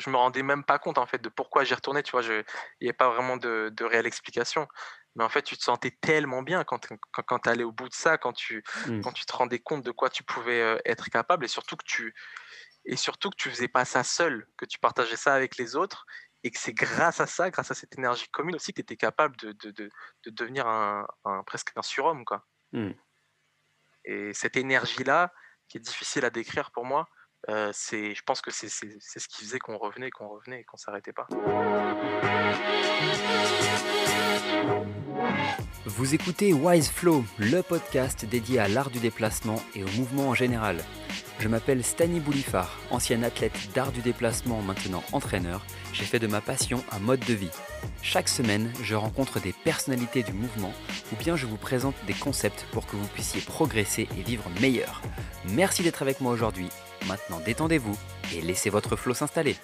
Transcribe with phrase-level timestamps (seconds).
[0.00, 2.22] je me rendais même pas compte en fait de pourquoi j'y retournais, tu vois?
[2.24, 2.44] il
[2.82, 4.66] n'y avait pas vraiment de de réelle explication.
[5.16, 7.88] Mais en fait, tu te sentais tellement bien quand quand quand tu allais au bout
[7.88, 9.02] de ça, quand tu Mmh.
[9.02, 11.84] quand tu te rendais compte de quoi tu pouvais, heu, être capable et surtout que
[11.86, 12.14] tu
[12.84, 16.04] et surtout que tu faisais pas ça seul, que tu partageais ça avec les autres
[16.44, 18.96] et que c'est grâce à ça, grâce à cette énergie commune aussi que tu étais
[18.96, 19.90] capable de de de
[20.26, 22.46] de devenir un un presque un surhomme, quoi.
[22.72, 22.94] Mmh.
[24.04, 25.32] Et cette énergie-là,
[25.68, 27.08] qui est difficile à décrire pour moi,
[27.72, 30.64] c'est je pense que c'est c'est c'est ce qui faisait qu'on revenait, qu'on revenait et
[30.64, 31.28] qu'on s'arrêtait pas.
[35.86, 40.34] Vous écoutez Wise Flow, le podcast dédié à l'art du déplacement et au mouvement en
[40.34, 40.78] général.
[41.38, 45.64] Je m'appelle Stani Boulifard, ancien athlète d'art du déplacement, maintenant entraîneur.
[45.92, 47.50] J'ai fait de ma passion un mode de vie.
[48.02, 50.72] Chaque semaine, je rencontre des personnalités du mouvement
[51.12, 55.00] ou bien je vous présente des concepts pour que vous puissiez progresser et vivre meilleur.
[55.48, 56.68] Merci d'être avec moi aujourd'hui.
[57.06, 57.98] Maintenant, détendez-vous
[58.34, 59.56] et laissez votre flow s'installer.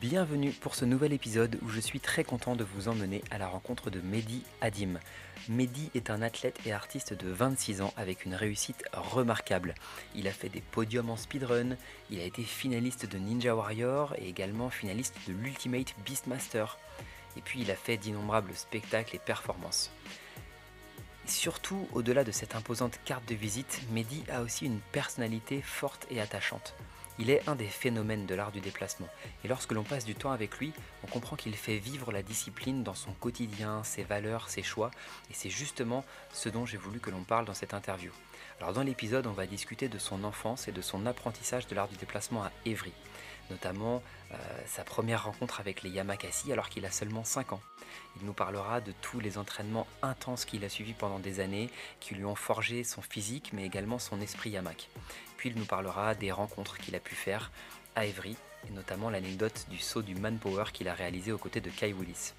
[0.00, 3.48] Bienvenue pour ce nouvel épisode où je suis très content de vous emmener à la
[3.48, 5.00] rencontre de Mehdi Hadim.
[5.48, 9.74] Mehdi est un athlète et artiste de 26 ans avec une réussite remarquable.
[10.14, 11.76] Il a fait des podiums en speedrun,
[12.10, 16.78] il a été finaliste de Ninja Warrior et également finaliste de l'Ultimate Beastmaster.
[17.36, 19.90] Et puis il a fait d'innombrables spectacles et performances.
[21.28, 26.22] Surtout, au-delà de cette imposante carte de visite, Mehdi a aussi une personnalité forte et
[26.22, 26.74] attachante.
[27.18, 29.08] Il est un des phénomènes de l'art du déplacement,
[29.44, 30.72] et lorsque l'on passe du temps avec lui,
[31.04, 34.90] on comprend qu'il fait vivre la discipline dans son quotidien, ses valeurs, ses choix,
[35.30, 38.10] et c'est justement ce dont j'ai voulu que l'on parle dans cette interview.
[38.60, 41.88] Alors dans l'épisode, on va discuter de son enfance et de son apprentissage de l'art
[41.88, 42.92] du déplacement à Évry,
[43.50, 47.62] notamment euh, sa première rencontre avec les Yamakasi alors qu'il a seulement 5 ans.
[48.20, 51.70] Il nous parlera de tous les entraînements intenses qu'il a suivis pendant des années,
[52.00, 54.88] qui lui ont forgé son physique mais également son esprit Yamak.
[55.36, 57.50] Puis il nous parlera des rencontres qu'il a pu faire
[57.96, 58.36] à Évry,
[58.68, 62.32] et notamment l'anecdote du saut du manpower qu'il a réalisé aux côtés de Kai Willis.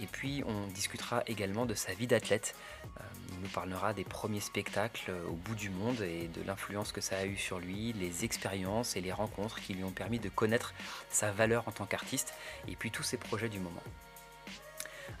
[0.00, 2.56] Et puis on discutera également de sa vie d'athlète.
[2.84, 6.92] Euh, il nous parlera des premiers spectacles euh, au bout du monde et de l'influence
[6.92, 10.18] que ça a eu sur lui, les expériences et les rencontres qui lui ont permis
[10.18, 10.72] de connaître
[11.10, 12.34] sa valeur en tant qu'artiste,
[12.68, 13.82] et puis tous ses projets du moment.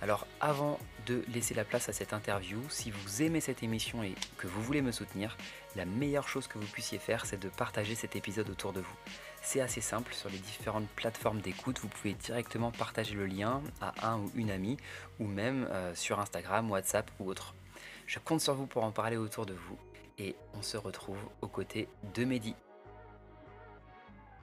[0.00, 4.14] Alors avant de laisser la place à cette interview, si vous aimez cette émission et
[4.38, 5.36] que vous voulez me soutenir,
[5.76, 8.96] la meilleure chose que vous puissiez faire, c'est de partager cet épisode autour de vous.
[9.42, 14.08] C'est assez simple, sur les différentes plateformes d'écoute, vous pouvez directement partager le lien à
[14.08, 14.78] un ou une amie,
[15.20, 17.54] ou même euh, sur Instagram, WhatsApp ou autre.
[18.06, 19.78] Je compte sur vous pour en parler autour de vous,
[20.18, 22.54] et on se retrouve aux côtés de Mehdi.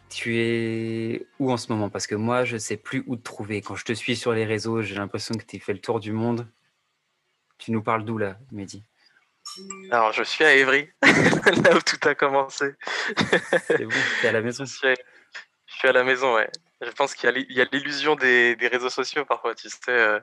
[0.09, 1.89] Tu es où en ce moment?
[1.89, 3.61] Parce que moi, je sais plus où te trouver.
[3.61, 6.11] Quand je te suis sur les réseaux, j'ai l'impression que tu fait le tour du
[6.11, 6.47] monde.
[7.57, 8.83] Tu nous parles d'où là, Mehdi?
[9.91, 12.73] Alors, je suis à Évry, là où tout a commencé.
[13.67, 14.65] C'est bon, t'es à la maison?
[14.65, 14.93] Je suis, à...
[14.93, 16.49] je suis à la maison, ouais.
[16.81, 19.77] Je pense qu'il y a l'illusion des, des, réseaux sociaux parfois, tu sais.
[19.89, 20.19] Euh,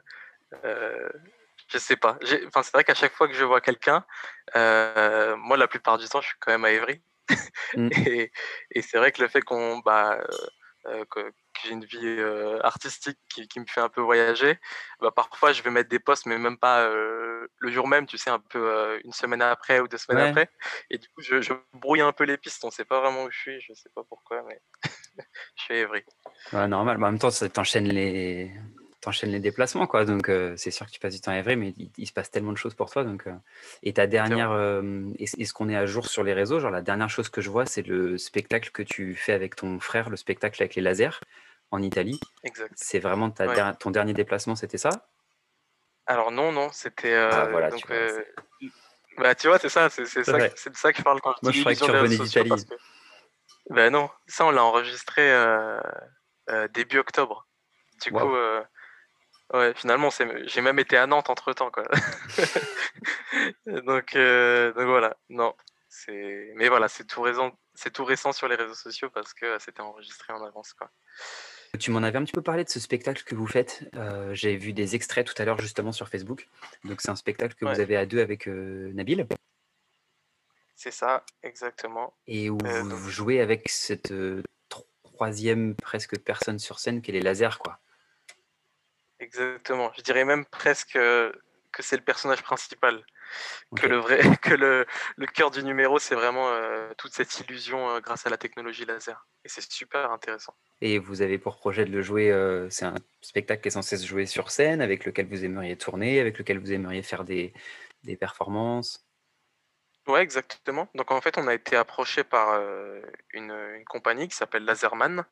[0.65, 1.09] euh,
[1.69, 2.19] je sais pas.
[2.47, 4.05] Enfin, c'est vrai qu'à chaque fois que je vois quelqu'un,
[4.57, 7.03] euh, moi, la plupart du temps, je suis quand même à Évry.
[7.77, 7.91] Mmh.
[8.07, 8.33] Et,
[8.71, 10.19] et c'est vrai que le fait qu'on bah,
[10.87, 14.59] euh, que, que j'ai une vie euh, artistique qui, qui, me fait un peu voyager,
[15.01, 18.17] bah, parfois je vais mettre des posts, mais même pas euh, le jour même, tu
[18.17, 20.29] sais, un peu une semaine après ou deux semaines Ouais.
[20.31, 20.51] après.
[20.91, 22.65] Et du coup, je, je brouille un peu les pistes.
[22.65, 24.63] On sait pas vraiment où je suis, je sais pas pourquoi, mais
[25.57, 26.05] je suis à Évry.
[26.53, 26.97] Ouais, normal.
[26.97, 28.53] Bah, en même temps, ça t'enchaîne les
[29.09, 30.05] t'enchaînes les déplacements, quoi.
[30.05, 32.13] Donc, euh, c'est sûr que tu passes du temps à Évry, mais il, il se
[32.13, 33.05] passe tellement de choses pour toi.
[33.05, 33.33] Donc, euh,
[33.83, 36.61] et ta dernière, euh, est-ce est qu'on est à jour sur les réseaux?
[36.61, 39.81] Genre, la dernière chose que je vois, c'est le spectacle que tu fais avec ton
[39.81, 41.21] frère, le spectacle avec les lasers
[41.71, 42.21] en Italie.
[42.45, 42.73] Exact.
[42.77, 43.55] C'est vraiment ta Ouais.
[43.55, 44.91] der- ton dernier déplacement, c'était ça?
[46.07, 47.15] Alors non, non, c'était.
[47.15, 48.23] Ah, voilà, donc, tu vois,
[49.17, 51.53] bah, tu vois, c'est ça, c'est ça, de ça que je parle quand je Moi,
[51.53, 52.67] dis je croyais que tu revenais d'Italie.
[52.67, 52.75] que-
[53.71, 55.23] Ben non, ça on l'a enregistré
[56.75, 57.47] début octobre.
[58.03, 58.63] Du coup, euh,
[59.55, 60.09] ouais, finalement,
[60.47, 61.85] j'ai même été à Nantes entre temps, quoi.
[63.67, 65.55] donc, euh, donc voilà, non.
[66.57, 67.51] Mais voilà, c'est tout récent,
[67.93, 70.91] tout récent sur les réseaux sociaux parce que c'était enregistré en avance, quoi.
[71.79, 73.83] Tu m'en avais un petit peu parlé de ce spectacle que vous faites.
[73.95, 76.49] Euh, J'ai vu des extraits tout à l'heure justement sur Facebook.
[76.85, 79.27] Donc c'est un spectacle que vous avez à deux avec euh, Nabil
[80.77, 82.15] C'est ça, exactement.
[82.27, 84.43] et où Euh, vous, donc- jouez avec cette euh,
[85.03, 87.79] troisième presque personne sur scène qui est les lasers quoi.
[89.21, 89.93] Exactement.
[89.97, 91.33] Je dirais même presque euh,
[91.73, 93.05] que c'est le personnage principal.
[93.77, 94.87] Que le vrai, que le,
[95.17, 98.85] le cœur du numéro, c'est vraiment euh, toute cette illusion euh, grâce à la technologie
[98.85, 99.27] laser.
[99.45, 100.55] Et c'est super intéressant.
[100.81, 102.31] Et vous avez pour projet de le jouer.
[102.31, 105.77] euh, c'est un spectacle qui est censé se jouer sur scène, avec lequel vous aimeriez
[105.77, 107.53] tourner, avec lequel vous aimeriez faire des,
[108.05, 109.05] des performances?
[110.07, 110.89] Ouais, exactement.
[110.95, 112.59] Donc en fait, on a été approché par
[113.35, 115.27] une, une compagnie qui s'appelle Laserman,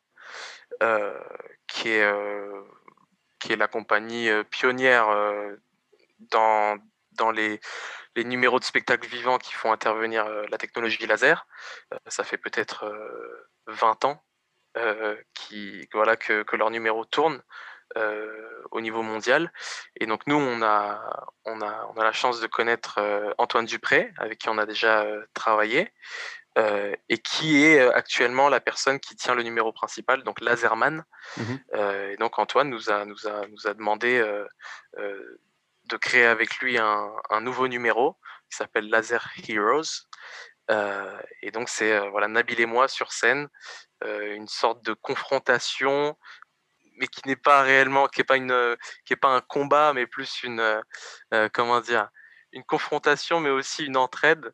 [1.67, 2.13] qui est
[3.47, 5.07] qui est la compagnie pionnière
[6.33, 6.79] dans,
[7.13, 7.61] dans les,
[8.17, 11.47] numéros de spectacles vivants qui font intervenir la technologie laser.
[12.07, 12.85] ça fait peut-être
[13.67, 14.25] 20 ans
[14.75, 17.41] que, que leurs numéros tournent.
[18.73, 19.53] au niveau mondial.
[20.01, 21.33] Et donc nous, on a
[21.97, 22.99] la chance de connaître
[23.39, 25.93] Antoine Dupré, avec qui on a déjà travaillé,
[26.57, 31.05] et qui est actuellement la personne qui tient le numéro principal, donc Laserman.
[31.37, 34.25] Mmh et donc Antoine nous a, nous a, nous a demandé
[34.97, 38.17] de créer avec lui un, un nouveau numéro
[38.51, 40.07] qui s'appelle Laser Heroes.
[41.43, 43.49] et donc c'est voilà Nabil et moi sur scène,
[44.05, 46.17] une sorte de confrontation
[46.97, 50.07] mais qui n'est pas réellement, qui n'est pas une, qui est pas un combat, mais
[50.07, 50.83] plus une,
[51.53, 52.09] comment dire,
[52.53, 54.53] une confrontation, mais aussi une entraide.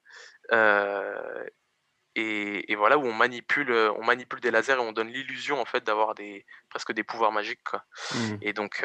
[2.14, 5.82] Et, voilà où on manipule, on manipule des lasers et on donne l'illusion en fait
[5.84, 7.62] d'avoir des presque des pouvoirs magiques.
[7.64, 7.84] Quoi.
[8.14, 8.36] Mmh.
[8.42, 8.84] Et donc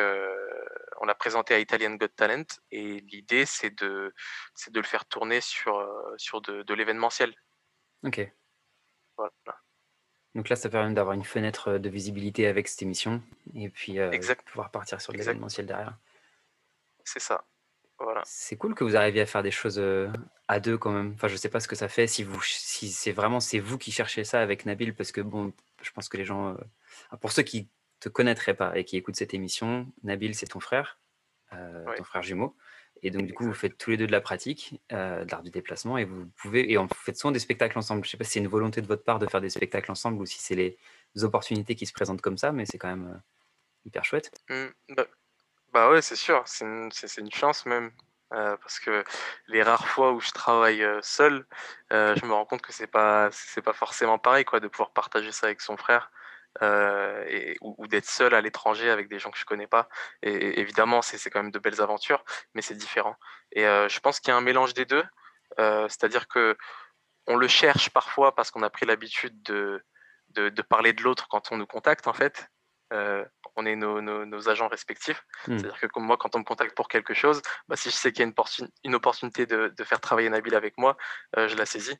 [1.01, 4.13] on l'a présenté à Italian Got Talent et l'idée c'est de
[4.55, 5.85] c'est de le faire tourner sur
[6.17, 7.35] sur de, de l'événementiel.
[8.03, 8.31] Ok.
[9.17, 9.31] Voilà.
[10.37, 13.23] Donc là, ça permet d'avoir une fenêtre de visibilité avec cette émission
[13.55, 14.11] et puis euh,
[14.45, 15.97] pouvoir partir sur l'événementiel derrière.
[17.03, 17.43] C'est ça.
[17.99, 18.21] Voilà.
[18.25, 19.81] C'est cool que vous arriviez à faire des choses
[20.47, 21.13] à deux quand même.
[21.15, 23.77] Enfin, je sais pas ce que ça fait si vous, si c'est vraiment c'est vous
[23.77, 25.51] qui cherchez ça avec Nabil parce que bon,
[25.81, 26.55] je pense que les gens,
[27.21, 30.99] pour ceux qui te connaîtraient pas et qui écoutent cette émission, Nabil c'est ton frère,
[31.51, 32.55] ton frère jumeau.
[33.03, 35.43] Et donc, du coup, vous faites tous les deux de la pratique, euh, de l'art
[35.43, 38.03] du déplacement, et vous pouvez, et on faites souvent des spectacles ensemble.
[38.03, 39.91] Je ne sais pas si c'est une volonté de votre part de faire des spectacles
[39.91, 40.77] ensemble ou si c'est les
[41.23, 43.21] opportunités qui se présentent comme ça, mais c'est quand même
[43.85, 44.31] hyper chouette.
[44.49, 45.07] Mmh, bah,
[45.79, 47.91] bah, ouais, c'est sûr, c'est une, une, chance même.
[48.33, 49.05] Euh, parce que
[49.47, 51.45] les rares fois où je travaille seul,
[51.91, 55.31] je me rends compte que c'est pas c'est pas forcément pareil quoi de pouvoir partager
[55.31, 56.11] ça avec son frère.
[56.63, 59.87] Euh, ou, d'être seul à l'étranger avec des gens que je connais pas.
[60.23, 63.15] Et, évidemment, c'est quand même de belles aventures, mais c'est différent.
[63.51, 65.03] Et euh, je pense qu'il y a un mélange des deux,
[65.59, 66.57] euh, c'est-à-dire que
[67.27, 69.83] on le cherche parfois parce qu'on a pris l'habitude de,
[70.29, 72.47] de, parler de l'autre quand on nous contacte en fait.
[73.57, 75.23] On est nos, nos, agents respectifs.
[75.47, 75.57] Mmh.
[75.57, 78.11] C'est-à-dire que comme moi, quand on me contacte pour quelque chose, bah, si je sais
[78.11, 80.95] qu'il y a une, une opportunité de, de, faire travailler Nabil avec moi,
[81.35, 81.97] je la saisis,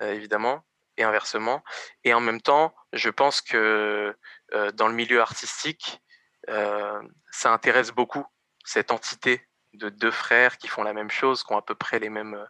[0.00, 0.64] évidemment
[0.96, 1.62] et inversement.
[2.04, 4.16] Et en même temps, je pense que
[4.54, 6.00] euh, dans le milieu artistique,
[6.48, 7.00] euh,
[7.30, 8.24] ça intéresse beaucoup
[8.64, 11.98] cette entité de deux frères qui font la même chose, qui ont à peu près
[11.98, 12.46] les mêmes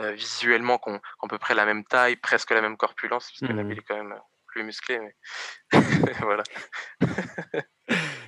[0.00, 3.40] euh, visuellement, qui ont, à peu près la même taille, presque la même corpulence, parce
[3.40, 3.56] que mmh.
[3.56, 4.18] Nabil est quand même
[4.54, 5.14] plus musclé, mais
[6.20, 6.44] voilà.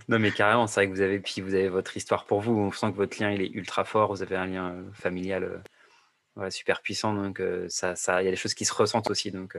[0.09, 2.53] non mais carrément, c'est vrai que vous avez puis vous avez votre histoire pour vous.
[2.53, 4.11] On sent que votre lien il est ultra fort.
[4.11, 5.63] Vous avez un lien familial
[6.51, 7.15] super puissant.
[7.15, 9.31] Donc, ça, ça, il y a des choses qui se ressentent aussi.
[9.31, 9.57] Donc,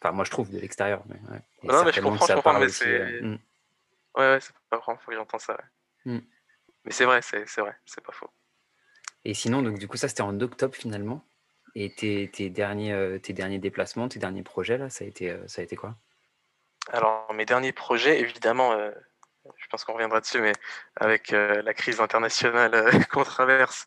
[0.00, 1.02] enfin, moi, je trouve de l'extérieur.
[1.06, 1.18] Mais,
[1.64, 3.20] non, mais je comprends, je comprends, mais c'est.
[3.20, 3.38] Mmh.
[4.14, 5.58] Ouais, ouais, c'est pas vrai, faut que j'entende ça.
[6.04, 6.18] Mmh.
[6.84, 8.30] Mais c'est vrai, c'est vrai, c'est pas faux.
[9.24, 11.26] Et sinon, donc, du coup, ça, c'était en octobre finalement.
[11.78, 15.94] Et tes, tes derniers, déplacements, tes derniers projets, là, ça a été, été quoi?
[16.88, 18.74] Alors, mes derniers projets, évidemment,
[19.56, 20.52] je pense qu'on reviendra dessus, mais
[20.96, 23.86] avec euh, la crise internationale euh, qu'on traverse,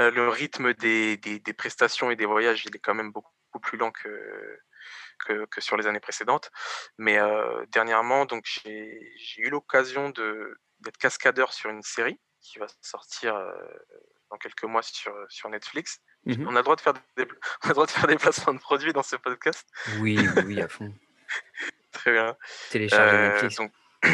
[0.00, 1.18] euh, le rythme des,
[1.56, 4.60] prestations et des voyages, il est quand même beaucoup, plus lent que,
[5.58, 6.50] sur les années précédentes.
[6.96, 7.18] Mais
[7.72, 13.34] dernièrement, donc j'ai eu l'occasion d'être cascadeur sur une série qui va sortir
[14.30, 16.00] dans quelques mois sur Netflix.
[16.28, 17.00] Mmh on, a le droit de faire des,
[17.64, 19.66] on a le droit de faire des placements de produits dans ce podcast.
[20.00, 20.92] Oui, oui, à fond.
[21.92, 22.36] Très bien.
[22.70, 23.56] Télécharger Netflix.
[23.56, 23.72] Donc,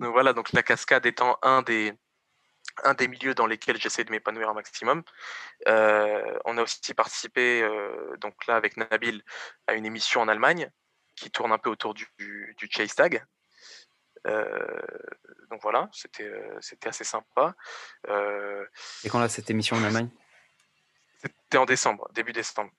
[0.00, 1.92] donc voilà, donc la cascade étant un des,
[2.82, 5.04] un des milieux dans lesquels j'essaie de m'épanouir un maximum.
[5.68, 9.22] Euh, on a aussi participé, euh, donc là avec Nabil,
[9.68, 10.68] à une émission en Allemagne
[11.14, 13.24] qui tourne un peu autour du, du, Chase Tag.
[14.26, 14.82] Euh,
[15.50, 17.54] donc voilà, c'était c'était assez sympa.
[18.08, 20.10] Et quand là cette émission en Allemagne?
[21.54, 22.72] C'était en décembre, début décembre.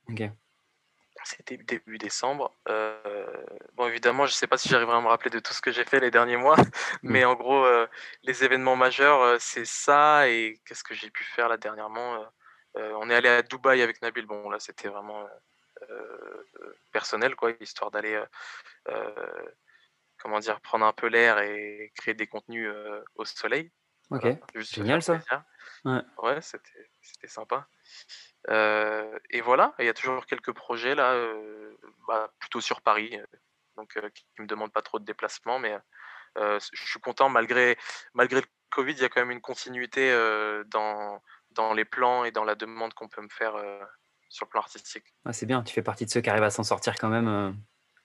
[1.23, 2.53] C'était début décembre.
[2.67, 5.61] Euh, bon, évidemment, je ne sais pas si j'arriverai à me rappeler de tout ce
[5.61, 6.57] que j'ai fait les derniers mois,
[7.01, 7.87] mais en gros, euh,
[8.23, 10.27] les événements majeurs, euh, c'est ça.
[10.27, 12.25] Et qu'est-ce que j'ai pu faire là dernièrement
[12.75, 14.25] On est allé à Dubaï avec Nabil.
[14.25, 15.25] Bon, là, c'était vraiment
[16.91, 18.21] personnel, quoi, histoire d'aller,
[20.17, 22.69] comment dire, prendre un peu l'air et créer des contenus
[23.15, 23.71] au soleil.
[24.11, 25.21] Ok, génial ça.
[25.85, 27.69] Ouais, ouais c'était sympa
[28.49, 31.15] et voilà, il y a toujours quelques projets là,
[32.07, 33.17] bah, plutôt sur Paris,
[33.77, 35.77] donc qui ne me demandent pas trop de déplacement, mais
[36.37, 37.77] je suis content malgré,
[38.13, 40.11] malgré le Covid, il y a quand même une continuité
[40.67, 41.21] dans,
[41.51, 43.55] dans les plans et dans la demande qu'on peut me faire
[44.29, 45.05] sur le plan artistique.
[45.31, 47.55] c'est bien, tu fais partie de ceux qui arrivent à s'en sortir quand même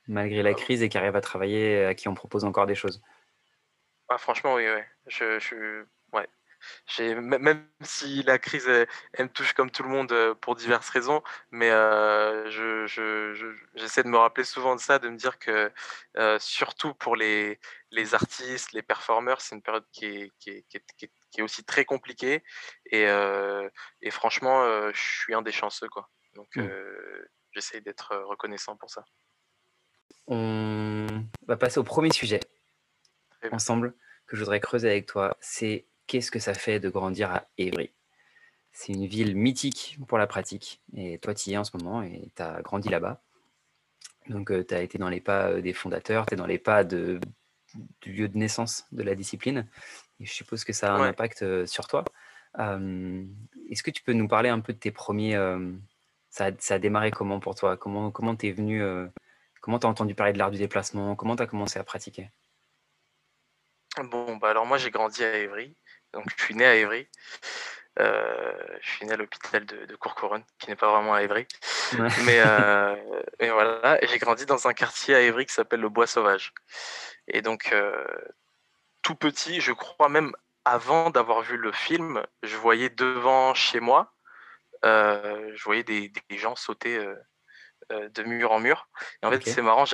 [0.08, 3.00] malgré la crise et qui arrivent à travailler, à qui on propose encore des choses.
[4.08, 4.80] Ah, franchement, oui, oui.
[5.06, 5.86] Je, je, ouais.
[6.98, 11.70] Même si la crise, elle, me touche comme tout le monde pour diverses raisons, mais
[11.70, 15.72] euh, je, je, j'essaie de me rappeler souvent de ça, de me dire que
[16.16, 17.58] euh, surtout pour les,
[17.90, 21.42] les artistes, les performeurs, c'est une période qui est, qui est, qui est, qui est
[21.42, 22.42] aussi très compliquée.
[22.86, 23.06] Et,
[24.02, 25.88] et franchement, je suis un des chanceux.
[25.88, 26.08] Quoi.
[26.34, 26.68] Donc, mmh.
[27.52, 29.04] j'essaie d'être reconnaissant pour ça.
[30.26, 31.06] On
[31.46, 32.40] va passer au premier sujet
[33.50, 33.94] ensemble
[34.26, 35.36] que je voudrais creuser avec toi.
[35.40, 37.92] C'est qu'est-ce que ça fait de grandir à Évry?
[38.72, 40.82] C'est une ville mythique pour la pratique.
[40.96, 43.22] Et toi, tu y es en ce moment et tu as grandi là-bas.
[44.28, 47.20] Donc, tu as été dans les pas des fondateurs, tu es dans les pas de,
[48.00, 49.68] du lieu de naissance de la discipline.
[50.18, 52.04] Et je suppose que ça a un impact sur toi.
[52.58, 55.36] Est-ce que tu peux nous parler un peu de tes premiers.
[56.30, 57.76] ça, a, ça, a, démarré comment pour toi?
[57.76, 58.82] Comment comment es venu
[59.60, 61.14] Comment tu as entendu parler de l'art du déplacement?
[61.14, 62.30] Comment tu as commencé à pratiquer?
[64.04, 65.74] Bon, bah alors moi j'ai grandi à Évry,
[66.12, 67.08] donc je suis né à Évry.
[67.98, 71.46] Euh, je suis né à l'hôpital de, de Courcouronne, qui n'est pas vraiment à Évry.
[72.24, 72.96] Mais euh,
[73.40, 76.52] et voilà, j'ai grandi dans un quartier à Évry qui s'appelle le Bois Sauvage.
[77.28, 78.06] Et donc, euh,
[79.02, 80.32] tout petit, je crois même
[80.64, 84.14] avant d'avoir vu le film, je voyais devant chez moi,
[84.82, 87.02] je voyais des, des gens sauter
[87.90, 88.88] de mur en mur.
[89.22, 89.84] Et en fait, c'est marrant,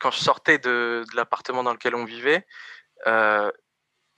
[0.00, 2.46] quand je sortais de, de l'appartement dans lequel on vivait,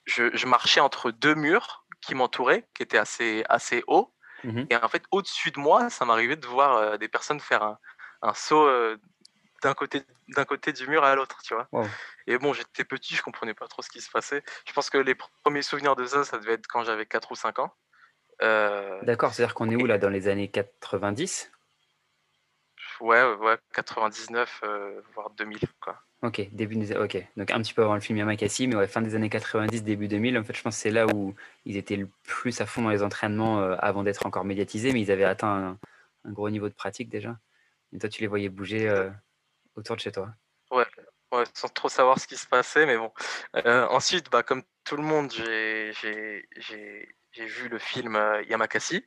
[0.05, 4.13] je, je, marchais entre deux murs qui m'entouraient, qui étaient assez, assez hauts.
[4.43, 7.77] Mmh et en fait, au-dessus de moi, ça m'arrivait de voir des personnes faire un,
[8.23, 8.67] un saut
[9.61, 11.67] d'un côté, d'un côté du mur à l'autre, tu vois.
[12.25, 14.43] Et bon, j'étais petit, je comprenais pas trop ce qui se passait.
[14.65, 17.35] Je pense que les premiers souvenirs de ça, ça devait être quand j'avais 4 ou
[17.35, 17.71] 5 ans.
[19.03, 21.51] D'accord, c'est-à-dire qu'on est où là dans les années 90
[23.01, 24.63] Ouais, ouais, 99,
[25.15, 25.99] voire 2000, quoi.
[26.23, 26.95] Ok, début des...
[26.95, 29.83] ok, donc un petit peu avant le film Yamakasi, mais ouais, fin des années 90,
[29.83, 31.33] début 2000, en fait, je pense que c'est là où
[31.65, 35.01] ils étaient le plus à fond dans les entraînements euh, avant d'être encore médiatisés, mais
[35.01, 35.79] ils avaient atteint
[36.23, 37.39] un, gros niveau de pratique déjà.
[37.91, 39.09] Et toi, tu les voyais bouger euh,
[39.75, 40.31] autour de chez toi.
[40.69, 40.85] Ouais,
[41.31, 43.11] ouais, sans trop savoir ce qui se passait, mais bon.
[43.55, 45.91] Euh, ensuite, bah, comme tout le monde, j'ai
[47.35, 48.15] vu le film
[48.47, 49.03] Yamakasi.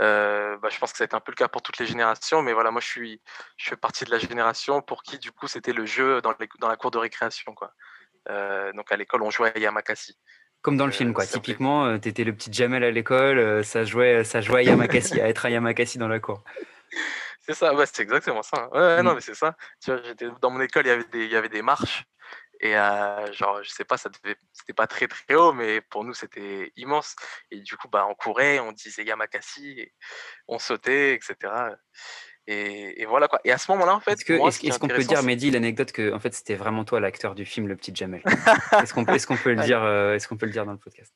[0.00, 1.86] Euh, bah, je pense que ça a été un peu le cas pour toutes les
[1.86, 3.20] générations, mais voilà, moi je suis,
[3.56, 6.68] je fais partie de la génération pour qui du coup c'était le jeu dans, dans,
[6.68, 7.54] la cour de récréation.
[7.54, 7.72] Quoi.
[8.30, 10.16] Euh, donc à l'école, on jouait à Yamakasi.
[10.62, 11.24] Comme dans le film, quoi.
[11.24, 15.20] Euh, Typiquement, tu étais le petit Jamel à l'école, ça, jouait, ça jouait à Yamakasi,
[15.20, 16.42] à être à Yamakasi dans la cour.
[17.40, 18.68] C'est ça, ouais, c'est exactement ça.
[18.72, 19.14] Ouais, non, mm.
[19.14, 19.56] mais c'est ça.
[19.82, 20.00] Tu vois,
[20.40, 22.04] dans mon école, il y avait des, il y avait des marches.
[22.60, 22.72] Et
[23.32, 26.72] genre, je sais pas, ça devait, c'était pas très très haut, mais pour nous c'était
[26.76, 27.14] immense.
[27.50, 29.92] Et du coup, bah, on courait, on disait Yamakasi,
[30.48, 31.52] on sautait, etc.
[32.50, 33.40] Et, voilà quoi.
[33.44, 36.32] Et à ce moment-là, en fait, est-ce, qu'on peut dire, Mehdi, l'anecdote que en fait
[36.32, 38.22] c'était vraiment toi l'acteur du film Le Petit Jamel?
[38.82, 40.78] Est-ce qu'on peut, est-ce qu'on peut le dire, est-ce qu'on peut le dire dans le
[40.78, 41.12] podcast?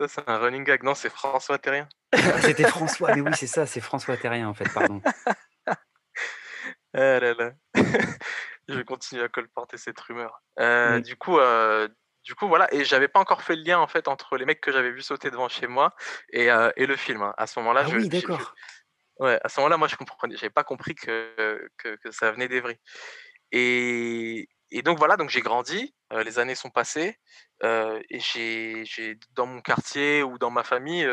[0.00, 0.82] Ça, c'est un running gag.
[0.82, 1.86] Non, c'est François Terrien.
[2.40, 5.02] c'était François, mais oui, c'est ça, c'est François Terrien en fait, pardon.
[5.66, 7.52] ah là là
[8.70, 10.42] je vais continuer à colporter cette rumeur.
[10.58, 11.88] Euh, du coup, euh,
[12.24, 12.72] du coup, voilà.
[12.74, 15.02] Et j'avais pas encore fait le lien en fait entre les mecs que j'avais vu
[15.02, 15.94] sauter devant chez moi
[16.32, 17.22] et, euh, et le film.
[17.22, 17.34] Hein.
[17.36, 18.54] À ce moment-là, ah oui, d'accord.
[19.18, 20.36] Ouais, à ce moment-là, moi, je comprenais.
[20.36, 22.78] J'avais pas compris que, que, que ça venait d'Evry.
[23.52, 27.18] Et, et donc voilà, donc j'ai grandi, les années sont passées,
[27.62, 31.04] et j'ai, dans mon quartier ou dans ma famille,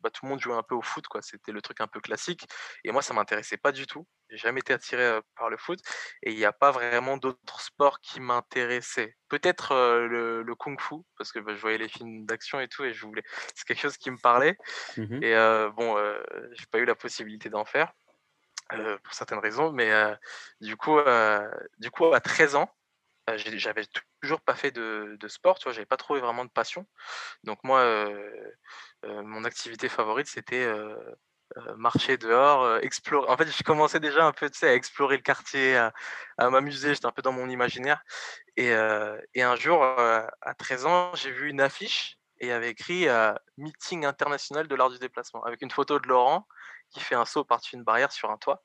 [0.00, 1.22] bah, tout le monde jouait un peu au foot, quoi.
[1.22, 2.46] C'était le truc un peu classique.
[2.84, 4.06] Et moi, ça m'intéressait pas du tout.
[4.28, 5.78] J'ai jamais été attiré par le foot,
[6.22, 9.16] et il n'y a pas vraiment d'autres sports qui m'intéressaient.
[9.28, 9.74] Peut-être
[10.08, 13.22] le, kung-fu, parce que bah, je voyais les films d'action et tout, et je voulais,
[13.54, 14.56] c'est quelque chose qui me parlait.
[14.96, 15.34] Mmh et
[15.76, 15.96] bon,
[16.52, 17.92] j'ai pas eu la possibilité d'en faire.
[18.68, 19.92] pour certaines raisons, mais
[20.60, 20.98] du coup,
[21.78, 22.70] du coup, à 13 ans,
[23.36, 23.84] j'avais
[24.20, 26.86] toujours pas fait de, sport, tu vois, j'avais pas trouvé vraiment de passion.
[27.44, 28.08] Donc moi,
[29.04, 30.68] mon activité favorite, c'était
[31.76, 33.28] marcher dehors, explorer.
[33.28, 36.94] En fait, je commençais déjà un peu, tu sais, à explorer le quartier, à, m'amuser.
[36.94, 38.02] J'étais un peu dans mon imaginaire.
[38.56, 38.72] Et,
[39.34, 43.06] et un jour, à 13 ans, j'ai vu une affiche et il y avait écrit
[43.56, 46.46] Meeting international de l'art du déplacement, avec une photo de Laurent
[46.96, 48.64] qui fait un saut par-dessus une barrière sur un toit.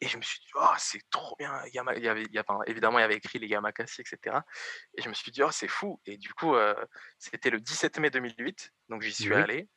[0.00, 1.52] Et je me suis dit, oh, c'est trop bien.
[1.66, 2.22] Il y avait,
[2.66, 4.36] évidemment, il y avait écrit les Yamakasi, etc.
[4.96, 6.00] Et je me suis dit, oh, c'est fou.
[6.06, 6.74] Et du coup, euh,
[7.18, 8.72] c'était le 17 mai 2008.
[8.90, 9.68] Donc, j'y suis allé.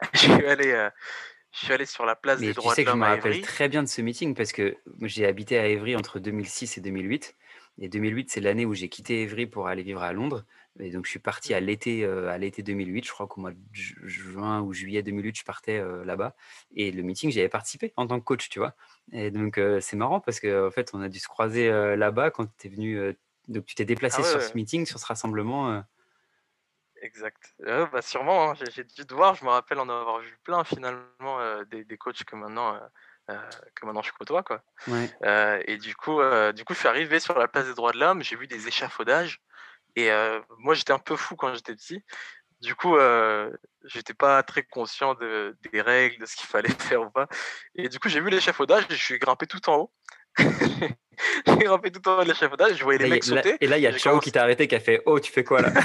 [0.12, 0.70] je suis allé.
[0.70, 0.90] Euh,
[1.52, 2.94] je suis allé sur la place des droits de l'homme.
[2.94, 6.20] Je me rappelle très bien de ce meeting parce que j'ai habité à Évry entre
[6.20, 7.34] 2006 et 2008.
[7.78, 10.44] Et 2008, c'est l'année où j'ai quitté Évry pour aller vivre à Londres.
[10.80, 13.06] Et donc, je suis parti à l'été, à l'été 2008.
[13.06, 16.34] Je crois qu'au mois de juin ou juillet 2008, je partais là-bas.
[16.74, 18.74] Et le meeting, j'y avais participé en tant que coach, tu vois.
[19.12, 22.46] Et donc, c'est marrant parce qu'en en fait, on a dû se croiser là-bas quand
[22.56, 23.16] tu es venu.
[23.48, 25.84] donc, tu t'es déplacé ah sur ce meeting, sur ce rassemblement.
[27.02, 27.54] Exact.
[27.58, 28.54] bah sûrement, hein.
[28.72, 32.24] j'ai dû te voir, je me rappelle en avoir vu plein finalement des, des, coachs
[32.24, 32.78] que maintenant,
[33.26, 34.42] que maintenant je côtoie.
[34.42, 34.62] Quoi.
[35.66, 36.20] et du coup,
[36.54, 38.68] du coup, je suis arrivé sur la place des droits de l'homme, j'ai vu des
[38.68, 39.40] échafaudages.
[39.96, 40.10] Et
[40.58, 42.04] moi, j'étais un peu fou quand j'étais petit.
[42.60, 42.96] Du coup,
[43.84, 47.28] j'étais pas très conscient de, des règles, de ce qu'il fallait faire ou pas.
[47.74, 49.92] Et du coup, j'ai vu l'échafaudage et je suis grimpé tout en haut.
[50.38, 53.56] j'ai grimpé tout en haut de l'échafaudage, je voyais les mecs sauter.
[53.60, 55.44] Et là, il y a Chao qui t'a arrêté, qui a fait Oh, tu fais
[55.44, 55.72] quoi là?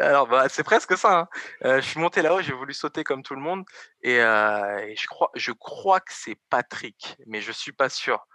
[0.00, 1.28] Alors, bah, c'est presque ça.
[1.62, 1.80] Hein.
[1.80, 3.64] je suis monté là-haut, j'ai voulu sauter comme tout le monde.
[4.02, 8.26] Et, je, crois, je crois que c'est Patrick, mais je suis pas sûr.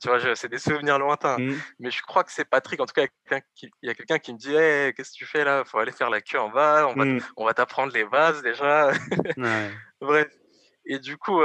[0.00, 1.38] Tu vois, c'est des souvenirs lointains.
[1.38, 1.60] Mmh.
[1.78, 2.80] Mais je crois que c'est Patrick.
[2.80, 4.52] En tout cas, il y a quelqu'un qui, me dit
[4.94, 5.64] Qu'est-ce que tu fais là?
[5.64, 6.88] Faut aller faire la queue en bas.
[6.88, 7.20] On va, mmh.
[7.38, 8.92] va t'apprendre les bases déjà.
[10.00, 10.28] Bref.
[10.86, 11.40] Et du coup,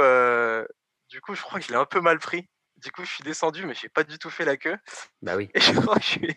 [1.08, 2.48] du coup, je crois que je l'ai un peu mal pris.
[2.76, 4.76] Du coup, je suis descendu, mais j'ai pas du tout fait la queue.
[5.20, 5.48] Bah oui.
[5.54, 6.36] Et je crois que je suis,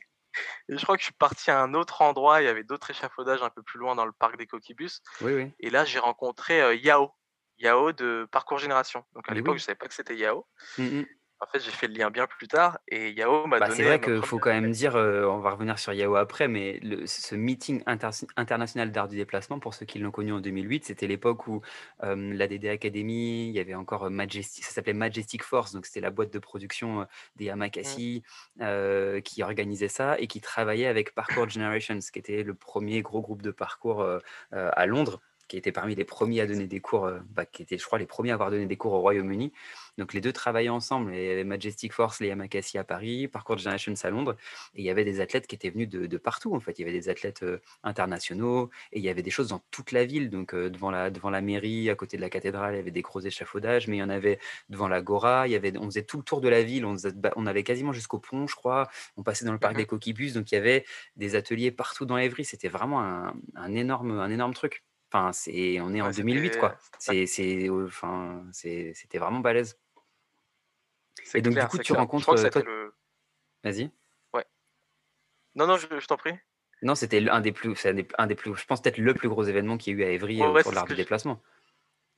[0.69, 2.41] et je crois que je suis parti à un autre endroit.
[2.41, 5.01] Il y avait d'autres échafaudages un peu plus loin dans le parc des coquibus.
[5.21, 5.53] Oui, oui.
[5.59, 7.11] Et là, j'ai rencontré Yao.
[7.57, 9.05] Yao de Parcours Génération.
[9.13, 10.45] Donc à l'époque, je ne savais pas que c'était Yao.
[10.77, 11.03] Mmh
[11.41, 13.77] en fait, j'ai fait le lien bien plus tard et Yao m'a bah, donné.
[13.77, 16.79] C'est vrai qu'il faut quand même dire, euh, on va revenir sur Yao après, mais
[17.05, 21.47] ce meeting international d'art du déplacement, pour ceux qui l'ont connu en 2008, c'était l'époque
[21.47, 21.61] où
[22.01, 26.11] la DD Academy, il y avait encore Majestic, ça s'appelait Majestic Force, donc c'était la
[26.11, 28.23] boîte de production des Yamakasi
[28.57, 29.21] mmh.
[29.23, 33.41] qui organisait ça et qui travaillait avec Parcours Generations, qui était le premier gros groupe
[33.41, 34.05] de parcours
[34.51, 37.85] à Londres qui était parmi les premiers à donner des cours, bah, qui était, je
[37.85, 39.51] crois, les premiers à avoir donné des cours au Royaume-Uni.
[39.97, 41.11] Donc les deux travaillaient ensemble.
[41.11, 44.35] Avait Majestic Force, les Yamakasi à Paris, Parcours Generations à Londres.
[44.75, 46.77] Et il y avait des athlètes qui étaient venus de, partout, en fait.
[46.79, 47.45] Il y avait des athlètes
[47.83, 50.29] internationaux et il y avait des choses dans toute la ville.
[50.29, 53.01] Donc devant, la, devant la mairie, à côté de la cathédrale, il y avait des
[53.01, 55.47] gros échafaudages, mais il y en avait devant l'Agora.
[55.47, 56.85] Il y avait, on faisait tout le tour de la ville.
[56.85, 58.89] On, bah, on avait quasiment jusqu'au pont, je crois.
[59.17, 60.33] On passait dans le parc mmh des Coquibus.
[60.33, 62.45] Donc il y avait des ateliers partout dans Évry.
[62.45, 64.83] C'était vraiment un, énorme, un énorme truc.
[65.15, 66.77] Enfin, c'est, on est en 2008, quoi.
[66.99, 69.79] C'est, c'est, enfin, c'était vraiment balèze.
[71.33, 72.35] Et donc, du coup, tu rencontres.
[72.35, 72.93] le...
[73.63, 73.89] Vas-y.
[74.33, 74.45] Ouais.
[75.55, 76.33] Non, non, je, t'en prie.
[76.81, 79.77] Non, c'était un des plus, un des, plus, je pense peut-être le plus gros événement
[79.77, 81.41] qu'il y a eu à Evry ouais, autour de l'art du déplacement.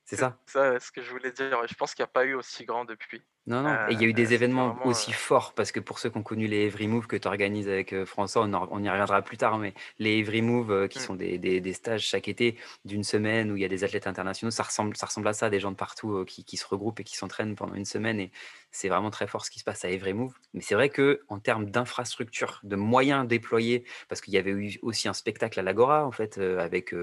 [0.08, 1.54] C'est ça C'est ce que je voulais dire.
[1.68, 3.20] Je pense qu'il n'y a pas eu aussi grand depuis.
[3.46, 3.88] Non, non.
[3.88, 6.16] et il y a eu des euh, événements aussi forts, parce que pour ceux qui
[6.16, 9.36] ont connu les Every Move que tu organises avec euh, François, on, y reviendra plus
[9.36, 11.02] tard, mais les Every Move, euh, qui mmh.
[11.02, 14.50] sont des, des, stages chaque été d'une semaine où il y a des athlètes internationaux,
[14.50, 17.04] ça ressemble, ça ressemble à ça, des gens de partout qui, qui, se regroupent et
[17.04, 18.18] qui s'entraînent pendant une semaine.
[18.18, 18.32] Et
[18.70, 20.34] c'est vraiment très fort ce qui se passe à Every Move.
[20.54, 24.78] Mais c'est vrai que en termes d'infrastructure, de moyens déployés, parce qu'il y avait eu
[24.82, 26.94] aussi un spectacle à l'Agora, en fait, avec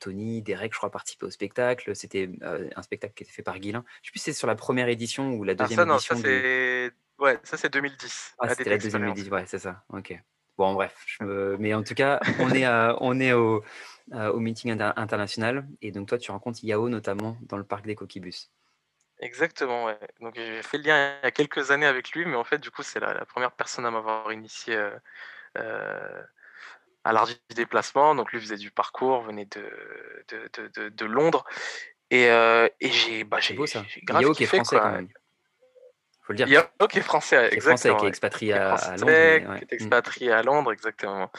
[0.00, 1.94] Tony, Derek, je crois, participer au spectacle.
[1.94, 3.84] C'était un spectacle qui était fait par Guilin.
[4.02, 6.14] Je sais plus si c'est sur la première édition ou la ah, deuxième édition.
[6.14, 6.92] Non, ça, c'est...
[7.18, 8.34] Ouais, ça, c'est 2010.
[8.38, 9.84] Ah, c'était la deuxième édition, ouais, c'est ça.
[9.90, 10.18] Ok.
[10.56, 10.94] Bon, bref.
[11.06, 12.66] Je Mais en tout cas, on est,
[13.00, 13.62] on est au,
[14.12, 15.66] au meeting international.
[15.82, 18.50] Et donc, toi, tu rencontres Yao, notamment, dans le parc des Coquibus.
[19.20, 19.98] Exactement, ouais.
[20.20, 22.58] Donc j'ai fait le lien il y a quelques années avec lui, mais en fait,
[22.58, 24.90] du coup, c'est la, première personne à m'avoir initié euh,
[25.58, 26.22] euh,
[27.04, 28.14] à l'art du déplacement.
[28.14, 31.44] Donc lui faisait du parcours, venait de, de, de, de Londres.
[32.10, 33.38] Et, euh, et j'ai bah,
[34.02, 35.08] grave Yao qui est français quand même.
[36.22, 36.48] Faut le dire.
[36.48, 39.06] Yao qui est français, est français, qui est expatrié à, Londres.
[39.06, 39.66] Qui est mm.
[39.70, 41.30] expatrié à Londres, exactement.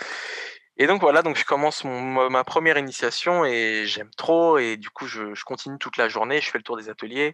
[0.77, 5.07] Et donc voilà, donc je commence ma première initiation et j'aime trop et du coup
[5.07, 7.33] je, continue toute la journée, je fais le tour des ateliers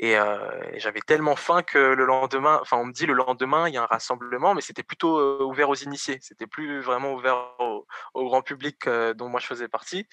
[0.00, 0.38] et, euh,
[0.78, 3.82] j'avais tellement faim que le lendemain, enfin on me dit le lendemain il y a
[3.82, 8.40] un rassemblement, mais c'était plutôt euh, ouvert aux initiés, c'était plus vraiment ouvert au, grand
[8.40, 10.06] public euh, dont moi je faisais partie,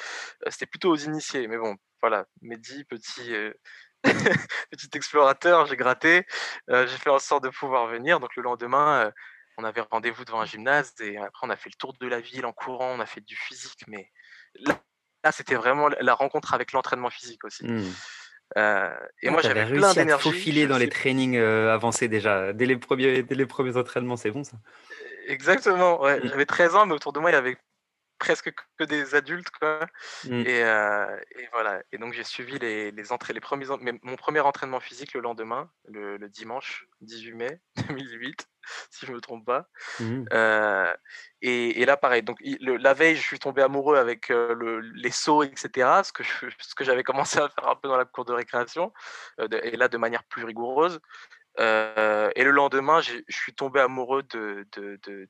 [0.48, 1.48] c'était plutôt aux initiés.
[1.48, 3.32] Mais bon, voilà, Mehdi, petit
[4.72, 6.26] petit explorateur, j'ai gratté,
[6.68, 8.20] j'ai fait en sorte de pouvoir venir.
[8.20, 9.12] Donc le lendemain
[9.58, 12.20] on avait rendez-vous devant un gymnase et après on a fait le tour de la
[12.20, 14.10] ville en courant, on a fait du physique, mais
[14.56, 17.66] là, c'était vraiment la rencontre avec l'entraînement physique aussi.
[17.66, 17.84] Mmh.
[18.58, 20.30] Euh, et moi j'avais plein d'énergie.
[20.30, 24.32] faufiler dans les trainings euh, avancés déjà, dès les premiers, dès les premiers entraînements, c'est
[24.32, 24.58] bon ça?
[25.28, 26.20] Exactement, ouais.
[26.20, 26.28] Mmh.
[26.28, 27.58] J'avais 13 ans, mais autour de moi il y avait
[28.20, 29.88] presque que des adultes quoi.
[30.26, 30.42] Mmh.
[30.46, 31.82] Et, euh, et, voilà.
[31.92, 33.66] Et donc j'ai suivi les, les entrées, les premiers,
[34.04, 38.48] mon premier entraînement physique le lendemain, le, le dimanche 18 mai 2008.
[38.90, 39.68] si je me trompe pas.
[40.00, 40.26] Mmh.
[40.34, 40.94] Euh,
[41.42, 42.24] et, là, pareil.
[42.24, 46.02] Donc, la veille, je suis tombé amoureux avec euh, le, les sauts, etc.
[46.04, 48.92] Ce que, ce que j'avais commencé à faire un peu dans la cour de récréation,
[49.40, 51.00] et là de manière plus rigoureuse.
[51.60, 55.30] et le lendemain, je suis tombé amoureux de, de, de,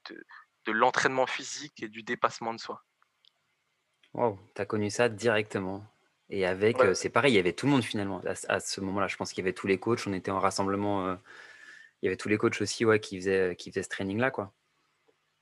[0.65, 2.84] de l'entraînement physique et du dépassement de soi.
[4.13, 5.86] Wow, tu as connu ça directement.
[6.30, 9.08] Et avec, c'est pareil, il y avait tout le monde finalement à, ce moment-là.
[9.08, 11.12] Je pense qu'il y avait tous les coachs, on était en rassemblement.
[12.01, 14.32] il y avait tous les coachs aussi ouais, qui, faisaient, qui faisaient ce training-là.
[14.32, 14.51] quoi.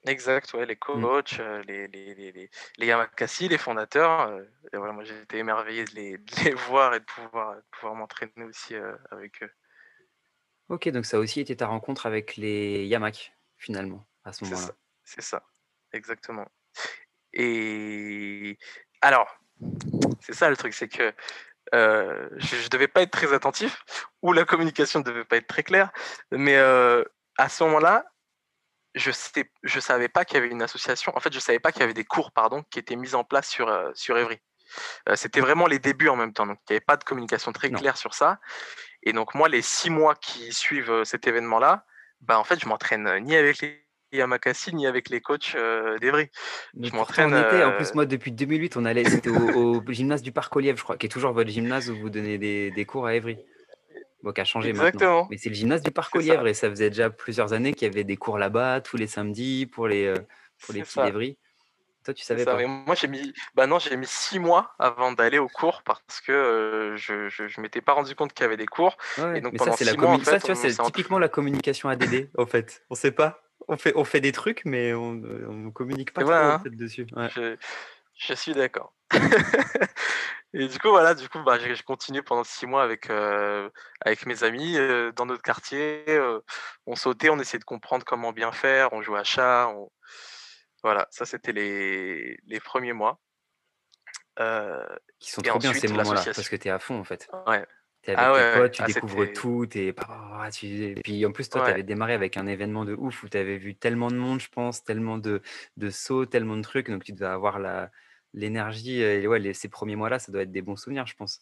[0.05, 1.01] Exact, ouais, les mmh.
[1.01, 4.29] coachs, les, les, les, les, Yamakasi, les fondateurs.
[4.73, 6.17] moi, j'ai été émerveillé de les,
[6.67, 8.75] voir et de pouvoir, pouvoir m'entraîner aussi
[9.11, 9.51] avec eux.
[10.67, 14.73] Ok, donc ça a aussi été ta rencontre avec les Yamak, finalement, à ce moment-là.
[15.03, 15.43] C'est ça,
[15.91, 16.47] exactement.
[17.33, 18.57] Et
[19.01, 19.37] alors,
[20.21, 21.13] c'est ça le truc, c'est que
[21.71, 23.83] je ne devais pas être très attentif,
[24.21, 25.91] ou la communication ne devait pas être très claire,
[26.31, 28.05] mais à ce moment-là,
[28.95, 31.71] je ne je savais pas qu'il y avait une association, en fait, je savais pas
[31.71, 34.39] qu'il y avait des cours, pardon, qui étaient mis en place sur, sur Evry.
[35.15, 37.71] C'était vraiment les débuts en même temps, donc il n'y avait pas de communication très
[37.71, 38.39] claire sur ça.
[39.01, 41.85] Et donc moi, les six mois qui suivent cet événement-là,
[42.21, 43.83] bah, en fait, je m'entraîne ni avec les
[44.17, 46.29] Yamakasi ni avec les coachs euh, d'Evry.
[46.79, 47.33] Je m'entraîne.
[47.33, 50.97] En plus, moi, depuis 2008, on allait c'était au, gymnase du Parc Oliève, je crois,
[50.97, 53.37] qui est toujours votre gymnase où vous donnez des, cours à Evry.
[54.21, 55.11] Bon, qui a changé Exactement.
[55.11, 55.27] maintenant.
[55.31, 57.91] Mais c'est le gymnase du Parc Olièvre et ça faisait déjà plusieurs années qu'il y
[57.91, 60.17] avait des cours là-bas tous les samedis pour les, euh,
[60.61, 61.37] pour les petits d'Evry.
[62.03, 65.39] Toi, tu savais pas Moi, j'ai mis, bah non, j'ai mis six mois avant d'aller
[65.39, 68.65] au cours parce que euh, je, je, m'étais pas rendu compte qu'il y avait des
[68.65, 68.97] cours.
[69.35, 70.55] et donc, mais ça, c'est la communication.
[70.55, 72.83] c'est typiquement la communication ADD, en fait.
[72.89, 73.42] On sait pas.
[73.67, 76.61] On fait, on fait des trucs, mais on ne communique pas trop, hein.
[76.65, 77.07] dessus.
[77.35, 77.55] Je,
[78.15, 78.93] je, suis d'accord.
[80.53, 83.69] et du coup, voilà, du coup, bah, j'ai continué pendant six mois avec, euh,
[84.01, 86.03] avec mes amis euh, dans notre quartier.
[86.85, 89.89] on sautait, on essayait de comprendre comment bien faire, on jouait à chat, on,
[90.83, 93.19] voilà, ça c'était les, les premiers mois.
[94.39, 94.83] Euh,
[95.19, 97.29] Qui sont trop bien ces moments-là, parce que tu es à fond en fait.
[97.47, 97.65] Ouais.
[98.03, 99.93] Tu es avec ah tes potes, tu ah, découvres tout, et
[101.03, 103.57] puis en plus toi tu avais démarré avec un événement de ouf où tu avais
[103.57, 105.41] vu tellement de monde, je pense, tellement de,
[105.77, 107.89] de sauts, tellement de trucs, donc tu devais avoir la,
[108.33, 111.39] l'énergie, et ouais, les, ces premiers mois-là, ça doit être des bons souvenirs, je pense.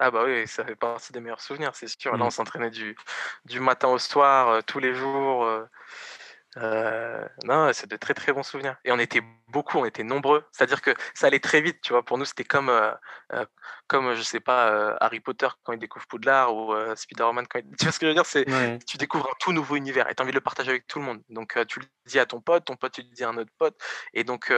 [0.00, 2.16] Ah bah oui, ça fait partie des meilleurs souvenirs, c'est sûr.
[2.16, 2.30] Là, on mmh.
[2.30, 2.96] s'entraînait du,
[3.46, 5.44] du matin au soir, euh, tous les jours.
[5.44, 5.64] Euh,
[6.60, 8.76] euh, non, c'est de très très bons souvenirs.
[8.84, 10.44] Et on était beaucoup, on était nombreux.
[10.52, 12.04] C'est-à-dire que ça allait très vite, tu vois.
[12.04, 12.92] Pour nous, c'était comme, euh,
[13.32, 13.44] euh,
[13.86, 17.64] comme je sais pas, Harry Potter quand il découvre Poudlard ou Spider-Man quand il...
[17.78, 18.26] Tu vois ce que je veux dire?
[18.26, 18.44] C'est
[18.86, 20.98] tu découvres un tout nouveau univers et tu as envie de le partager avec tout
[20.98, 21.22] le monde.
[21.28, 23.52] Donc tu le dis à ton pote, ton pote tu le dis à un autre
[23.58, 23.76] pote.
[24.14, 24.52] Et donc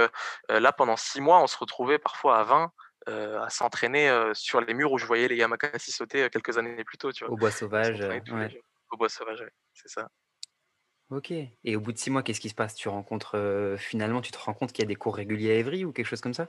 [0.48, 2.72] là, pendant six mois, on se retrouvait parfois à 20
[3.06, 7.12] à s'entraîner sur les murs où je voyais les Yamakasi sauter quelques années plus tôt,
[7.12, 7.34] tu vois.
[7.34, 8.00] Au bois sauvage.
[8.90, 10.08] Au bois sauvage, c'est ça.
[11.10, 12.74] OK et au bout de six mois, qu'est-ce qui se passe?
[12.76, 15.84] Tu rencontres, finalement, tu te rends compte qu'il y a des cours réguliers à Évry
[15.84, 16.48] ou quelque chose comme ça?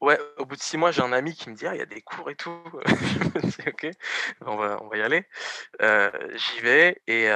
[0.00, 1.82] Ouais, au bout de six mois, j'ai un ami qui me dit: «Ah, il y
[1.82, 2.62] a des cours et tout».
[2.86, 3.86] Je me dis: «OK,
[4.42, 5.26] on va on va y aller».
[6.34, 7.28] j'y vais et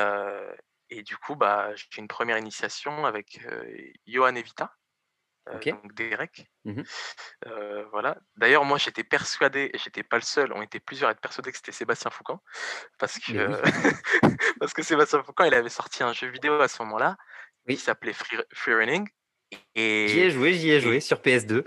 [0.90, 3.40] et du coup, bah, j'ai une première initiation avec,
[4.06, 4.72] Johan Evita.
[5.48, 6.46] Euh, donc Derek.
[6.64, 6.82] Mmh
[7.46, 8.16] euh, voilà.
[8.36, 11.50] D'ailleurs, moi, j'étais persuadé, et j'étais pas le seul, on était plusieurs à être persuadés
[11.50, 12.40] que c'était Sébastien Foucan,
[12.98, 13.60] parce que,
[14.60, 17.16] parce que Sébastien Foucan, il avait sorti un jeu vidéo à ce moment-là,
[17.68, 19.08] qui s'appelait Free, Running.
[19.74, 21.64] Et, j'y ai joué, j'y ai joué sur PS2.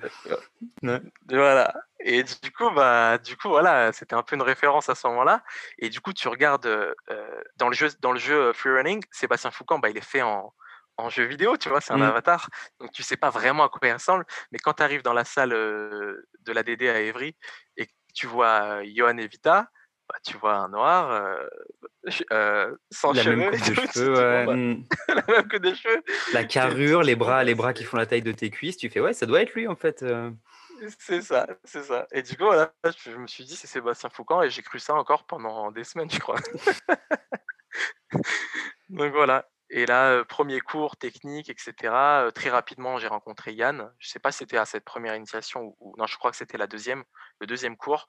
[0.83, 1.71] Euh, voilà.
[1.99, 5.43] Et du coup, bah, du coup, voilà, c'était un peu une référence à ce moment-là.
[5.77, 6.95] Et du coup, tu regardes
[7.57, 10.53] dans le jeu, dans le jeu Free Running, Sébastien Foucan, bah, il est fait en,
[10.97, 12.03] en jeu vidéo, tu vois, c'est un mmh.
[12.03, 12.49] avatar.
[12.79, 14.25] Donc tu sais pas vraiment à quoi il ressemble.
[14.51, 17.35] Mais quand tu arrives dans la salle de la DD à Evry
[17.77, 19.67] et que tu vois Johan et Vita,
[20.07, 21.11] bah, tu vois un noir
[22.31, 23.35] euh, sans la cheveux.
[23.35, 24.83] Même coupe de cheveux bah, mmh.
[25.09, 26.03] la même coupe de cheveux.
[26.33, 28.99] La carrure, les bras, les bras qui font la taille de tes cuisses, tu fais
[28.99, 30.03] ouais, ça doit être lui en fait.
[30.99, 32.07] C'est ça, c'est ça.
[32.11, 34.93] Et du coup, voilà, je me suis dit, c'est Sébastien Foucan, et j'ai cru ça
[34.93, 36.39] encore pendant des semaines, je crois.
[38.89, 39.47] Donc voilà.
[39.77, 42.31] Et là, premier cours technique, etc.
[42.33, 43.91] très rapidement, j'ai rencontré Yann.
[43.99, 46.37] Je ne sais pas si c'était à cette première initiation ou, non, je crois que
[46.37, 47.03] c'était la deuxième,
[47.41, 48.07] le deuxième cours.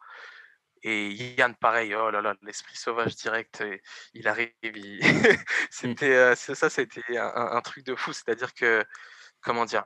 [0.85, 3.65] Et Yann, pareil, oh là là, l'esprit sauvage direct,
[4.15, 4.53] il arrive.
[4.63, 5.39] Mmh.
[5.71, 8.13] c'était ça, c'était un, un, truc de fou.
[8.13, 8.85] C'est-à-dire que,
[9.41, 9.85] comment dire,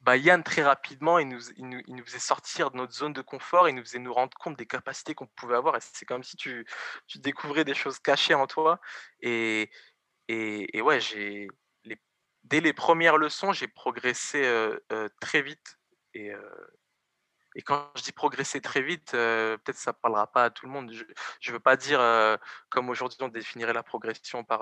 [0.00, 3.12] bah, Yann, très rapidement, il nous, il, nous, il nous, faisait sortir de notre zone
[3.12, 5.76] de confort, il nous faisait nous rendre compte des capacités qu'on pouvait avoir.
[5.80, 6.66] C'est comme si tu,
[7.06, 8.80] tu, découvrais des choses cachées en toi.
[9.20, 9.70] Et,
[10.28, 11.48] et, et ouais, j'ai
[12.48, 15.78] dès les premières leçons, j'ai progressé euh, euh, très vite.
[16.14, 16.40] Et, euh,
[17.54, 20.72] et quand je dis progresser très vite, peut-être ça ne parlera pas à tout le
[20.72, 20.92] monde.
[21.40, 22.00] Je ne veux pas dire,
[22.68, 24.60] comme aujourd'hui on définirait la progression par,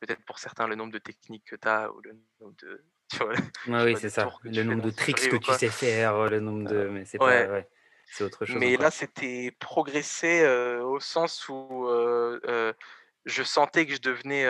[0.00, 2.84] peut-être pour certains, le nombre de techniques que tu as ou le nombre de,
[3.68, 4.28] oui, c'est ça.
[4.44, 6.88] Le nombre de tricks que tu sais faire, le nombre de.
[6.88, 7.68] Mais c'est ouais.
[8.06, 8.56] c'est autre chose.
[8.56, 10.46] Mais là, c'était progresser
[10.82, 11.88] au sens où
[13.24, 14.46] je sentais que je devenais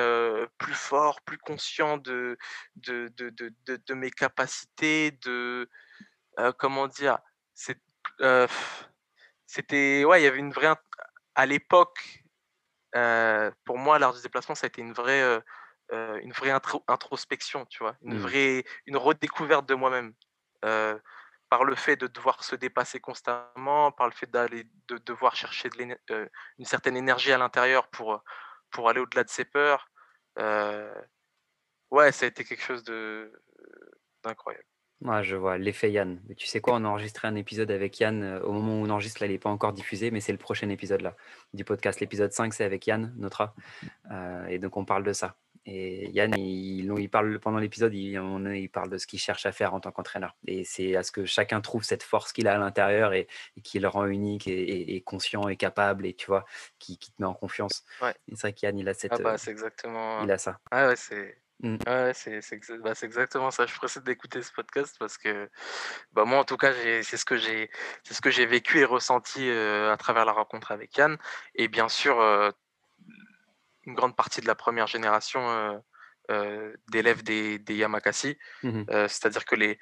[0.59, 2.39] plus fort, plus conscient de,
[2.77, 5.69] de, de, de, mes capacités, de
[6.59, 7.19] comment dire,
[9.47, 10.75] c'était ouais, il y avait une vraie
[11.35, 12.25] à l'époque
[13.65, 15.43] pour moi l'art du déplacement ça a été une vraie
[15.93, 16.51] une vraie
[16.89, 18.19] introspection, tu vois, une Mmh.
[18.19, 20.15] vraie une redécouverte de moi-même.
[21.49, 25.69] par le fait de devoir se dépasser constamment, par le fait d'aller de devoir chercher
[25.71, 25.97] de l'éner
[26.59, 28.23] une certaine énergie à l'intérieur pour,
[28.71, 29.89] pour aller au-delà de ses peurs.
[31.91, 33.33] ouais, ça a été quelque chose de
[34.25, 34.65] d'incroyable.
[35.03, 36.23] Ouais, je vois, l'effet Yann.
[36.27, 38.87] Mais tu sais quoi, on a enregistré un épisode avec Yann euh, au moment où
[38.87, 41.15] on enregistre, là, il n'est pas encore diffusé, mais c'est le prochain épisode là
[41.53, 42.01] du podcast.
[42.01, 43.53] L'épisode 5, c'est avec Yann, Notre.
[44.11, 45.37] Euh, et donc on parle de ça.
[45.69, 48.13] Et Yann, il, il parle pendant l'épisode, il,
[48.55, 50.37] il parle de ce qu'il cherche à faire en tant qu'entraîneur.
[50.47, 53.27] Et c'est à ce que chacun trouve cette force qu'il a à l'intérieur et,
[53.57, 56.45] et qui le rend unique et, et- et conscient et capable et tu vois,
[56.79, 57.85] qui, qui te met en confiance.
[58.01, 58.15] Ouais.
[58.29, 60.23] C'est vrai qu'Yann, il a cette, Ah bah, euh, c'est exactement.
[60.23, 60.61] il a ça.
[60.71, 61.37] Ah ouais, c'est.
[61.61, 61.79] Mm.
[61.87, 62.41] Ouais, c'est
[62.83, 63.65] bah, exactement ça.
[63.67, 65.49] Je précède d'écouter ce podcast parce que
[66.13, 67.71] bah, moi, en tout cas, c'est ce que j'ai
[68.05, 71.17] c'est ce que j'ai vécu et ressenti euh, à travers la rencontre avec Yann.
[71.55, 72.51] Et bien sûr, euh,
[73.87, 75.79] une grande partie de la première génération euh,
[76.31, 78.37] euh, d'élèves des, des Yamakasi.
[78.63, 78.87] Mhm.
[78.91, 79.79] Euh, C'est-à-dire que les,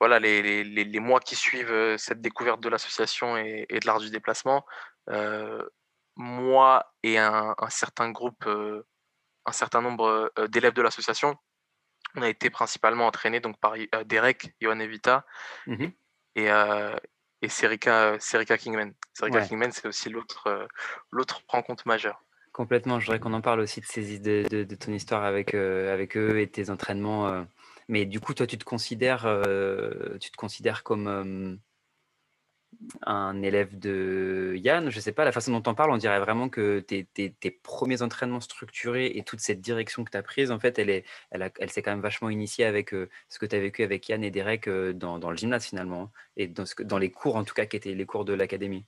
[0.00, 3.86] voilà, les, les, les- les mois qui suivent cette découverte de l'association et, et de
[3.86, 4.64] l'art du déplacement,
[6.16, 11.36] moi et un, un certain groupe, un certain nombre d'élèves de l'association,
[12.14, 13.74] on a été principalement entraînés donc, par
[14.06, 15.24] Derek, Johan Evita
[15.66, 15.92] Mhm.
[16.36, 16.96] et, euh,
[17.40, 18.92] et Serika, Serika Kingman.
[19.14, 19.48] Serika Ouais.
[19.48, 20.66] Kingman, c'est aussi l'autre euh,
[21.10, 22.22] l'autre rencontre majeure.
[22.52, 26.38] Complètement, je voudrais qu'on en parle aussi de, de, ton histoire avec, euh, avec eux
[26.38, 27.28] et tes entraînements.
[27.28, 27.42] euh.
[27.88, 31.58] Mais du coup, toi, tu te considères, euh, tu te considères comme
[33.02, 34.90] un élève de Yann.
[34.90, 37.06] Je sais pas, la façon dont on parle, on dirait vraiment que tes,
[37.62, 41.04] premiers entraînements structurés et toute cette direction que tu as prise, en fait, elle, est,
[41.30, 44.22] elle, elle s'est quand même vachement initiée avec ce que tu as vécu avec Yann
[44.22, 47.76] et Derek dans, le gymnase finalement, et dans, dans les cours en tout cas, qui
[47.76, 48.84] étaient les cours de l'académie.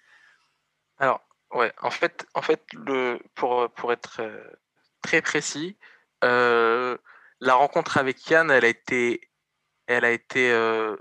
[0.99, 4.51] Alors, ouais, en fait, en fait le, pour, pour être euh,
[5.03, 5.79] très précis,
[6.25, 6.97] euh,
[7.41, 9.31] la rencontre avec Yann, elle a été,
[9.87, 10.97] elle a été euh,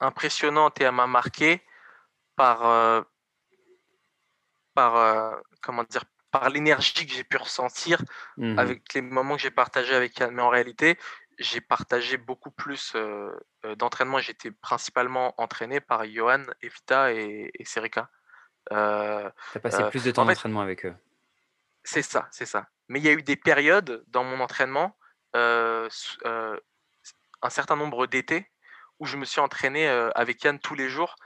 [0.00, 1.62] impressionnante et elle m'a marqué
[2.36, 3.02] par, euh,
[4.74, 8.02] par euh, comment dire, par l'énergie que j'ai pu ressentir
[8.36, 8.58] Mhm.
[8.58, 10.32] avec les moments que j'ai partagés avec Yann.
[10.34, 10.98] Mais en réalité,
[11.38, 13.30] j'ai partagé beaucoup plus euh,
[13.64, 14.18] euh, d'entraînement.
[14.18, 18.10] J'étais principalement entraîné par Johan, Evita et, et Serika.
[18.72, 20.94] Euh, Tu as passé euh, plus de temps en d'entraînement avec eux.
[21.84, 22.66] c'est ça, c'est ça.
[22.88, 24.96] Mais il y a eu des périodes dans mon entraînement,
[25.36, 25.88] euh,
[26.24, 28.50] un certain nombre d'étés,
[28.98, 31.16] où je me suis entraîné avec Yann tous les jours.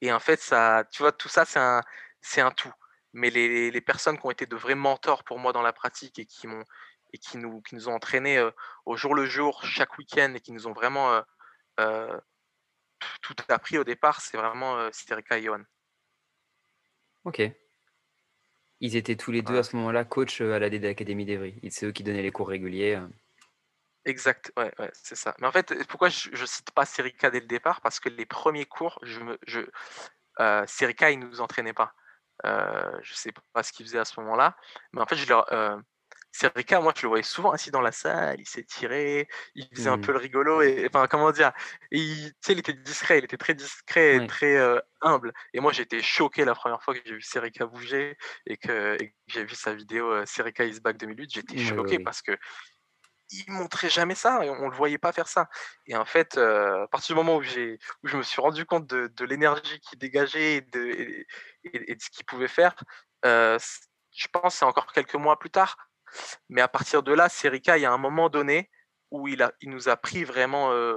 [0.00, 1.82] Et en fait, ça, tu vois, tout ça, c'est un,
[2.20, 2.72] c'est un tout.
[3.12, 6.18] Mais les, les personnes qui ont été de vrais mentors pour moi dans la pratique
[6.18, 6.64] et qui m'ont
[7.14, 8.46] et qui nous, qui nous ont entraînés
[8.84, 11.22] au jour le jour, chaque week-end, et qui nous ont vraiment
[11.80, 12.20] euh,
[13.22, 15.62] tout appris au départ, c'est vraiment euh, Sterika et Johan.
[17.24, 17.42] Ok.
[18.80, 19.60] Ils étaient tous les deux Voilà.
[19.60, 21.60] à ce moment-là coach euh, à la DD Academy d'Evry.
[21.70, 22.94] C'est eux qui donnaient les cours réguliers.
[22.96, 23.08] euh.
[24.04, 25.34] Exact, ouais, ouais, c'est ça.
[25.40, 27.80] Mais en fait, pourquoi je, je cite pas Serika dès le départ?
[27.80, 29.60] Parce que les premiers cours, je me, je,
[30.40, 31.92] euh, Serika, il nous entraînait pas.
[32.46, 34.56] Euh, je sais pas ce qu'il faisait à ce moment-là,
[34.92, 35.76] mais en fait, je leur, euh,
[36.32, 39.96] Serika, moi, je le voyais souvent assis dans la salle, il s'étirait, il faisait un
[39.96, 40.02] Mhm.
[40.02, 41.52] peu le rigolo, et enfin, comment dire,
[41.90, 44.26] il, tu sais, il était discret, il était très discret, et Ouais.
[44.26, 45.32] très euh, humble.
[45.54, 49.44] Et moi, j'étais choqué la première fois que j'ai vu Serika bouger et que, j'ai
[49.44, 51.98] vu sa vidéo euh, Serika is back 2008, j'étais oui, choqué oui.
[51.98, 52.36] parce que
[53.30, 55.48] il montrait jamais ça, et on, le voyait pas faire ça.
[55.86, 58.64] Et en fait, euh, à partir du moment où j'ai, où je me suis rendu
[58.64, 61.26] compte de, de l'énergie qu'il dégageait et de, et,
[61.64, 62.74] et- et de ce qu'il pouvait faire,
[63.26, 63.58] euh,
[64.12, 65.76] je pense que c'est encore quelques mois plus tard.
[66.48, 68.70] Mais à partir de là, Serika, il y a un moment donné
[69.10, 70.96] où il, a, il nous a pris vraiment euh,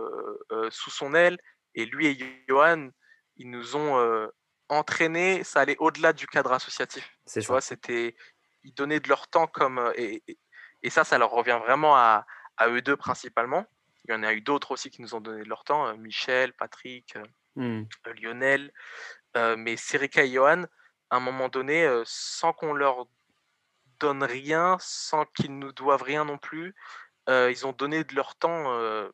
[0.52, 1.38] euh, sous son aile,
[1.76, 2.90] et lui et Johan,
[3.38, 4.28] ils nous ont euh,
[4.70, 7.10] entraînés, ça allait au-delà du cadre associatif.
[7.26, 8.16] C'est vois, c'était,
[8.64, 10.38] ils donnaient de leur temps comme, et, et-
[10.84, 12.26] et ça, ça leur revient vraiment à,
[12.58, 13.66] à eux deux principalement.
[14.06, 16.54] Il y en a eu d'autres aussi qui nous ont donné de leur temps, Michel,
[16.54, 17.24] Patrick, euh,
[18.20, 18.74] Lionel,
[19.38, 20.64] euh, mais Serika et Johan,
[21.12, 23.06] à un moment donné, sans qu'on leur
[24.02, 26.76] donne rien, sans qu'ils nous doivent rien non plus,
[27.30, 29.10] euh, ils ont donné de leur temps euh,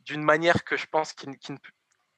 [0.00, 1.54] d'une manière que je pense qui, qui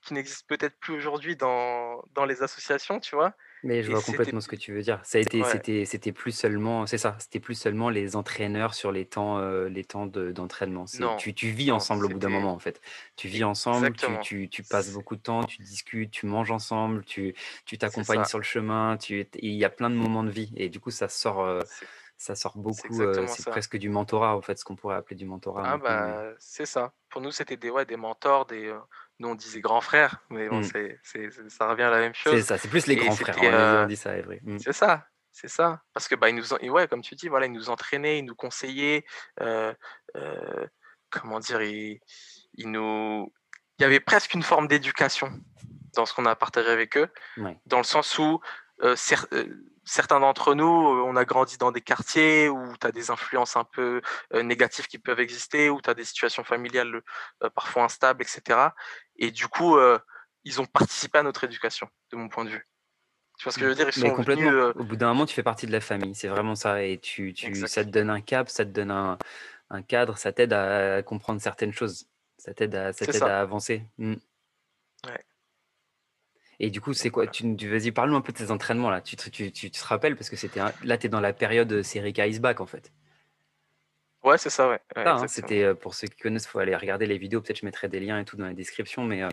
[0.07, 3.35] qui n'existe peut-être plus aujourd'hui dans, dans les associations, tu vois.
[3.63, 5.01] Mais je Et vois complètement ce que tu veux dire.
[5.05, 8.75] Ça a été ouais, c'était c'était plus seulement c'est ça, c'était plus seulement les entraîneurs
[8.75, 10.85] sur les temps, les temps de d'entraînement.
[11.01, 12.81] Non, tu tu vis non, ensemble au bout d'un moment, en fait.
[13.17, 17.05] Tu vis ensemble, tu tu tu passes beaucoup de temps, tu discutes, tu manges ensemble,
[17.05, 20.53] tu tu t'accompagnes sur le chemin, tu il y a plein de moments de vie
[20.57, 21.63] et du coup, ça sort,
[22.19, 25.63] ça sort beaucoup, c'est presque du mentorat, en fait, ce qu'on pourrait appeler du mentorat
[25.65, 26.93] Ah bah, c'est ça.
[27.11, 28.75] Pour nous, c'était des ouais, des mentors, des,
[29.19, 32.15] nous on disait grands frères, mais bon, c'est c'est c'est ça revient à la même
[32.25, 33.49] c'est chose ça, c'est plus les et grands frères, c'était,
[33.79, 34.13] on dit ça.
[34.43, 35.83] Mmh, c'est ça, c'est ça.
[35.93, 38.25] Parce que, bah, ils nous en ouais, comme tu dis, voilà, ils nous entraînaient, ils
[38.25, 39.05] nous conseillaient,
[39.41, 39.75] heu
[40.17, 40.69] heu,
[41.11, 41.63] comment dire?
[41.63, 42.01] Ils
[42.55, 43.33] ils nous
[43.79, 45.31] il y avait presque une forme d'éducation
[45.95, 47.09] dans ce qu'on a partagé avec eux.
[47.37, 47.61] ouais.
[47.67, 48.41] Dans le sens où,
[48.97, 52.93] cer heu, certains d'entre nous, heu, on a grandi dans des quartiers où tu as
[52.93, 54.01] des influences un peu,
[54.35, 57.03] négatives qui peuvent exister, où tu as des situations familiales,
[57.55, 58.75] parfois instables et cetera
[59.17, 59.77] et du coup,
[60.45, 62.69] ils ont participé à notre éducation, de mon point de vue.
[63.39, 63.89] Tu vois ce que je veux dire?
[63.89, 64.51] Ils sont venus, complètement.
[64.77, 67.35] Au bout d'un moment, tu fais partie de la famille, c'est vraiment ça et tu
[67.35, 69.19] tu ça te donne un cap, ça te donne un
[69.71, 72.09] un cadre, ça t'aide à comprendre certaines choses.
[72.39, 72.75] Ça t'aide
[73.13, 73.85] ça à avancer.
[73.99, 74.15] Mmh
[75.07, 75.25] Ouais,
[76.61, 77.27] et du coup, c'est quoi?
[77.27, 77.29] voilà.
[77.29, 79.01] Tu tu vas-y, parle-nous un peu de tes entraînements là.
[79.01, 81.33] Tu te tu tu te rappelles parce que c'était un là, tu es dans la
[81.33, 82.93] période, heu, Serica is back en fait.
[84.23, 87.19] Ouais, c'est ça, ouais, hein, c'était, heu, pour ceux qui connaissent, faut aller regarder les
[87.19, 89.31] vidéos, peut-être je mettrai des liens et tout dans la description, mais heu,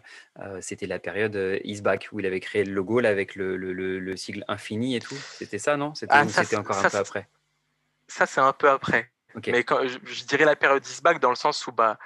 [0.61, 3.57] c'était la période, heu, is back où il avait créé le logo là avec le
[3.57, 5.23] le le le sigle infini et tout.
[5.31, 5.93] C'était ça, non?
[5.95, 7.27] C'était Ah ça encore un peu après?
[8.07, 9.11] ça c'est un peu après,
[9.49, 11.97] mais quand je je dirais la période Eastback dans le sens où, bah,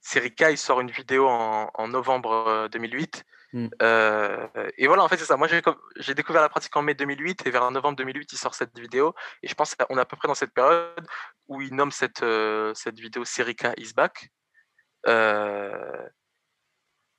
[0.00, 2.32] Serica, il sort une vidéo en en novembre,
[2.66, 3.66] heu, 2008 Mmh.
[3.82, 5.36] Heu et voilà, en fait, c'est ça.
[5.36, 5.48] Moi,
[5.96, 9.12] j'ai découvert la pratique en mai 2008 et vers novembre 2008, il sort cette vidéo
[9.42, 11.04] et je pense qu'on est à peu près dans cette période
[11.48, 12.22] où il nomme cette,
[13.00, 14.30] vidéo Serica is back.
[15.08, 16.10] Heu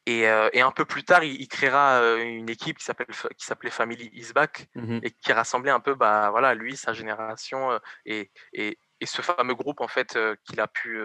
[0.08, 0.26] et
[0.62, 4.95] un peu plus tard, il il créera, une équipe qui s'appelait Family is back Mmh
[4.97, 5.00] mh.
[5.04, 9.56] et qui rassemblait un peu, bah, voilà, lui, sa génération, et et et ce fameux
[9.56, 11.00] groupe, en fait, qu'il a pu,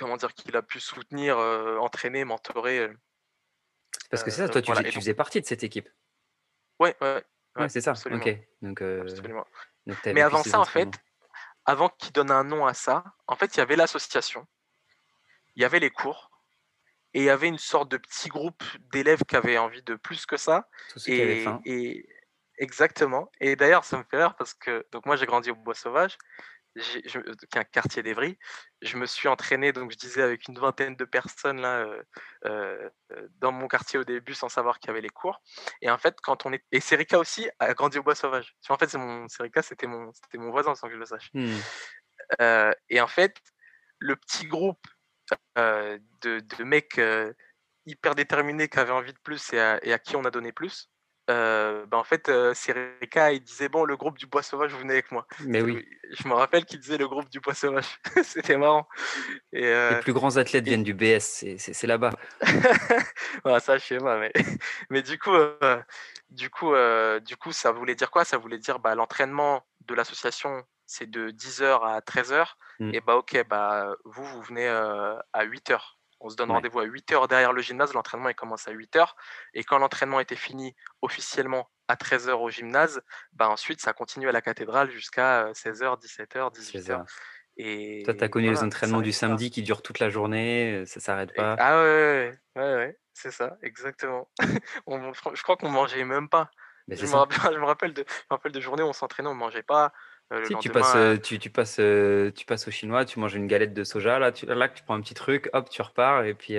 [0.00, 0.34] comment dire?
[0.34, 2.90] Qu'il a pu soutenir, entraîner, mentorer,
[4.10, 5.46] Parce que c'est ça, heu, toi, tu faisais voilà et tu donc faisais partie de
[5.46, 5.88] cette équipe?
[6.80, 7.24] ouais, ouais, ouais,
[7.56, 8.28] Ouais, ouais, c'est ça, OK.
[8.28, 8.32] absolument,
[8.62, 9.46] Donc absolument.
[9.86, 11.00] donc as Mais avant ça, en fait,
[11.66, 14.46] avant qu'il donne un nom à ça, en fait, il y avait l'association,
[15.56, 16.30] il y avait les cours
[17.14, 20.26] et il y avait une sorte de petit groupe d'élèves qui avaient envie de plus
[20.26, 20.68] que ça
[21.06, 21.62] et faim.
[21.66, 22.08] et
[22.58, 25.74] exactement et d'ailleurs, ça me fait rire parce que donc moi, j'ai grandi au Bois
[25.74, 26.18] Sauvage,
[26.76, 28.38] j'ai je qui est un quartier d'Evry.
[28.82, 32.02] Je me suis entraîné, donc je disais avec une vingtaine de personnes là, heu
[32.46, 32.90] heu,
[33.38, 35.40] dans mon quartier au début sans savoir qu'il y avait les cours
[35.82, 38.54] et en fait, quand on est et Serica aussi a grandi au Bois Sauvage.
[38.62, 41.30] Tu vois, en fait, mon Serica, c'était mon mon voisin sans que je le sache.
[41.34, 41.58] Mmh.
[42.88, 43.36] Et en fait,
[43.98, 44.86] le petit groupe,
[45.56, 47.00] de de mecs,
[47.86, 50.52] hyper déterminés qui avaient envie de plus et à et à qui on a donné
[50.52, 50.90] plus,
[51.30, 54.94] heu, bah, en fait, Serica, il disait: «Bon, le groupe du Bois Sauvage, vous venez
[54.94, 55.26] avec moi».
[55.40, 57.98] Mais oui, je me rappelle qu'il disait: «Le groupe du Bois Sauvage».
[58.24, 58.86] C'était marrant
[59.52, 62.10] et les heu plus grands athlètes et viennent du BS, c'est là-bas.
[63.44, 64.32] voilà, ça, je sais pas, mais
[64.90, 65.58] mais du coup, heu,
[66.30, 68.24] du coup, heu, du coup, ça voulait dire quoi?
[68.24, 72.56] Ça voulait dire, bah, l'entraînement de l'association, c'est de dix heures à treize heures.
[72.78, 72.94] Mmh.
[72.94, 75.99] et bah, OK, bah, vous, vous venez, à huit heures.
[76.20, 77.92] On se donne Ouais, rendez-vous à huit heures derrière le gymnase.
[77.94, 79.16] L'entraînement, il commence à huit heures.
[79.54, 83.02] et quand l'entraînement était fini officiellement à treize heures au gymnase,
[83.32, 87.06] bah, ensuite ça continue à la cathédrale jusqu'à, heu, 16:00-17:00, 18:00 16:00.
[88.02, 89.38] Toi, tu as et connu les voilà, entraînements du pas.
[89.38, 91.56] samedi qui durent toute la journée, heu, ça s'arrête Et pas?
[91.56, 94.30] ah ouais, ouais, ouais, c'est ça, exactement.
[94.86, 96.50] On je crois qu'on mangeait même pas.
[96.90, 99.28] Je me rappelle je me rappelle de je me rappelle de journées où on s'entraînait,
[99.28, 99.92] on mangeait pas,
[100.38, 101.76] le Si tu passes, lendemain, heu heu, tu tu passes,
[102.34, 104.94] tu passes au chinois, tu manges une galette de soja, là, tu là, tu prends
[104.94, 106.56] un petit truc, hop, tu repars et puis,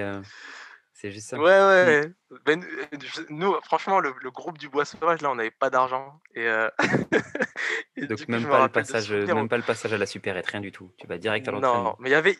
[0.93, 1.37] c'est juste ça.
[1.37, 1.95] ouais, Mmh.
[1.95, 2.13] ouais,
[2.45, 5.69] ben, heu, je nous, franchement, le le groupe du Bois Sauvage, là, on n'avait pas
[5.69, 6.47] d'argent et
[8.01, 10.59] Donc coup, même me pas le passage, même pas le passage à la supérette, rien
[10.61, 10.93] du tout.
[10.97, 11.97] Tu vas direct à non, l'entraînement.
[11.99, 12.37] mais il y avait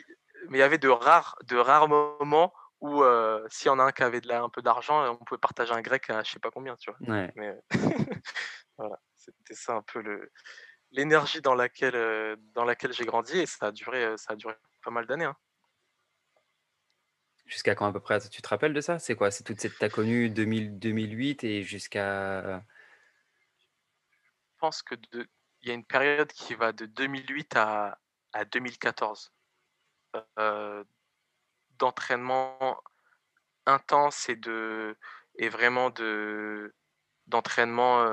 [0.49, 3.83] mais il y avait de rares de rares moments où, heu, s'il y en a
[3.83, 6.31] un qui avait de la un peu d'argent, on pouvait partager un grec à je
[6.31, 6.99] sais pas combien, tu vois?
[7.07, 7.35] Ouais.
[7.35, 7.55] Mais
[8.77, 10.31] voilà, c'était ça un peu le
[10.93, 14.35] L'énergie dans laquelle, heu, dans laquelle j'ai grandi et ça a duré, heu, ça a
[14.35, 15.37] duré pas mal d'années, hein.
[17.45, 18.19] Jusqu'à quand à peu près?
[18.29, 18.99] Tu te rappelles de ça?
[18.99, 19.31] C'est quoi?
[19.31, 22.63] C'est toute cette tu as connu 2000-2008 et jusqu'à
[24.61, 25.27] Je pense que de
[25.63, 27.99] il y a une période qui va de 2008 à
[28.33, 29.33] à 2014,
[30.39, 30.85] heu,
[31.79, 32.81] d'entraînement
[33.67, 34.97] intense et de
[35.37, 36.75] et vraiment de
[37.27, 38.05] d'entraînement,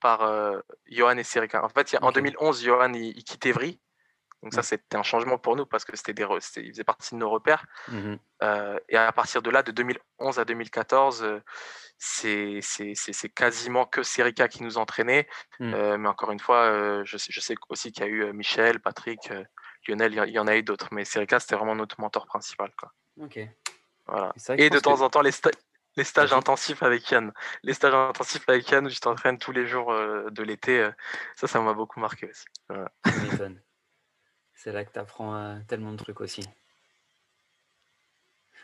[0.00, 1.64] par, heu, Yoann et Serica.
[1.64, 2.14] En fait, y a en OK.
[2.14, 3.80] 2011, Yoann, il il quitte Evry
[4.42, 6.26] Donc ça, c'était un changement pour nous parce que c'était des,
[6.56, 7.66] il faisait partie de nos repères.
[7.88, 8.14] Mmh
[8.88, 11.42] et à partir de là, de 2011 à 2014,
[11.98, 12.60] c'est
[13.34, 15.28] quasiment que Serica qui nous entraînait.
[15.58, 15.96] Mmh.
[15.96, 19.30] mais encore une fois, je, sais, je sais aussi qu'il y a eu Michel, Patrick,
[19.86, 20.88] Lionel, il y en a eu d'autres.
[20.92, 22.72] Mais Serica, c'était vraiment notre mentor principal.
[22.78, 22.92] Quoi.
[23.20, 23.38] Ok.
[24.06, 24.32] Voilà.
[24.56, 25.32] Et de temps en temps, les,
[26.00, 27.30] les stages intensifs avec Yann.
[27.62, 30.88] Les stages intensifs avec Yann où je t'entraîne tous les jours de l'été,
[31.36, 32.46] ça, ça m'a beaucoup marqué aussi.
[34.54, 36.42] C'est là que tu apprends tellement de trucs aussi.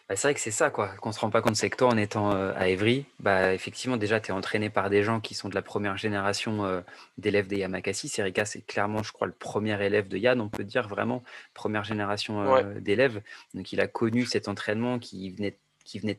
[0.08, 0.88] Bah, c'est vrai que c'est ça, quoi.
[0.96, 4.18] Qu'on se rend pas compte, c'est que toi, en étant à Evry, bah, effectivement, déjà,
[4.18, 6.82] tu es entraîné par des gens qui sont de la première génération
[7.18, 8.08] d'élèves des Yamakasi.
[8.08, 11.22] Serika, c'est clairement, je crois, le premier élève de Yann, on peut dire vraiment,
[11.52, 13.20] première génération d'élèves.
[13.52, 16.18] Donc, il a connu cet entraînement qui venait, qui venait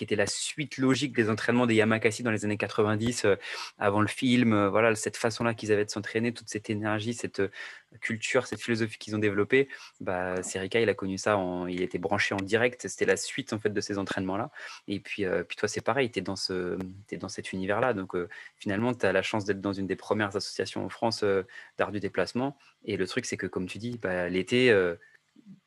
[0.00, 3.36] qui était la suite logique des entraînements des Yamakasi dans les années 90, euh,
[3.78, 4.54] avant le film.
[4.54, 7.50] Euh, voilà, cette façon-là qu'ils avaient de s'entraîner, toute cette énergie, cette euh,
[8.00, 9.68] culture, cette philosophie qu'ils ont développée.
[10.00, 12.88] Bah, Serika, il a connu ça, en, il était branché en direct.
[12.88, 14.50] C'était la suite en fait de ces entraînements-là.
[14.88, 16.78] Et puis, puis toi, c'est pareil, tu es ce,
[17.10, 17.92] es dans cet univers-là.
[17.92, 18.16] Donc
[18.56, 21.24] finalement, tu as la chance d'être dans une des premières associations en France
[21.76, 22.56] d'art du déplacement.
[22.86, 24.72] Et le truc, c'est que comme tu dis, bah, l'été,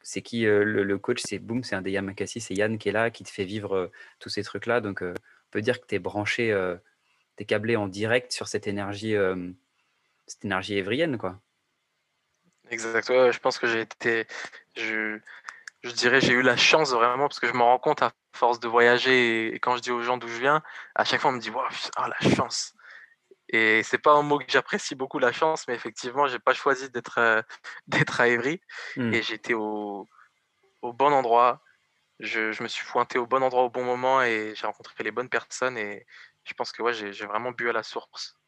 [0.02, 3.10] c'est qui le, coach C'est Boom, c'est un des Yamakasi, c'est Yann qui est là,
[3.10, 4.82] qui te fait vivre tous ces trucs-là.
[4.82, 5.14] Donc, on
[5.52, 6.56] peut dire que tu es branché,
[7.38, 9.16] tu es câblé en direct sur cette énergie,
[10.28, 11.40] cette énergie évrienne, quoi.
[12.70, 13.08] Exact.
[13.08, 14.26] je pense que j'ai été,
[14.76, 15.20] je,
[15.84, 18.60] je dirais, j'ai eu la chance vraiment parce que je me rends compte à force
[18.60, 20.64] de voyager et, quand je dis aux gens d'où je viens,
[20.96, 21.64] à chaque fois on me dit, wow,
[21.98, 22.74] oh, la chance.
[23.54, 26.90] Et c'est pas un mot que j'apprécie beaucoup la chance, mais effectivement, j'ai pas choisi
[26.90, 27.42] d'être euh,
[27.88, 28.60] d'être à Évry
[28.98, 29.14] mmh.
[29.14, 30.10] et j'étais au,
[30.82, 31.62] au, bon endroit.
[32.20, 35.12] Je, je, me suis pointé au bon endroit au bon moment et j'ai rencontré les
[35.12, 36.08] bonnes personnes et
[36.46, 38.40] je pense que ouais, j'ai vraiment bu à la source.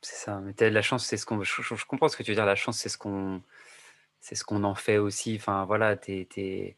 [0.00, 1.42] C'est ça, mais la chance, c'est ce qu'on.
[1.42, 2.46] Je, je, comprends ce que tu veux dire.
[2.46, 3.42] La chance, c'est ce qu'on,
[4.20, 5.36] c'est ce qu'on en fait aussi.
[5.38, 6.76] Enfin voilà, t'es,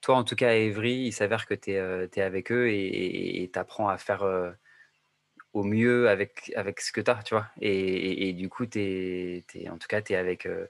[0.00, 3.48] toi en tout cas à Évry, il s'avère que tu es, euh, avec eux et
[3.52, 4.24] tu apprends à faire.
[4.24, 4.50] Euh,
[5.56, 7.46] au mieux avec, avec ce que tu as, tu vois.
[7.62, 10.46] Et, du coup, es, en tout cas, tu es avec.
[10.46, 10.66] Euh,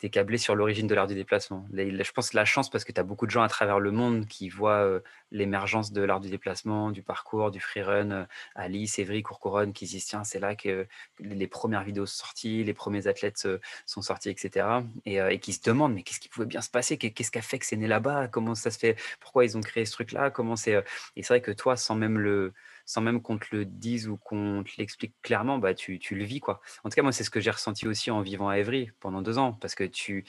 [0.00, 1.66] es câblé sur l'origine de l'art du déplacement.
[1.72, 4.28] je pense la chance parce que tu as beaucoup de gens à travers le monde
[4.28, 5.00] qui voient euh,
[5.32, 9.94] l'émergence de l'art du déplacement, du parcours, du freerun, euh, Alice, Evry, Courcouronne, qui se
[9.94, 10.86] disent tiens, c'est là que
[11.18, 13.48] les premières vidéos sont sorties, les premiers athlètes
[13.86, 14.68] sont sortis, etc.
[15.04, 16.96] Et, qui se demandent mais qu'est-ce qui pouvait bien se passer?
[16.96, 18.28] Qu'est-ce qui a fait que c'est né là-bas?
[18.28, 18.96] Comment ça se fait?
[19.18, 20.30] Pourquoi ils ont créé ce truc-là?
[20.30, 20.76] Comment c'est
[21.16, 22.54] Et c'est vrai que toi, sans même le
[22.88, 26.24] sans même qu'on te le dise ou qu'on te l'explique clairement, bah, tu, tu, le
[26.24, 26.40] vis.
[26.40, 26.62] Quoi.
[26.84, 29.20] En tout cas, moi, c'est ce que j'ai ressenti aussi en vivant à Evry pendant
[29.20, 30.24] deux ans, parce que tu...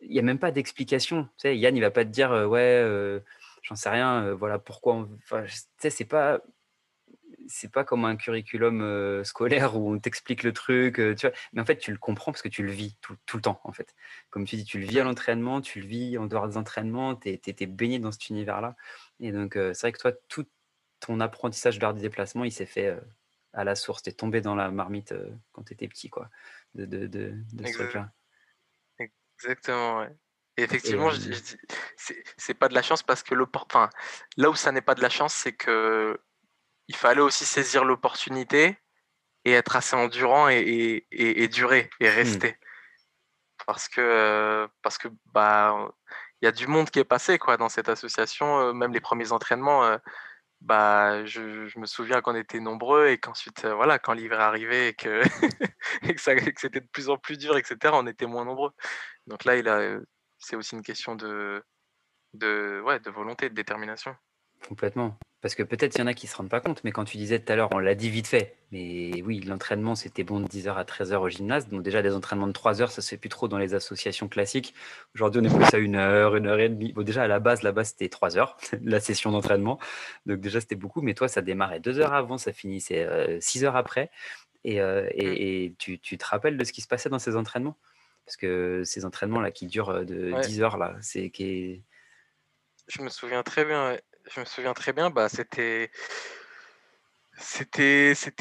[0.00, 1.24] Il n'y a même pas d'explication.
[1.24, 3.20] Tu sais, Yann, il va pas te dire, ouais,
[3.62, 5.08] j'en sais rien, voilà pourquoi.
[5.24, 6.40] Enfin, tu sais, c'est pas
[7.48, 11.32] c'est pas comme un curriculum scolaire où on t'explique le truc, tu vois.
[11.52, 13.60] Mais en fait, tu le comprends parce que tu le vis tout, tout le temps,
[13.64, 13.96] en fait.
[14.30, 17.16] Comme tu dis, tu le vis à l'entraînement, tu le vis en dehors des entraînements,
[17.16, 18.76] tu es, baigné dans cet univers-là.
[19.18, 20.46] Et donc, c'est vrai que toi, tout,
[21.00, 22.98] ton apprentissage de l'art du déplacement, il s'est fait
[23.52, 24.02] à la source.
[24.02, 25.14] Tu es tombé dans la marmite
[25.52, 26.28] quand tu étais petit, quoi,
[26.74, 28.10] de, de, de, ce truc-là.
[28.98, 30.10] Exactement, ouais.
[30.58, 31.32] Et effectivement, je,
[32.36, 33.88] c'est pas de la chance parce que enfin,
[34.36, 36.20] là où ça n'est pas de la chance, c'est que
[36.88, 38.76] il fallait aussi saisir l'opportunité
[39.44, 42.12] et être assez endurant et, et, et, durer et mmh.
[42.12, 42.56] rester.
[43.66, 45.92] Parce que, parce que bah,
[46.40, 49.30] il y a du monde qui est passé quoi, dans cette association, même les premiers
[49.30, 49.98] entraînements
[50.60, 54.94] bah, je, me souviens qu'on était nombreux et qu'ensuite, euh, voilà, quand l'hiver arrivait et
[54.94, 55.22] que,
[56.02, 58.72] et que, c'était de plus en plus dur, etc., on était moins nombreux.
[59.26, 60.00] Donc là, il a, euh,
[60.38, 61.62] c'est aussi une question de,
[62.34, 64.14] de, ouais, de volonté, de détermination.
[64.66, 65.18] Complètement.
[65.40, 67.04] Parce que peut-être il y en a qui ne se rendent pas compte, mais quand
[67.04, 70.40] tu disais tout à l'heure, on l'a dit vite fait, mais oui, l'entraînement c'était bon
[70.40, 73.10] de 10h à 13h au gymnase, donc déjà des entraînements de 3 heures, ça se
[73.10, 74.74] fait plus trop dans les associations classiques.
[75.14, 76.92] Aujourd'hui, on est plus à une heure, une heure et demie.
[76.92, 79.78] Bon, déjà à la base, la base c'était 3 heures, la session d'entraînement,
[80.26, 83.68] donc déjà c'était beaucoup, mais toi ça démarrait 2 heures avant, ça finissait 6 euh,
[83.68, 84.10] heures après,
[84.64, 85.08] et, euh, mmh.
[85.14, 87.78] et, tu, tu, te rappelles de ce qui se passait dans ces entraînements?
[88.26, 91.82] Parce que ces entraînements-là qui durent euh, de 10 heures, là, c'est qui
[92.88, 93.96] Je me souviens très bien,
[94.30, 95.90] je me souviens très bien, bah, c'était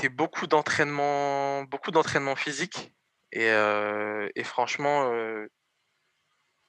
[0.10, 2.94] beaucoup d'entraînement beaucoup d'entraînement physique
[3.32, 5.48] et, euh, franchement euh,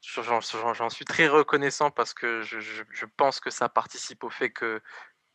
[0.02, 4.80] j'en suis très reconnaissant parce que je, pense que ça participe au fait que,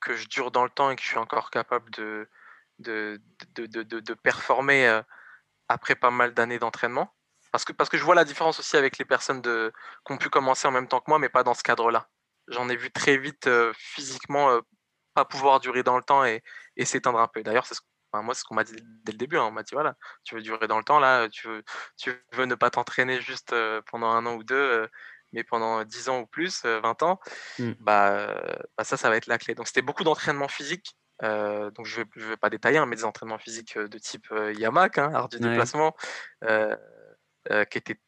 [0.08, 2.28] je dure dans le temps et que je suis encore capable de,
[4.24, 5.02] performer euh,
[5.70, 7.14] après pas mal d'années d'entraînement.
[7.52, 10.72] Parce que, je vois la différence aussi avec les personnes qui ont pu commencer en
[10.72, 12.10] même temps que moi, mais pas dans ce cadre-là
[12.54, 14.62] j'en ai vu très vite physiquement
[15.14, 16.42] pas pouvoir durer dans le temps et,
[16.84, 17.44] s'éteindre un peu.
[17.44, 17.76] D'ailleurs, c'est
[18.22, 19.38] moi, c'est ce qu'on m'a dit dès le début.
[19.38, 19.46] Hein.
[19.46, 21.64] On m'a dit voilà, tu veux durer dans le temps, là, tu veux,
[21.98, 23.56] tu veux ne pas t'entraîner juste
[23.90, 24.88] pendant un an ou deux,
[25.32, 27.20] mais pendant 10 ans ou plus, 20 ans,
[27.58, 27.72] mmh.
[27.80, 28.40] bah,
[28.78, 29.56] bah, ça, ça va être la clé.
[29.56, 30.96] Donc, c'était beaucoup d'entraînement physique.
[31.22, 35.00] donc, je ne vais, vais, pas détailler, hein, mais des entraînements physiques de type Yamak,
[35.00, 35.96] hein, art du déplacement,
[36.42, 38.00] qui étaient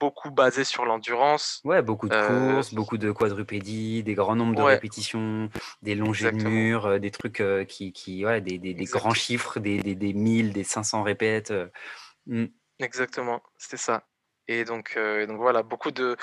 [0.00, 1.60] beaucoup basé sur l'endurance.
[1.64, 5.50] Ouais, beaucoup de euh, courses, beaucoup de quadrupédie, des grands nombres de répétitions,
[5.82, 9.60] des longées de murs, euh, des trucs euh, qui, qui ouais, des, des, grands chiffres,
[9.60, 11.52] des, des, des 1000, des 500 répètes.
[12.26, 12.46] Mmh.
[12.78, 14.06] Exactement, c'était ça.
[14.48, 16.16] Et donc, donc voilà, beaucoup de.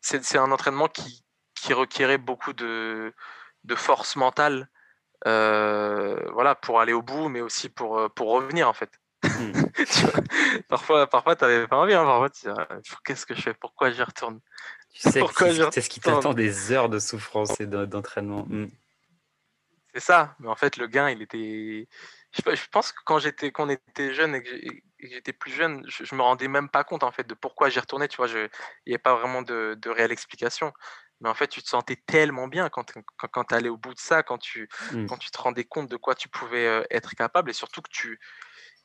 [0.00, 3.14] C'est un entraînement qui, qui requérait beaucoup de,
[3.64, 4.68] de force mentale.
[5.24, 8.99] voilà, pour aller au bout, mais aussi pour, pour revenir en fait.
[9.22, 9.52] Hmm.
[10.68, 11.94] parfois, parfois, t'avais pas envie.
[11.94, 12.48] Hein, parfois, tu
[13.04, 13.54] qu'est-ce que je fais?
[13.54, 14.40] Pourquoi j'y retourne?
[14.92, 15.22] Tu sais,
[15.70, 18.44] c'est ce qui t'attend des heures de souffrance et d'entraînement.
[18.48, 18.68] Hmm.
[19.94, 20.34] C'est ça.
[20.38, 21.88] Mais en fait, le gain, il était.
[22.32, 24.50] Je, pense que quand j'étais, qu'on était jeune et que
[25.00, 28.08] j'étais plus jeune, je, me rendais même pas compte en fait de pourquoi j'y retournais.
[28.08, 28.48] Tu vois, il
[28.86, 30.72] n'y avait pas vraiment de, de réelle explication.
[31.20, 33.92] Mais en fait, tu te sentais tellement bien quand, quand, quand tu allais au bout
[33.92, 35.06] de ça, quand tu, hmm.
[35.06, 37.90] quand tu te rendais compte de quoi tu pouvais euh, être capable et surtout que
[37.90, 38.18] tu,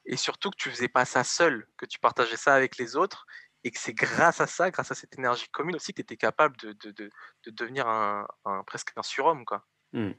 [0.06, 3.26] et surtout que tu faisais pas ça seul, que tu partageais ça avec les autres
[3.64, 6.18] et que c'est grâce à ça, grâce à cette énergie commune aussi, que tu étais
[6.18, 7.10] capable de, de, de,
[7.46, 8.28] de devenir un,
[8.68, 9.44] presque un surhomme.
[9.46, 9.66] Quoi.
[9.94, 10.12] Mmh.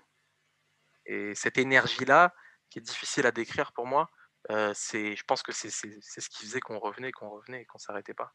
[1.07, 2.35] Et cette énergie-là,
[2.69, 4.11] qui est difficile à décrire pour moi,
[4.51, 7.63] euh, c'est, je pense que c'est, c'est, c'est ce qui faisait qu'on revenait, qu'on revenait
[7.63, 8.35] et qu'on s'arrêtait pas.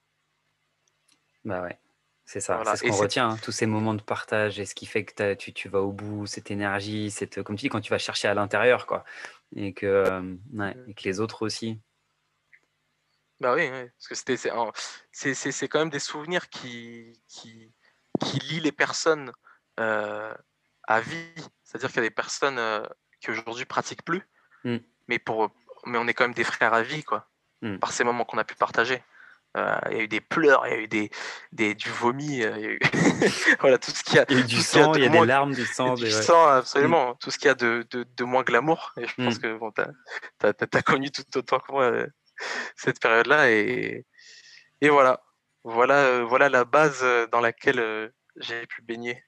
[1.43, 1.77] Bah ouais.
[2.31, 4.85] C'est ça, c'est ce qu'on retient, hein, tous ces moments de partage et ce qui
[4.85, 7.89] fait que tu, tu, vas au bout, cette énergie, cette, comme tu dis, quand tu
[7.89, 9.03] vas chercher à l'intérieur, quoi.
[9.53, 10.21] Et que, euh,
[10.53, 10.85] ouais, mmh.
[10.87, 11.81] et que les autres aussi.
[13.41, 17.73] Bah oui, parce que c'était, c'est, c'est, c'est quand même des souvenirs qui, qui,
[18.21, 19.33] qui lient les personnes
[19.81, 20.33] euh,
[20.87, 21.33] à vie.
[21.65, 22.81] C'est-à-dire qu'il y a des personnes euh,
[23.19, 24.25] qui aujourd'hui pratiquent plus,
[24.63, 24.77] mmh.
[25.09, 25.51] mais, pour,
[25.85, 27.29] mais on est quand même des frères à vie, quoi,
[27.61, 27.79] mmh.
[27.79, 29.03] par ces moments qu'on a pu partager.
[29.57, 31.11] Euh, il y a eu des pleurs, il y a eu des,
[31.51, 32.79] des du vomi, euh, il y a eu
[33.59, 34.25] voilà, tout ce qu'il y a.
[34.29, 35.95] Il y a eu du sang, il y a, des larmes, du sang.
[35.95, 37.11] Du sang, absolument.
[37.11, 37.15] Mm.
[37.19, 38.93] Tout ce qu'il y a de, de, de moins glamour.
[38.97, 39.41] Et je pense mm.
[39.41, 42.07] que bon, tu as, as, connu tout autant que moi euh,
[42.77, 43.51] cette période-là.
[43.51, 44.05] Et,
[44.79, 45.21] et voilà.
[45.63, 49.23] Voilà, voilà la base dans laquelle j'ai pu baigner.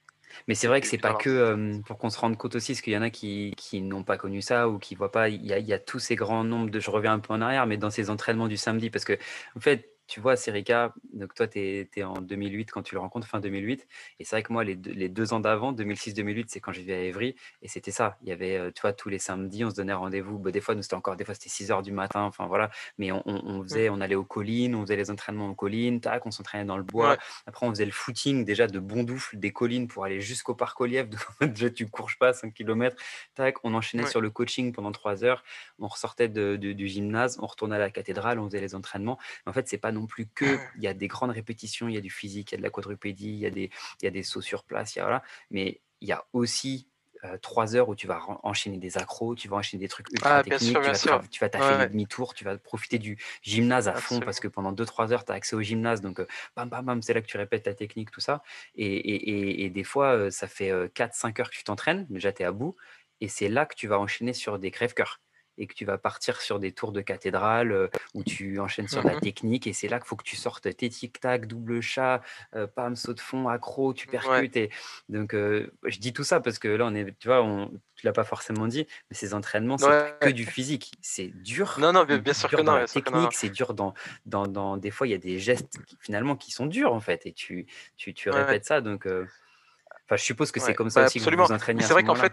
[0.48, 2.92] Mais c'est vrai que c'est pas que pour qu'on se rende compte aussi, parce qu'il
[2.92, 5.28] y en a qui, qui n'ont pas connu ça ou qui voient pas.
[5.28, 6.80] Il y, a, il y, a, tous ces grands nombres de.
[6.80, 9.16] Je reviens un peu en arrière, mais dans ces entraînements du samedi, parce que
[9.56, 13.26] en fait, tu vois, Serika, donc toi, tu es, en 2008 quand tu le rencontres,
[13.26, 13.86] fin 2008.
[14.18, 17.00] Et c'est vrai que moi, les deux, ans d'avant, 2006-2008, c'est quand je vivais à
[17.00, 17.34] Évry.
[17.62, 18.18] Et c'était ça.
[18.22, 20.38] Il y avait, euh, tu vois, tous les samedis, on se donnait rendez-vous.
[20.38, 22.20] Bah, des fois, nous, c'était encore, des fois, c'était 6 heures du matin.
[22.22, 22.70] Enfin, voilà.
[22.98, 23.64] Mais on, mmh.
[23.64, 26.76] faisait, on allait aux collines, on faisait les entraînements aux collines, tac, on s'entraînait dans
[26.76, 27.16] le bois.
[27.46, 31.08] Après, on faisait le footing déjà de Bondoufle, des collines pour aller jusqu'au parc Oliève.
[31.40, 32.94] déjà, tu cours pas 5 km.
[33.34, 35.42] Tac, on enchaînait sur le coaching pendant 3 heures.
[35.78, 39.18] On ressortait du gymnase, on retournait à la cathédrale, on faisait les entraînements.
[39.46, 41.98] en fait, c'est pas non plus que il y a des grandes répétitions, il y
[41.98, 43.70] a du physique, il y a de la quadrupédie, il y a des,
[44.02, 45.22] il y a des sauts sur place, il y a, voilà.
[45.50, 46.86] mais il y a aussi
[47.24, 50.38] euh, trois heures où tu vas enchaîner des accros, tu vas enchaîner des trucs ultra
[50.38, 54.20] ah, techniques, tu, vas tu vas t'affaire demi-tour, tu vas profiter du gymnase à fond
[54.20, 56.02] parce que pendant deux, trois heures, tu as accès au gymnase.
[56.02, 58.42] Donc, euh, bam, bam, bam, c'est là que tu répètes ta technique, tout ça.
[58.74, 62.42] Et, et, et, des fois, euh, ça fait 4-5 heures que tu t'entraînes, déjà tu
[62.42, 62.76] es à bout.
[63.22, 65.20] Et c'est là que tu vas enchaîner sur des crèves-cœurs
[65.58, 69.02] et que tu vas partir sur des tours de cathédrale euh, où tu enchaînes sur
[69.02, 72.20] la mmh technique et c'est là qu'il faut que tu sortes tes tic-tac, double chat,
[72.54, 74.56] euh, pam, saut de fond, accro, tu percutes.
[74.56, 74.70] Et
[75.08, 78.06] donc, euh, je dis tout ça parce que là, on est, tu vois, on, tu
[78.06, 80.92] l'as pas forcément dit, mais ces entraînements, c'est que du physique.
[81.00, 81.76] C'est dur.
[81.78, 82.74] Non, non, bien, sûr que non.
[82.74, 83.94] La technique, c'est dur dans,
[84.26, 87.26] dans, dans, Des fois, il y a des gestes finalement qui sont durs en fait
[87.26, 88.80] et tu, tu, tu répètes ça.
[88.80, 91.82] Donc, enfin, je suppose que c'est comme ça bah, aussi que vous vous entraînez.
[91.82, 92.32] C'est vrai qu'en fait,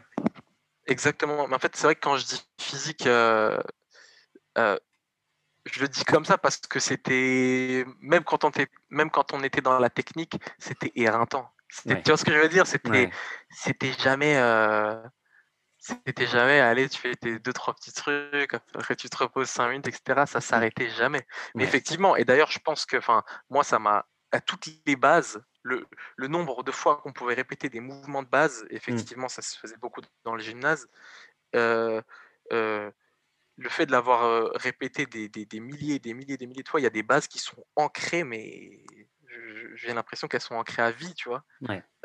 [0.92, 1.48] Exactement.
[1.48, 3.58] Mais en fait, c'est vrai que quand je dis physique, euh,
[4.58, 4.78] euh,
[5.66, 9.44] je le dis comme ça parce que c'était même quand on était, même quand on
[9.44, 11.50] était dans la technique, c'était éreintant.
[11.86, 12.68] Tu vois ce que je veux dire?
[12.68, 13.10] C'était,
[13.50, 15.02] c'était jamais, euh,
[15.78, 16.60] c'était jamais.
[16.60, 20.26] Allez, tu fais tes deux trois petits trucs, après tu te reposes cinq minutes, etc.
[20.28, 21.26] Ça s'arrêtait jamais.
[21.56, 25.42] Mais effectivement, et d'ailleurs, je pense que, enfin, moi, ça m'a à toutes les bases
[25.64, 28.68] le, nombre de fois qu'on pouvait répéter des mouvements de base, mmh.
[28.72, 30.88] effectivement, ça se faisait beaucoup dans le gymnase.
[31.56, 32.02] Euh,
[32.52, 32.92] euh,
[33.58, 36.84] le fait de l'avoir répété des, des, milliers, des milliers, des milliers de fois, il
[36.84, 38.84] y a des bases qui sont ancrées, mais
[39.76, 41.44] j'ai l'impression qu'elles sont ancrées à vie, tu vois.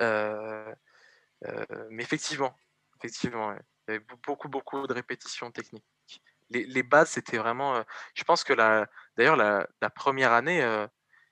[0.02, 0.74] Euh,
[1.90, 2.54] mais effectivement,
[2.98, 5.84] effectivement, il y avait beaucoup, beaucoup de répétitions techniques.
[6.50, 7.82] Les, bases, c'était vraiment.
[8.14, 8.86] je pense que la,
[9.16, 10.86] d'ailleurs, la, la, première année,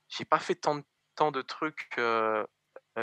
[0.09, 1.99] j'ai pas fait tant de tant de trucs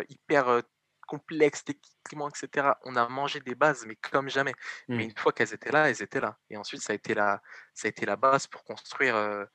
[0.09, 0.61] hyper
[1.07, 2.75] complexes techniquement, etc.
[2.83, 4.53] On a mangé des bases, mais comme jamais.
[4.87, 5.09] Mais Mmh.
[5.09, 6.37] une fois qu'elles étaient là, elles étaient là.
[6.49, 7.41] Et ensuite, ça a été la,
[7.73, 9.45] ça a été la base pour construire euh,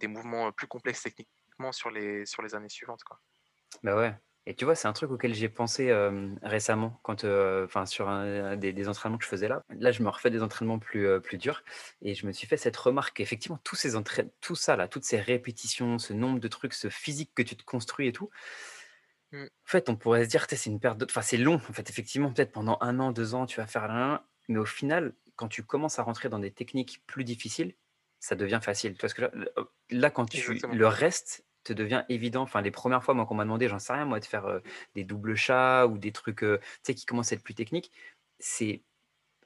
[0.00, 3.04] des mouvements plus complexes techniquement sur les, sur les années suivantes.
[3.04, 3.20] Quoi.
[3.82, 4.14] Bah ouais.
[4.48, 8.08] Et tu vois, c'est un truc auquel j'ai pensé euh, récemment, quand, euh, enfin, sur
[8.08, 9.62] un, des, des entraînements que je faisais là.
[9.68, 11.62] Là, je me refais des entraînements plus, euh, plus durs,
[12.00, 13.90] et je me suis fait cette remarque qu'effectivement, tous ces
[14.40, 17.62] tout ça là, toutes ces répétitions, ce nombre de trucs, ce physique que tu te
[17.62, 18.30] construis et tout.
[19.32, 19.48] Mm.
[19.66, 21.56] En fait, on pourrait se dire, c'est une perte de, enfin, c'est long.
[21.56, 24.64] En fait, effectivement, peut-être pendant un an, deux ans, tu vas faire rien, mais au
[24.64, 27.74] final, quand tu commences à rentrer dans des techniques plus difficiles,
[28.18, 28.94] ça devient facile.
[28.94, 30.74] Tu vois ce que je- là, quand tu Exactement.
[30.74, 32.42] le reste te devient évident.
[32.42, 34.60] Enfin, les premières fois, moi, qu'on m'a demandé, j'en sais rien, moi, de faire euh,
[34.94, 37.92] des doubles chats ou des trucs, euh, tu sais, qui commencent à être plus techniques,
[38.38, 38.82] c'est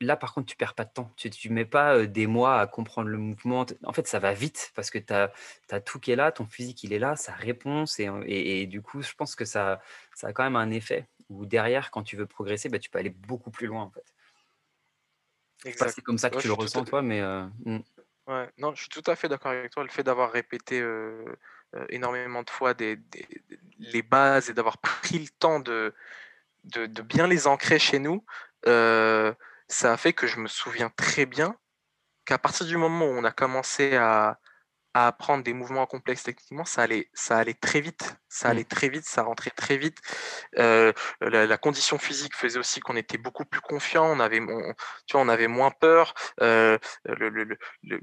[0.01, 1.12] là, par contre, tu perds pas de temps.
[1.16, 3.66] Tu, tu mets pas euh, des mois à comprendre le mouvement.
[3.85, 6.83] En fait, ça va vite parce que tu as, tout qui est là, ton physique,
[6.85, 7.87] il est là, ça répond.
[7.87, 9.81] c'est- Et, et du coup, je pense que ça,
[10.14, 12.99] ça a quand même un effet où derrière, quand tu veux progresser, bah, tu peux
[12.99, 14.05] aller beaucoup plus loin, en fait.
[15.64, 17.79] C'est comme ça que Ouais, tu le ressens, toi, mais hmm.
[18.59, 19.82] Non, je suis tout à fait d'accord avec toi.
[19.82, 21.24] Le fait d'avoir répété euh,
[21.88, 25.94] énormément de fois des, des- des- les bases et d'avoir pris le temps de,
[26.64, 28.24] de, de bien les ancrer chez nous,
[28.66, 29.32] euh,
[29.68, 31.57] ça a fait que je me souviens très bien
[32.24, 34.38] qu'à partir du moment où on a commencé à,
[34.94, 38.14] à apprendre des mouvements complexes techniquement, ça allait, ça allait très vite.
[38.28, 38.50] Ça Mm.
[38.50, 39.98] allait très vite, ça rentrait très vite.
[40.59, 44.74] Euh, la, la condition physique faisait aussi qu'on était beaucoup plus confiant, on avait, on-
[45.07, 46.14] tu vois, on avait moins peur.
[46.42, 48.00] Euh, le, le- le-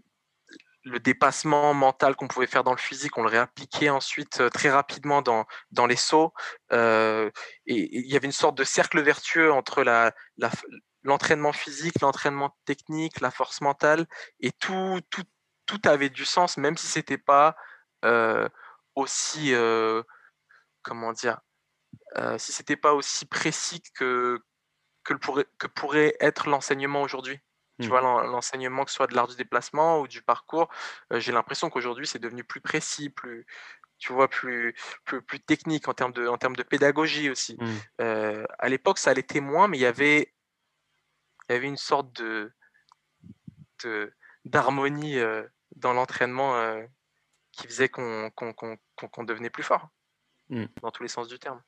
[0.83, 4.69] le- dépassement mental qu'on pouvait faire dans le physique, on le réappliquait ensuite euh, très
[4.69, 6.33] rapidement dans, dans les sauts.
[6.71, 7.29] Euh,
[7.65, 9.83] et il y avait une sorte de cercle vertueux entre
[11.03, 14.07] l'entraînement physique, l'entraînement technique, la force mentale,
[14.39, 15.23] et tout, tout,
[15.65, 17.55] tout avait du sens, même si c'était pas
[18.05, 18.47] euh,
[18.95, 19.53] aussi,
[20.81, 21.39] comment dire,
[22.37, 24.39] si c'était pas aussi précis que,
[25.03, 27.39] que, pourrait, que pourrait être l'enseignement aujourd'hui.
[27.79, 27.89] Tu Mm.
[27.89, 30.69] vois, l'en- l'enseignement, que ce soit de l'art du déplacement ou du parcours,
[31.13, 33.45] euh, j'ai l'impression qu'aujourd'hui, c'est devenu plus précis, plus,
[33.97, 34.75] tu vois, plus,
[35.05, 37.57] plus, plus technique en termes de, en termes de pédagogie aussi.
[37.59, 37.77] Mm.
[38.01, 40.33] Euh, à l'époque, ça l'était moins, mais il y avait,
[41.49, 42.51] il y avait une sorte de,
[44.45, 45.43] d'harmonie euh,
[45.75, 46.83] dans l'entraînement euh,
[47.53, 49.89] qui faisait qu'on qu'on- qu'on- qu'on- qu'on devenait plus fort,
[50.49, 50.65] Mm.
[50.81, 51.61] dans tous les sens du terme.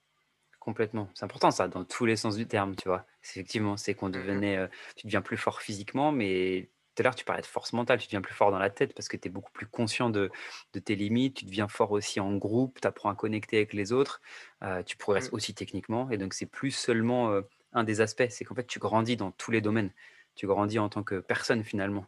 [0.62, 1.10] Complètement.
[1.16, 3.08] C'est important ça, dans tous les sens du terme, tu vois.
[3.24, 4.14] Effectivement, c'est qu'on Mhm.
[4.14, 7.74] devenait, euh, tu deviens plus fort physiquement, mais tout à l'heure tu parlais de force
[7.74, 10.12] mentale, tu deviens plus fort dans la tête parce que tu es beaucoup plus conscient
[10.12, 10.30] de,
[10.74, 13.92] de tes limites, tu deviens fort aussi en groupe, tu apprends à connecter avec les
[13.92, 14.22] autres,
[14.64, 15.36] euh, tu progresses Mm.
[15.36, 17.42] aussi techniquement, et donc c'est plus seulement euh,
[17.74, 19.92] un des aspects, c'est qu'en fait tu grandis dans tous les domaines,
[20.36, 22.06] tu grandis en tant que personne finalement.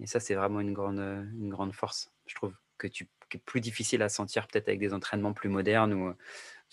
[0.00, 3.40] Et ça, c'est vraiment une grande, une grande force, je trouve, que tu qui est
[3.40, 6.12] plus difficile à sentir peut-être avec des entraînements plus modernes euh,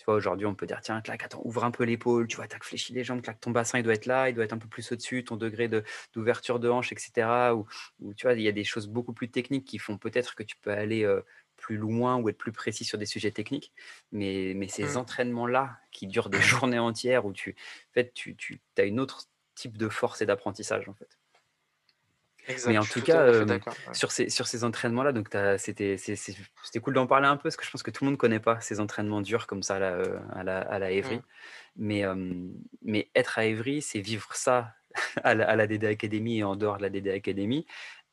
[0.02, 2.48] tu vois, aujourd'hui, on peut dire, tiens, claque, attends, ouvre un peu l'épaule, tu vois,
[2.48, 4.58] tac, fléchis les jambes, claque, ton bassin, il doit être là, il doit être un
[4.58, 7.54] peu plus au-dessus, ton degré de- d'ouverture de, hanche, etc.
[7.54, 7.66] Ou,
[8.00, 10.42] ou, tu vois, il y a des choses beaucoup plus techniques qui font peut-être que
[10.42, 11.20] tu peux aller euh,
[11.56, 13.72] plus loin ou être plus précis sur des sujets techniques.
[14.10, 14.96] Mais, mais ces Mm.
[14.96, 17.50] entraînements-là qui durent des journées entières où tu,
[17.90, 21.16] en fait, tu, tu as une autre type de force et d'apprentissage, en fait.
[22.48, 23.60] Exact, Mais en tout tout à cas, euh, ouais.
[23.92, 25.28] sur ces, sur ces entraînements-là, donc
[25.58, 25.96] c'était
[26.82, 28.40] cool d'en parler un peu parce que je pense que tout le monde ne connaît
[28.40, 31.16] pas ces entraînements durs comme ça là, euh, à, la, à la Évry.
[31.16, 31.22] Mm.
[31.76, 32.14] Mais, euh,
[32.82, 34.74] mais être à Évry, c'est vivre ça
[35.22, 37.66] à la, à la DD Academy et en dehors de la DD Academy.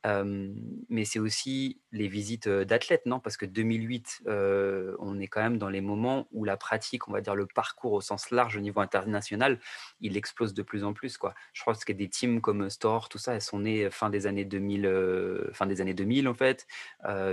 [0.06, 0.54] Euh,
[0.88, 3.20] mais c'est aussi les visites d'athlètes, non?
[3.20, 7.12] Parce que 2008, euh, on est quand même dans les moments où la pratique, on
[7.12, 9.60] va dire le parcours au sens large au niveau international,
[10.00, 11.18] il explose de plus en plus.
[11.18, 11.34] Quoi.
[11.52, 14.44] Je crois que des teams comme Store, tout ça, elles sont nées fin des années
[14.44, 16.66] 2000, euh, fin des années 2000 en fait.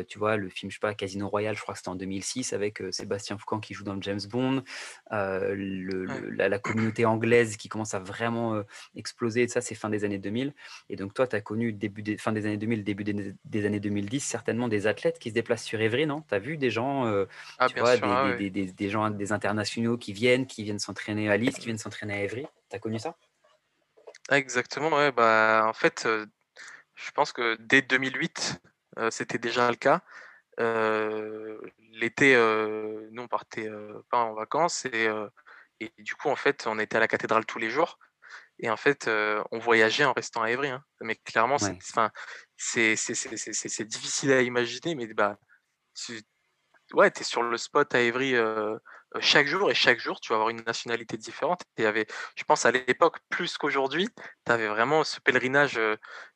[0.07, 2.53] Tu vois, le film, je sais pas, Casino Royale, je crois que c'était en 2006
[2.53, 4.63] avec Sébastien Foucan qui joue dans le James Bond.
[5.11, 6.19] Le, Ouais.
[6.21, 8.61] le- la, la communauté anglaise qui commence à vraiment
[8.95, 10.53] exploser, et ça, c'est fin des années 2000.
[10.89, 13.65] Et donc, toi, tu as connu début des, fin des années 2000, début des, des
[13.65, 16.23] années 2010, certainement des athlètes qui se déplacent sur Évry, non?
[16.27, 17.25] Tu as vu des gens, euh,
[17.57, 21.29] Ah, tu vois, sûr, des, ah des- gens, des internationaux qui viennent, qui viennent s'entraîner
[21.29, 23.15] à Lille, qui viennent s'entraîner à Évry Tu as connu ça?
[24.29, 26.25] Ah, exactement, ouais, bah, en fait, euh,
[26.95, 28.59] je pense que dès 2008,
[28.99, 30.01] euh, c'était déjà le cas.
[31.91, 32.35] L'été,
[33.11, 33.69] nous, on partait
[34.09, 35.07] pas en vacances et,
[35.79, 37.99] et du coup, en fait, on était à la cathédrale tous les jours.
[38.59, 40.69] Et en fait, euh, on voyageait en restant à Évry.
[40.69, 40.83] hein.
[41.01, 41.77] Mais clairement, c'est Ouais.
[42.57, 45.37] C'est- difficile à imaginer, mais bah,
[45.95, 46.21] tu
[46.93, 48.75] ouais, es sur le spot à Évry euh,
[49.15, 51.61] euh, chaque jour et chaque jour, tu vas avoir une nationalité différente.
[51.77, 54.09] Et il y avait, je pense à l'époque, plus qu'aujourd'hui,
[54.45, 55.77] tu avais vraiment ce pèlerinage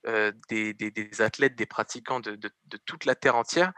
[0.07, 3.73] euh, des, des- des athlètes, des pratiquants de, de- de toute la terre entière.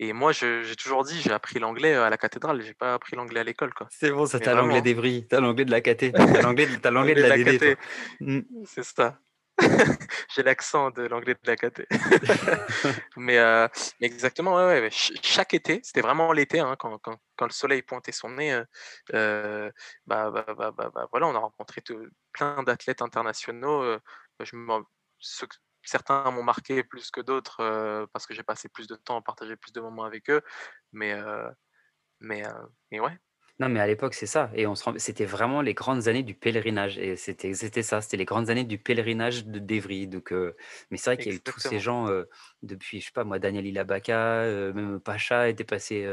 [0.00, 3.40] Et moi, j'ai toujours dit, j'ai appris l'anglais à la cathédrale, j'ai pas appris l'anglais
[3.40, 3.72] à l'école.
[3.90, 6.66] C'est bon, ça, t'as l'anglais d'Evry, t'as l'anglais de la caté, t'as l'anglais
[7.14, 7.76] de la DD.
[8.20, 8.40] Mmh.
[8.64, 9.18] C'est ça.
[10.34, 11.86] J'ai l'accent de l'anglais de la KT.
[13.16, 13.68] mais, euh,
[14.00, 14.58] exactement,
[14.90, 17.00] chaque été, c'était vraiment l'été, hein, quand,
[17.40, 18.64] le soleil pointait son nez, euh,
[19.14, 19.70] euh
[20.06, 21.82] bah, bah, bah, voilà, on a rencontré
[22.32, 23.98] plein d'athlètes internationaux.
[25.82, 29.72] certains m'ont marqué plus que d'autres parce que j'ai passé plus de temps, partagé plus
[29.72, 30.42] de moments avec eux.
[30.92, 31.14] Mais,
[32.20, 32.44] mais,
[32.90, 33.18] mais ouais,
[33.60, 34.50] non, mais à l'époque, c'est ça.
[34.54, 36.96] Et on se c'était vraiment les grandes années du pèlerinage.
[36.98, 38.00] Et c'était, c'était ça.
[38.00, 40.06] C'était les grandes années du pèlerinage de d'Evry.
[40.06, 40.54] Donc, euh,
[40.90, 42.28] mais c'est vrai qu'il y a eu tous ces gens euh,
[42.62, 46.06] depuis, je sais pas moi, Daniel Ilabaka, euh, même Pacha était passé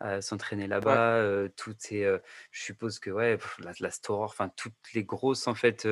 [0.00, 1.48] à s'entraîner là-bas.
[1.56, 2.02] toutes ces,
[2.50, 5.86] je suppose que ouais, la, la Store, enfin toutes les grosses en fait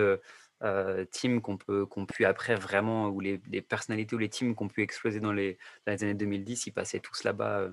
[1.13, 4.69] teams qu'on peut, qu'on pu après vraiment, ou les, les personnalités ou les teams qu'on
[4.69, 7.71] pu exploser dans les, dans les années 2010, ils passaient tous là-bas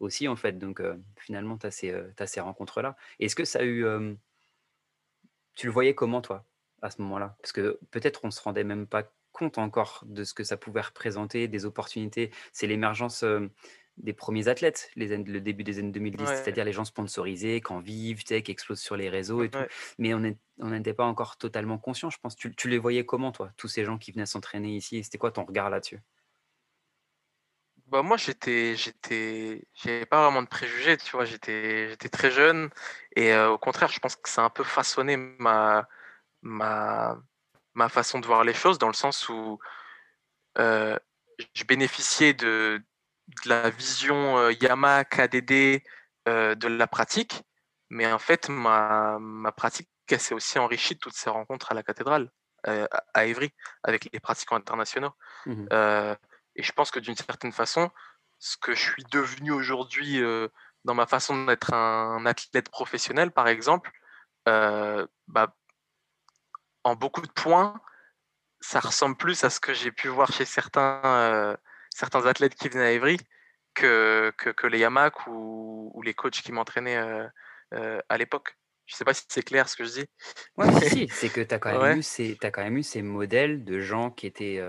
[0.00, 0.58] aussi, en fait.
[0.58, 0.82] Donc,
[1.16, 1.94] finalement, tu as ces,
[2.26, 2.96] ces rencontres-là.
[3.20, 3.86] Est-ce que ça a eu.
[5.54, 6.44] tu le voyais comment, toi,
[6.82, 7.36] à ce moment-là?
[7.42, 10.80] Parce que peut-être on se rendait même pas compte encore de ce que ça pouvait
[10.80, 12.30] représenter, des opportunités.
[12.52, 13.24] C'est l'émergence
[13.96, 18.22] des premiers athlètes, les, le début des années 2010, c'est-à-dire les gens sponsorisés, quand vivent,
[18.22, 19.58] qui explosent sur les réseaux et tout.
[19.98, 20.20] Mais on
[20.70, 22.36] n'était pas encore totalement conscient, je pense.
[22.36, 25.02] Tu, tu les voyais comment, toi, tous ces gens qui venaient s'entraîner ici?
[25.02, 26.00] C'était quoi ton regard là-dessus?
[27.86, 31.24] Bah, moi, j'étais j'étais j'avais pas vraiment de préjugés, tu vois?
[31.24, 32.70] J'étais j'étais très jeune
[33.14, 35.88] et au contraire, je pense que ça a un peu façonné ma
[36.42, 37.18] ma
[37.74, 39.58] ma façon de voir les choses dans le sens où,
[40.56, 42.82] je bénéficiais de
[43.44, 45.82] de la vision, Yamaha, KDD,
[46.26, 47.42] de la pratique,
[47.90, 51.74] mais en fait, ma ma pratique, elle s'est aussi enrichie de toutes ces rencontres à
[51.74, 52.30] la cathédrale,
[52.64, 55.12] à à Évry, avec les pratiquants internationaux.
[55.46, 55.66] Mmh
[56.56, 57.90] et je pense que d'une certaine façon,
[58.38, 60.20] ce que je suis devenu aujourd'hui
[60.84, 63.90] dans ma façon d'être un athlète professionnel, par exemple,
[64.46, 65.54] bah,
[66.84, 67.80] en beaucoup de points,
[68.60, 71.56] ça ressemble plus à ce que j'ai pu voir chez certains,
[71.94, 73.18] certains athlètes qui venaient à Evry
[73.74, 77.28] que, que, les Yamak ou, ou, les coachs qui m'entraînaient
[77.72, 78.56] à l'époque.
[78.86, 80.06] Je ne sais pas si c'est clair ce que je dis.
[80.56, 84.62] Oui, si, c'est que tu as quand même eu ces modèles de gens qui étaient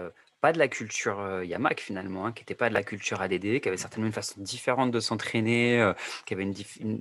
[0.48, 3.60] pas de la culture euh, Yamak finalement, hein, qui n'était pas de la culture ADD,
[3.60, 5.92] qui avait certainement une façon différente de s'entraîner, euh,
[6.26, 6.54] qui, avait une,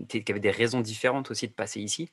[0.08, 2.10] qui avait des raisons différentes aussi de passer ici,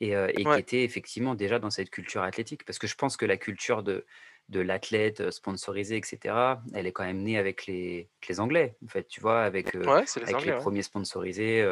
[0.00, 2.64] et, euh, et qui était effectivement déjà dans cette culture athlétique.
[2.64, 4.06] Parce que je pense que la culture de,
[4.48, 6.36] de l'athlète sponsorisé, etc.,
[6.72, 9.88] elle est quand même née avec les, les Anglais, en fait, tu vois, avec, les,
[9.88, 11.66] avec les premiers sponsorisés.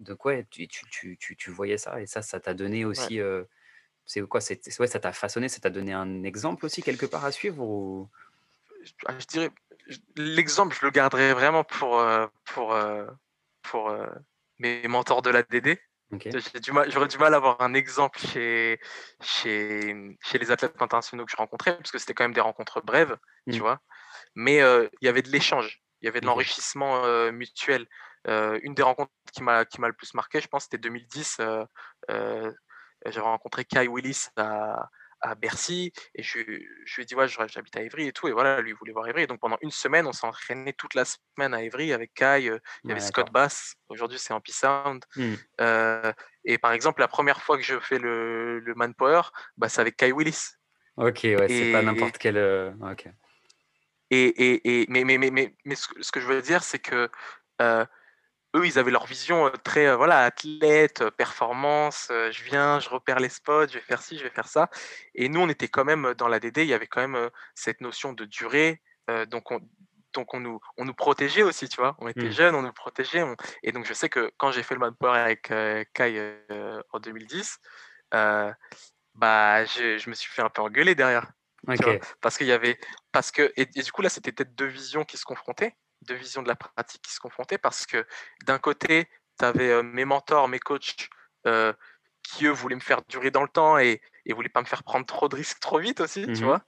[0.00, 3.20] Donc ouais, tu, tu, tu, tu, voyais ça, et ça, ça t'a donné aussi
[4.06, 7.24] c'est quoi c'est, ouais, Ça t'a façonné, ça t'a donné un exemple aussi quelque part
[7.24, 8.08] à suivre ou...
[9.06, 9.50] Ah, je, dirais,
[10.16, 13.06] l'exemple, je le garderai vraiment pour, euh, pour, euh,
[13.62, 14.06] pour euh,
[14.58, 15.78] mes mentors de la DD.
[16.88, 18.80] j'aurais du mal à avoir un exemple chez,
[19.20, 22.82] chez, chez les athlètes internationaux que je rencontrais, parce que c'était quand même des rencontres
[22.82, 23.16] brèves,
[23.50, 23.60] tu mmh.
[23.60, 23.80] vois.
[24.34, 27.86] Mais il y avait de l'échange, il y avait de l'enrichissement mutuel.
[28.26, 31.40] une des rencontres qui m'a, qui m'a le plus marqué, je pense, c'était 2010
[33.06, 34.90] j'avais rencontré Kai Willis à,
[35.22, 36.40] à Bercy et je,
[36.84, 39.08] je, lui ai dit ouais j'habite à Évry et tout et voilà lui voulait voir
[39.08, 39.22] Évry.
[39.22, 42.48] Et donc pendant une semaine on s'est entraîné toute la semaine à Évry avec Kai
[42.48, 45.34] euh, il y avait Scott Bass aujourd'hui c'est Ampy Sound mmh.
[45.60, 46.12] euh,
[46.44, 49.22] et par exemple la première fois que je fais le, le Manpower
[49.56, 50.50] bah, c'est avec Kai Willis.
[50.96, 53.06] Ok ouais c'est pas n'importe quel euh, ok.
[54.10, 57.08] et, et, et mais, mais, mais, mais, mais ce, que je veux dire c'est que
[58.54, 62.08] eux, ils avaient leur vision très voilà athlète, performance.
[62.10, 64.68] je viens, je repère les spots, je vais faire ci, je vais faire ça.
[65.14, 67.80] Et nous, on était quand même dans la DD, il y avait quand même cette
[67.80, 68.82] notion de durée.
[69.28, 69.60] donc on,
[70.12, 71.96] donc on nous, on nous protégeait aussi, tu vois.
[71.98, 72.32] On était mmh.
[72.32, 73.24] jeunes, on nous protégeait.
[73.62, 75.52] Et donc je sais que quand j'ai fait le manpower avec
[75.94, 76.36] Kai
[76.90, 77.58] en 2010,
[79.14, 81.32] bah je, je, me suis fait un peu engueuler derrière.
[82.20, 82.78] parce qu'il y avait
[83.12, 86.42] parce que et du coup là c'était peut-être deux visions qui se confrontaient deux visions
[86.42, 88.06] de la pratique qui se confrontaient parce que
[88.44, 91.08] d'un côté, tu avais mes mentors, mes coachs
[92.22, 94.84] qui, eux, voulaient me faire durer dans le temps et, et voulaient pas me faire
[94.84, 96.62] prendre trop de risques trop vite aussi, tu mmh vois?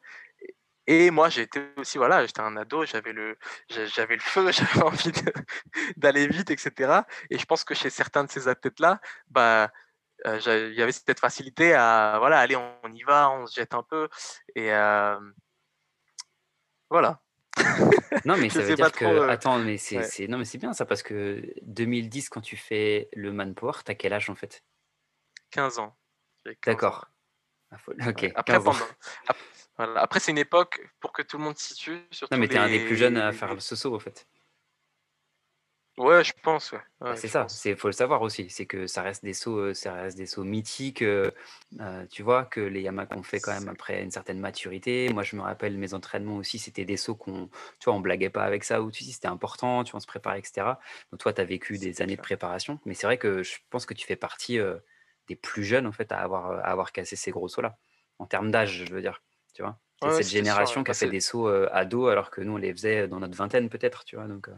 [0.86, 5.12] Et moi, j'étais aussi, voilà, j'étais un ado, j'avais le, j'avais le feu, j'avais envie
[5.96, 7.02] d'aller vite, etc.
[7.30, 9.70] Et je pense que chez certains de ces athlètes-là, bah,
[10.24, 13.82] il y avait cette facilité à, voilà, allez, on, y va, on se jette un
[13.82, 14.08] peu.
[14.54, 14.70] Et
[16.90, 17.20] voilà.
[18.24, 19.04] Non, mais ça veut dire que.
[19.04, 23.08] Euh, attends, mais c'est non, mais c'est bien ça parce que 2010, quand tu fais
[23.12, 24.62] le Manpower, t'as quel âge en fait?
[25.50, 25.96] 15 ans.
[26.64, 27.08] D'accord.
[27.70, 27.76] Ah,
[28.08, 28.32] ok.
[28.34, 28.58] Après,
[29.76, 32.06] Après, c'est une époque pour que tout le monde se situe.
[32.30, 34.26] Non, mais t'es un des plus jeunes à faire ce saut en fait.
[35.98, 36.80] Ouais, je pense, ouais.
[37.08, 39.74] Bah, c'est ça, c'est faut le savoir aussi, c'est que ça reste des sauts, heu,
[39.74, 41.34] ça reste des sauts mythiques, heu
[41.78, 42.46] heu, tu vois?
[42.46, 45.10] Que les Yamak ont fait quand même après une certaine maturité.
[45.10, 48.30] Moi, je me rappelle mes entraînements aussi, c'était des sauts qu'on tu vois, on blaguait
[48.30, 49.98] pas avec ça ou tu dis: «C'était important», tu vois?
[49.98, 50.80] On se préparait et cetera.
[51.12, 53.84] Donc toi, tu as vécu des années de préparation, mais c'est vrai que je pense
[53.84, 54.58] que tu fais partie,
[55.28, 57.78] des plus jeunes en fait à avoir, à avoir cassé ces gros sauts-là.
[58.18, 59.22] En termes d'âge, je veux dire,
[59.54, 59.78] tu vois?
[60.02, 62.54] Ouais, cette sûr, génération qui Bah, a fait des sauts, heu, ados alors que nous,
[62.54, 64.26] on les faisait dans notre vingtaine peut-être, tu vois?
[64.28, 64.48] Donc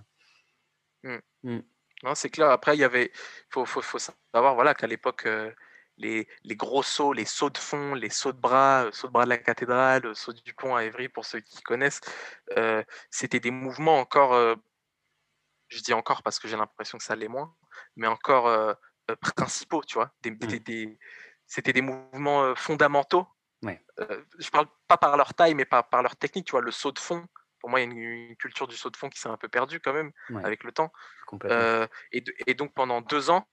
[1.08, 1.18] mmh.
[1.44, 1.60] mmh,
[2.04, 2.50] Non, c'est clair.
[2.50, 3.12] Après, il y avait
[3.50, 5.54] faut faut faut savoir, voilà, qu'à l'époque, heu,
[5.98, 9.12] les les gros sauts, les sauts de fond, les sauts de bras, heu, saut de
[9.12, 12.00] bras de la cathédrale, heu, saut du pont à Évry pour ceux qui connaissent,
[13.10, 14.56] c'était des mouvements encore,
[15.68, 17.54] je dis encore parce que j'ai l'impression que ça l'est moins,
[17.96, 18.76] mais encore,
[19.34, 20.12] principaux, tu vois?
[20.22, 20.98] Des des des
[21.46, 23.26] c'était des mouvements, fondamentaux
[23.62, 23.84] ouais,
[24.38, 26.60] je parle pas par leur taille, mais par par leur technique, tu vois?
[26.60, 27.26] Le saut de fond,
[27.60, 29.36] pour moi, il y a une une culture du saut de fond qui s'est un
[29.36, 30.92] peu perdue quand même ouais, avec le temps,
[31.50, 33.48] heu et de et donc pendant 2 ans,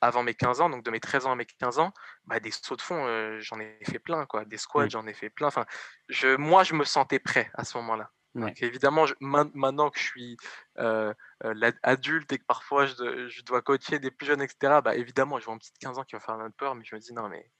[0.00, 1.92] avant mes 15 ans, donc de mes 13 ans à mes 15 ans,
[2.26, 4.44] bah, des sauts de fond, heu, j'en ai fait plein, quoi.
[4.44, 5.48] Des squats, Mmh, j'en ai fait plein.
[5.48, 5.66] Enfin,
[6.08, 8.10] je moi, je me sentais prêt à ce moment-là.
[8.34, 8.56] ouais.
[8.56, 10.36] Donc évidemment, je maintenant que je suis,
[10.76, 15.38] l'ad adulte et que parfois je dois coacher des plus jeunes et cetera, bah, évidemment,
[15.38, 16.94] je vois un petit de 15 ans qui va faire un peu peur, mais je
[16.94, 17.50] me dis: «Non mais»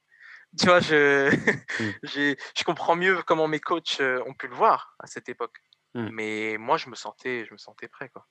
[0.59, 1.31] Tu vois, je
[1.79, 5.59] Mmh, je comprends mieux comment mes coachs, ont pu le voir à cette époque.
[5.95, 6.11] Mmh.
[6.11, 8.29] Mais moi, je me sentais je me sentais prêt, quoi.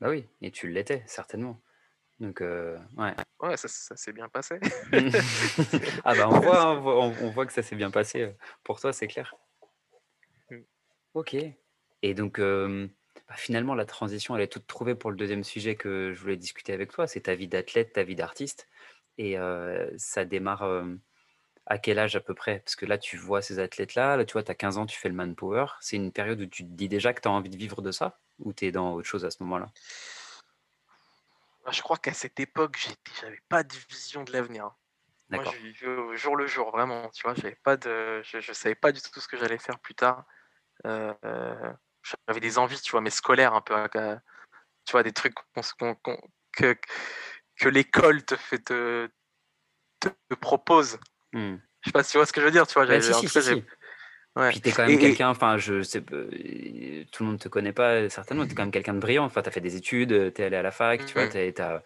[0.00, 1.62] Bah oui et tu l'étais certainement.
[2.20, 3.16] Donc heu, ouais.
[3.40, 4.60] Ouais, ça ça s'est bien passé.
[6.04, 8.20] Ah bah, on voit, hein, on voit on on voit que ça s'est bien passé,
[8.22, 8.34] heu,
[8.64, 9.34] pour toi, c'est clair.
[10.50, 10.64] mmh,
[11.14, 11.36] OK
[12.02, 12.90] et donc hem,
[13.28, 16.36] bah, finalement la transition elle est toute trouvée pour le deuxième sujet que je voulais
[16.36, 18.68] discuter avec toi, c'est ta vie d'athlète, ta vie d'artiste
[19.18, 19.36] et
[19.98, 20.64] ça démarre,
[21.70, 22.60] à quel âge à peu près?
[22.60, 24.98] Parce que là, tu vois ces athlètes-là, là, tu vois, tu as 15 ans, tu
[24.98, 25.66] fais le Manpower.
[25.80, 27.92] C'est une période où tu te dis déjà que tu as envie de vivre de
[27.92, 28.20] ça?
[28.40, 29.72] Ou tu es dans autre chose à ce moment-là?
[31.64, 32.78] bah, je crois qu'à cette époque,
[33.20, 34.76] j'avais pas de vision de l'avenir, hein.
[35.30, 37.34] Moi, je vivais au jour le jour, vraiment, tu vois?
[37.34, 40.26] J'avais pas de je je savais pas du tout ce que j'allais faire plus tard.
[40.86, 41.14] Heu,
[42.28, 44.20] j'avais des envies, tu vois, mais scolaires un peu ca
[44.86, 45.34] tu vois, des trucs
[46.52, 46.76] que
[47.56, 49.10] que l'école te fait te
[50.00, 50.98] te propose.
[51.32, 51.56] Mmh.
[51.82, 52.86] Je sais pas si tu vois ce que je veux dire, tu vois?
[52.86, 53.54] Bah, si, en si, tout si,
[54.34, 57.38] cas, ouais Puis tu es quand même quelqu'un, enfin je sais heu, tout le monde
[57.38, 59.60] te connaît pas, certainement, tu es quand même quelqu'un de brillant, enfin tu as fait
[59.60, 61.26] des études, heu, tu es allé à la fac, tu vois?
[61.26, 61.82] tu as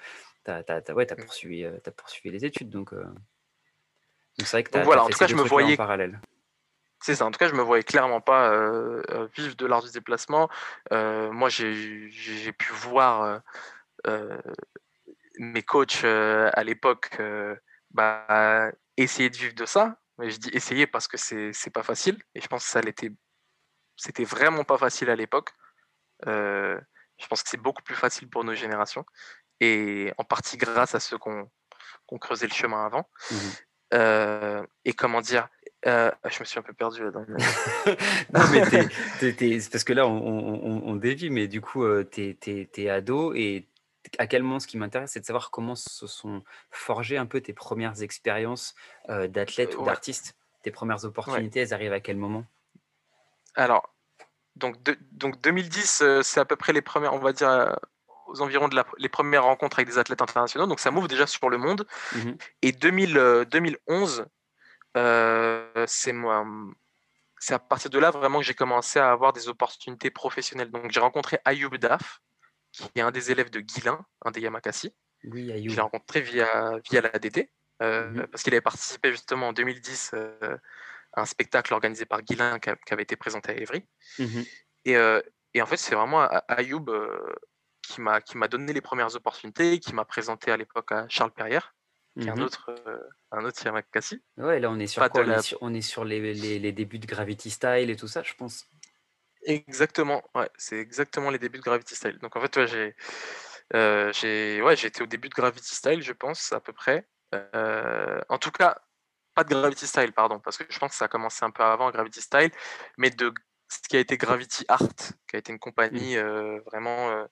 [0.95, 1.17] ouais, mh.
[1.17, 2.93] poursuivi, as poursuivi les études donc
[4.39, 5.47] c'est vrai que tu Donc as voilà, en fait tout cas, je 2 me en
[5.49, 6.21] voyais parallèle.
[7.01, 8.51] c'est ça, en tout cas, je me voyais clairement pas,
[9.37, 10.49] vivre de l'art du déplacement.
[10.91, 13.43] Moi, j'ai pu voir,
[15.39, 17.11] mes coachs, à l'époque,
[17.91, 19.99] bah, essayer de vivre de ça.
[20.19, 23.11] Mais je dis essayer parce que c'est pas facile et je pense que ça l'était
[23.97, 25.51] c'était vraiment pas facile à l'époque.
[26.27, 26.81] Heu,
[27.19, 29.05] je pense que c'est beaucoup plus facile pour nos générations
[29.61, 31.45] et en partie grâce à ceux qui ont
[32.07, 33.09] qui ont creusé le chemin avant.
[33.31, 33.97] Mmh mh.
[33.97, 35.49] Heu et comment dire?
[35.87, 37.25] Heu, je me suis un peu perdu là dans
[38.33, 41.85] Non mais tu es parce que là on on on on dévie mais du coup,
[42.05, 43.67] tu es ado et
[44.19, 47.41] à quel moment ce qui m'intéresse, c'est de savoir comment se sont forgées un peu
[47.41, 48.75] tes premières expériences,
[49.09, 50.37] d'athlète ou d'artiste?
[50.63, 51.05] Tes premières ouais.
[51.09, 52.45] opportunités, elles arrivent à quel moment?
[53.55, 53.95] Alors
[54.57, 57.77] donc de donc 2010, heu, c'est à peu près les premières on va dire,
[58.27, 61.27] aux environs de la les premières rencontres avec des athlètes internationaux, donc ça m'ouvre déjà
[61.27, 62.39] sur le monde Mmh mh.
[62.63, 64.27] et 2000, heu, 2011,
[64.97, 66.75] heu, c'est moi, mmh,
[67.41, 70.71] c'est à partir de là vraiment que j'ai commencé à avoir des opportunités professionnelles.
[70.73, 72.23] Donc j'ai rencontré Ayoub Daf,
[72.77, 74.95] qui est un des élèves de Guilain, un des Yamakasi.
[75.25, 77.53] Oui, Je l'ai rencontré via via l'ADT,
[77.83, 78.25] heu, Mmh mh.
[78.33, 80.39] parce qu'il avait participé justement en 2010, heu,
[81.15, 83.87] à un spectacle organisé par Guilain qui avait été présenté à Évry
[84.19, 84.45] Mmh mh.
[84.85, 86.87] et en fait, c'est vraiment Ayoub,
[87.83, 91.75] qui m'a donné les premières opportunités, qui m'a présenté à l'époque à Charles Perrière,
[92.21, 92.75] qui est un Mmh autre,
[93.33, 95.23] un autre Yamakasi, Ouais, là, on est sur quoi?
[95.27, 97.97] On est la sur on est sur les les les débuts de Gravity Style et
[97.97, 98.69] tout ça, je pense?
[99.45, 102.19] Exactement, ouais, c'est exactement les débuts de Gravity Style.
[102.19, 102.95] Donc en fait, ouais, j'ai,
[104.13, 107.07] j'ai ouais, j'étais au début de Gravity Style, je pense, à peu près.
[107.35, 108.77] Heu, en tout cas,
[109.35, 111.63] pas de Gravity Style, pardon, parce que je pense que ça a commencé un peu
[111.65, 112.51] avant Gravity Style,
[112.99, 113.33] mais de
[113.69, 114.89] ce qui a été Gravity Art,
[115.29, 115.59] qui a été une Mmh.
[115.61, 117.27] compagnie, heu, vraiment,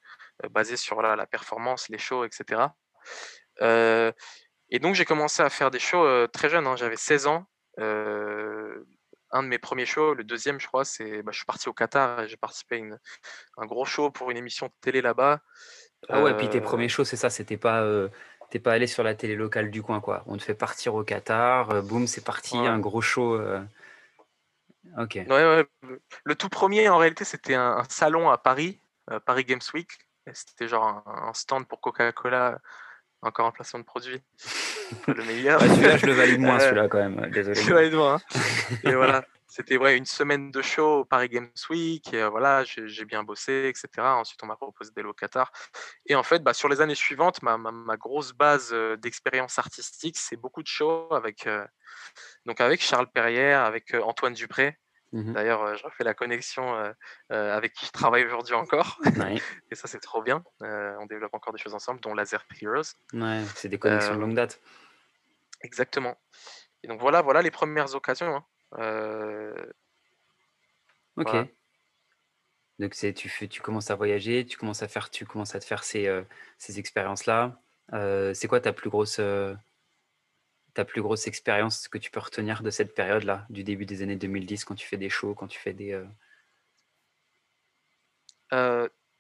[0.50, 2.76] basée sur, la performance, les shows et cetera.
[3.62, 4.12] Heu
[4.70, 7.46] et donc j'ai commencé à faire des shows, très jeune, hein, j'avais 16 ans.
[9.32, 11.72] Un de mes premiers shows, le deuxième je crois, c'est bah, je suis parti au
[11.72, 12.98] Qatar et j'ai participé à une
[13.56, 15.40] un gros show pour une émission de télé là-bas.
[16.08, 17.86] Ah ouais, puis tes Heu, premiers shows, c'est ça, c'était pas,
[18.50, 20.24] tu pas allé sur la télé locale du coin, quoi?
[20.26, 23.60] On te fait partir au Qatar, heu, boum, c'est parti, un gros show, heu
[24.98, 25.14] OK.
[25.16, 25.66] Ouais, ouais,
[26.24, 28.80] le tout premier en réalité, c'était un un salon à Paris,
[29.24, 29.88] Paris Games Week
[30.32, 32.58] c'était genre un, stand pour Coca-Cola,
[33.22, 34.20] encore un placement de produit.
[35.06, 35.60] le meilleur.
[35.60, 37.30] celui-là, je le valide moins, celui-là, quand même.
[37.30, 37.60] Désolé.
[37.62, 38.16] Je valide moins.
[38.16, 38.76] Hein.
[38.84, 39.24] Et voilà.
[39.46, 42.12] C'était ouais, une semaine de show au Paris Games Week.
[42.14, 43.88] Et voilà, j'ai bien bossé, etc.
[43.98, 45.52] Ensuite, on m'a proposé des locataires.
[46.06, 50.36] Et en fait, bah, sur les années suivantes, ma, ma, grosse base d'expérience artistique, c'est
[50.36, 51.46] beaucoup de shows avec,
[52.46, 54.78] donc avec Charles Perrière, avec Antoine Dupré.
[55.12, 56.74] Mmh D'ailleurs, je refais la connexion
[57.28, 58.98] avec qui je travaille aujourd'hui encore.
[59.70, 60.42] et ça, c'est trop bien.
[60.60, 62.94] on développe encore des choses ensemble, dont Laser Heroes.
[63.12, 64.60] Ouais, c'est des connexions de longue date.
[65.62, 66.16] Exactement.
[66.82, 68.36] Et donc voilà, voilà les premières occasions.
[68.36, 68.44] Hein.
[68.78, 69.54] Euh,
[71.16, 71.36] ok.
[72.78, 75.60] Donc c'est tu fais, tu commences à voyager, tu commences à faire, tu commences à
[75.60, 76.22] te faire ces, euh,
[76.58, 77.60] ces expériences-là.
[77.92, 79.20] Euh, c'est quoi ta plus grosse
[80.74, 84.16] ta plus grosse expérience que tu peux retenir de cette période-là, du début des années
[84.16, 86.02] 2010, quand tu fais des shows, quand tu fais des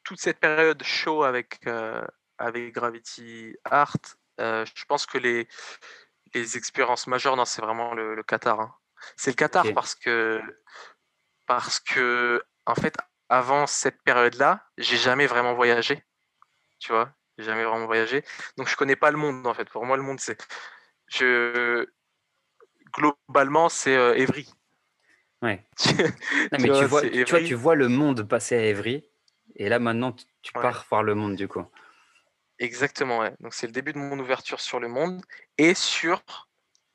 [0.04, 1.60] toute cette période show avec
[2.38, 3.96] avec Gravity Art,
[4.38, 5.48] je pense que les
[6.34, 8.60] les expériences majeures, non, c'est vraiment le, le Qatar.
[8.60, 8.74] Hein.
[9.16, 10.40] C'est le Qatar parce que
[11.46, 12.94] parce que en fait
[13.28, 16.04] avant cette période-là, j'ai jamais vraiment voyagé.
[16.78, 18.24] Tu vois, j'ai jamais vraiment voyagé.
[18.56, 19.68] Donc je connais pas le monde en fait.
[19.70, 20.38] Pour moi le monde c'est
[21.12, 21.86] je
[22.92, 24.48] globalement c'est euh, Evry.
[25.40, 25.64] Ouais.
[26.52, 29.04] mais tu, vois, tu, vois, tu vois le monde passer à Evry
[29.56, 31.64] et là maintenant tu pars voir le monde du coup.
[32.58, 33.34] Exactement, ouais.
[33.40, 35.20] Donc c'est le début de mon ouverture sur le monde
[35.58, 36.22] et sur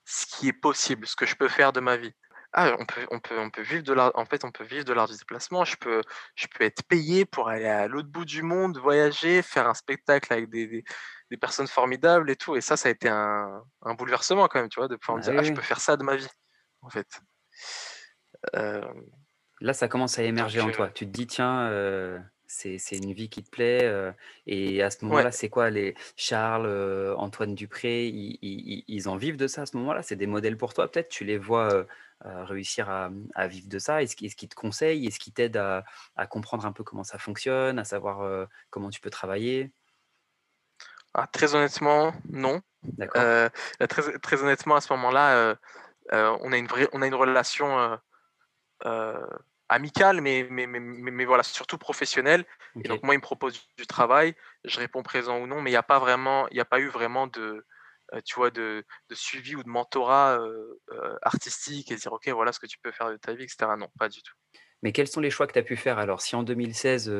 [0.05, 2.13] ce qui est possible, ce que je peux faire de ma vie.
[2.53, 4.11] Ah, on peut, on peut, on peut vivre de l'art.
[4.15, 5.65] En fait, on peut vivre de l'art du déplacement.
[5.65, 6.01] Je peux,
[6.35, 10.31] je peux être payé pour aller à l'autre bout du monde, voyager, faire un spectacle
[10.31, 10.83] avec des, des,
[11.35, 12.55] personnes formidables et tout.
[12.55, 15.23] Et ça, ça a été un, un bouleversement quand même, tu vois, de pouvoir me
[15.23, 16.29] dire, ah, je peux faire ça de ma vie,
[16.81, 17.07] en fait.
[18.55, 18.81] Euh,
[19.59, 20.85] Là, ça commence à émerger en toi.
[20.85, 23.91] Euh tu te dis, tiens, euh, c'est une vie qui te plaît.
[24.45, 29.63] et à ce moment-là, c'est quoi les Charles, Antoine Dupré, ils, en vivent de ça
[29.63, 30.03] à ce moment-là?
[30.03, 31.09] C'est des modèles pour toi peut-être?
[31.09, 31.87] Tu les vois
[32.21, 34.03] réussir à, vivre de ça?
[34.03, 35.07] Est-ce qu'ils te conseillent?
[35.07, 39.09] Est-ce qu'ils t'aident à, comprendre un peu comment ça fonctionne, à savoir comment tu peux
[39.09, 39.71] travailler?
[41.17, 42.61] Ah, Très honnêtement, non.
[42.83, 43.49] D'accord.
[43.89, 45.57] très, très, honnêtement, à ce moment-là,
[46.11, 47.99] on, a une vraie, on a une relation
[49.69, 52.45] amical, mais, mais, mais, mais, voilà, surtout professionnel.
[52.83, 55.73] Et donc, moi, il me propose du, travail, je réponds présent ou non, mais il
[55.73, 57.65] n'y a pas vraiment, a pas eu vraiment de,
[58.13, 62.27] euh, tu vois, de, de, suivi ou de mentorat euh, euh, artistique et dire, OK,
[62.29, 63.71] voilà ce que tu peux faire de ta vie, etc.
[63.77, 64.33] Non, pas du tout.
[64.83, 65.97] Mais quels sont les choix que tu as pu faire?
[65.97, 67.11] Alors Si en 2016,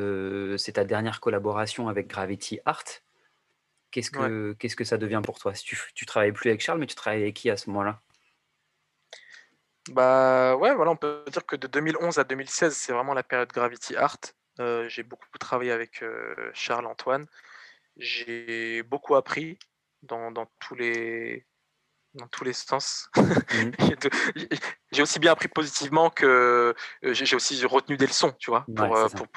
[0.56, 2.84] c'est ta dernière collaboration avec Gravity Art,
[3.90, 5.54] qu'est-ce que, qu'est-ce que ça devient pour toi?
[5.54, 8.00] Si tu, tu travailles plus avec Charles, mais tu travailles avec qui à ce moment-là?
[9.90, 13.50] Bah ouais, voilà, on peut dire que de 2011 à 2016, c'est vraiment la période
[13.52, 14.18] Gravity Art.
[14.60, 17.26] Euh, j'ai beaucoup travaillé avec euh, Charles Antoine.
[17.96, 19.58] J'ai beaucoup appris
[20.02, 21.46] dans, tous les
[22.14, 23.08] dans tous les sens.
[23.16, 23.70] Mmh.
[24.92, 26.74] j'ai aussi bien appris positivement que
[27.04, 29.28] euh, j'ai aussi retenu des leçons, tu vois, pour,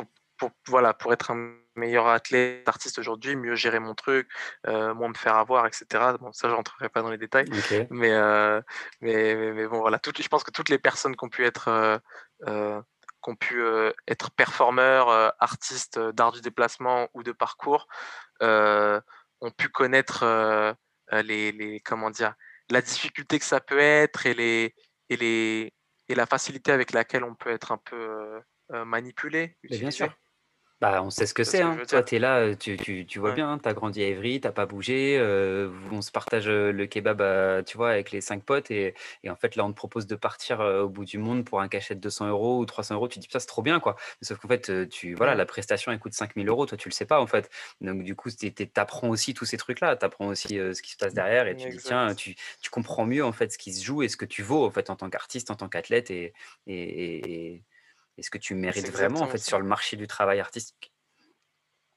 [0.68, 4.30] voilà, pour être un meilleur athlète, artiste aujourd'hui, mieux gérer mon truc,
[4.68, 5.86] euh, moins me faire avoir, etc.
[6.20, 7.50] Bon, ça, je rentrerai pas dans les détails.
[7.90, 8.62] Mais, euh,
[9.02, 12.02] mais, mais, bon, voilà, je pense que toutes les personnes qui ont pu être,
[12.48, 12.82] euh,
[13.24, 13.64] qui pu
[14.08, 17.88] être performeurs, artistes d'art du déplacement ou de parcours,
[18.42, 20.76] ont pu connaître
[21.12, 22.34] les, les, comment dire,
[22.70, 24.76] la difficulté que ça peut être et, les,
[25.10, 25.74] et, les,
[26.08, 29.58] et la facilité avec laquelle on peut être un peu manipulé.
[29.64, 30.14] Bien sûr.
[30.82, 31.62] Bah, on sait ce que c'est.
[31.62, 31.78] Hein.
[31.88, 34.50] Toi, tu es là, tu, tu, tu vois bien, tu as grandi à Évry, tu
[34.50, 35.16] pas bougé.
[35.20, 38.72] Euh, on se partage le kebab, tu vois, avec les cinq potes.
[38.72, 41.62] Et, et, en fait, là, on te propose de partir au bout du monde pour
[41.62, 43.08] un cachet de 200 euros ou 300 euros.
[43.08, 43.96] Tu te dis, ça, c'est trop bien, quoi.
[44.24, 46.66] sauf qu'en fait, tu, voilà, la prestation, elle coûte 5000 euros.
[46.66, 47.52] Toi, tu le sais pas, en fait.
[47.82, 49.96] Donc, du coup, tu apprends aussi tous ces trucs-là.
[49.98, 51.46] Tu apprends aussi ce qui se passe derrière.
[51.46, 54.08] Et tu dis, tiens, tu, tu, comprends mieux, en fait, ce qui se joue et
[54.08, 56.10] ce que tu vaux, en fait, en tant qu'artiste, en tant qu'athlète.
[56.10, 56.34] et,
[56.66, 57.62] et
[58.18, 60.94] est-ce que tu mérites vraiment en fait sur le marché du travail artistique?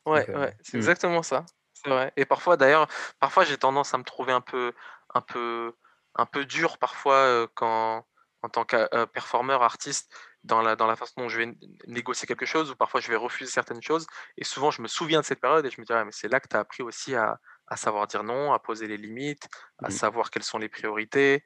[0.07, 0.81] Ouais, ouais, c'est mmh.
[0.81, 1.45] exactement ça.
[1.73, 2.12] C'est vrai.
[2.17, 2.89] Et parfois, d'ailleurs,
[3.21, 4.73] parfois j'ai tendance à me trouver un peu,
[5.15, 5.75] un peu,
[6.15, 8.07] un peu dur parfois quand,
[8.43, 11.57] en tant que performeur, artiste, dans la, dans la façon dont je vais
[11.87, 14.07] négocier quelque chose, ou parfois je vais refuser certaines choses.
[14.37, 16.39] Et souvent, je me souviens de cette période et je me dis, mais c'est là
[16.39, 19.49] que tu as appris aussi à, à, savoir dire non, à poser les limites,
[19.83, 19.93] à mmh.
[19.93, 21.43] savoir quelles sont les priorités,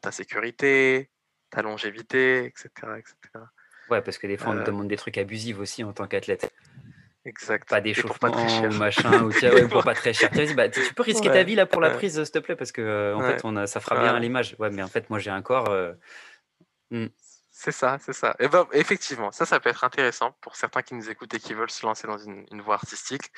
[0.00, 1.10] ta sécurité,
[1.50, 2.68] ta longévité, etc.
[2.98, 3.44] etc.
[3.90, 6.52] Ouais, parce que des fois, on te demande des trucs abusifs aussi en tant qu'athlète.
[7.24, 7.68] Exact.
[7.68, 10.30] Pas d'échauffement ou machin, ou ouais, pour pas très cher.
[10.54, 12.80] Bah, tu peux risquer ta vie là pour la prise, s'il te plaît, parce que
[12.80, 14.54] euh, en fait, on a, ça fera bien l'image.
[14.58, 15.68] Ouais, mais en fait, moi, j'ai un corps.
[15.70, 15.92] Euh,
[16.90, 17.06] hmm.
[17.58, 18.36] C'est ça, c'est ça.
[18.38, 21.54] Et ben, effectivement, ça, ça peut être intéressant pour certains qui nous écoutent et qui
[21.54, 23.32] veulent se lancer dans une, voie artistique.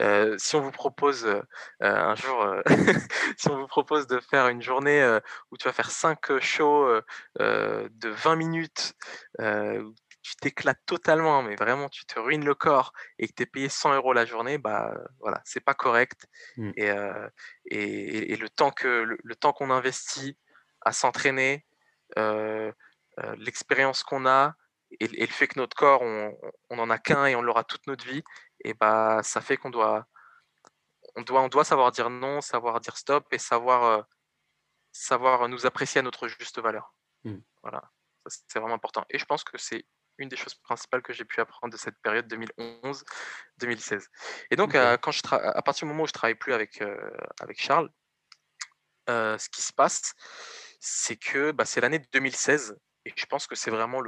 [0.00, 1.42] Euh, si on vous propose euh,
[1.80, 2.46] un jour,
[3.36, 5.18] si on vous propose de faire une journée
[5.50, 7.00] où tu vas faire cinq shows
[7.40, 8.94] de 20 minutes,
[9.40, 13.46] où tu t'éclates totalement, mais vraiment tu te ruines le corps et que tu es
[13.46, 16.28] payé 100 euros la journée, bah voilà, c'est pas correct.
[16.56, 16.70] Mmh.
[16.76, 20.38] Et, et, le temps que le, temps qu'on investit
[20.82, 21.66] à s'entraîner,
[22.18, 22.72] euh,
[23.38, 24.54] l'expérience qu'on a
[25.00, 26.36] et, le fait que notre corps, on,
[26.70, 28.22] on en a qu'un et on l'aura toute notre vie,
[28.60, 30.06] et bah ça fait qu'on doit,
[31.16, 34.02] on doit, on doit savoir dire non, savoir dire stop et savoir, euh,
[34.92, 36.94] savoir nous apprécier à notre juste valeur.
[37.24, 37.38] Mmh.
[37.62, 37.90] Voilà,
[38.28, 39.04] c'est vraiment important.
[39.10, 39.86] Et je pense que c'est
[40.18, 44.06] une des choses principales que j'ai pu apprendre de cette période 2011-2016.
[44.50, 46.82] Et donc, euh, quand je à partir du moment où je travaille plus avec,
[47.40, 47.90] avec Charles,
[49.08, 50.14] ce qui se passe,
[50.80, 52.76] c'est que bah, c'est l'année 2016
[53.06, 54.02] et je pense que c'est vraiment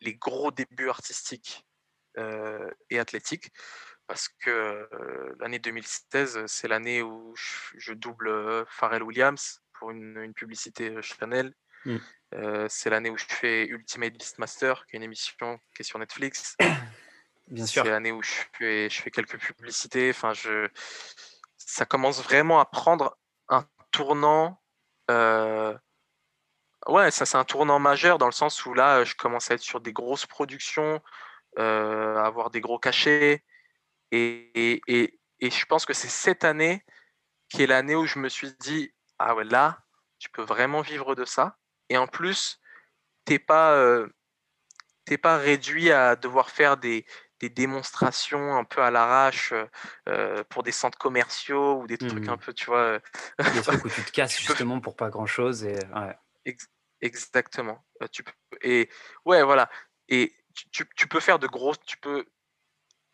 [0.00, 1.64] les gros débuts artistiques
[2.90, 3.50] et athlétiques,
[4.06, 4.88] parce que
[5.38, 11.54] l'année 2016, c'est l'année où je, double Pharrell Williams pour une, publicité Chanel.
[11.86, 11.96] Mmh.
[12.68, 16.56] c'est l'année où je fais Ultimate Beastmaster, qui est une émission qui est sur Netflix.
[17.48, 17.84] Bien sûr.
[17.84, 20.10] C'est l'année où je fais, je fais quelques publicités.
[20.10, 20.68] Enfin, je,
[21.56, 23.16] ça commence vraiment à prendre
[23.48, 24.60] un tournant
[26.86, 29.60] Ouais, ça c'est un tournant majeur dans le sens où là, je commence à être
[29.62, 31.02] sur des grosses productions,
[31.58, 33.44] euh, avoir des gros cachets.
[34.12, 34.50] Et,
[34.86, 36.84] et, et, je pense que c'est cette année
[37.48, 39.80] qui est l'année où je me suis dit, ah ouais, là,
[40.18, 41.56] tu peux vraiment vivre de ça.
[41.90, 42.60] Et en plus,
[43.24, 44.08] t'es pas, euh,
[45.22, 47.04] pas réduit à devoir faire des,
[47.40, 49.52] des démonstrations un peu à l'arrache
[50.08, 52.40] euh, pour des centres commerciaux ou des trucs un mmh.
[52.40, 52.98] peu, tu vois.
[53.38, 55.64] des trucs où tu te casses justement pour pas grand chose.
[55.64, 56.16] Et, ouais
[57.00, 57.84] exactement.
[58.12, 58.32] tu peux,
[58.62, 58.88] et
[59.24, 59.70] ouais, voilà.
[60.08, 60.34] Et
[60.72, 62.26] tu, tu, peux faire de grosses, tu peux,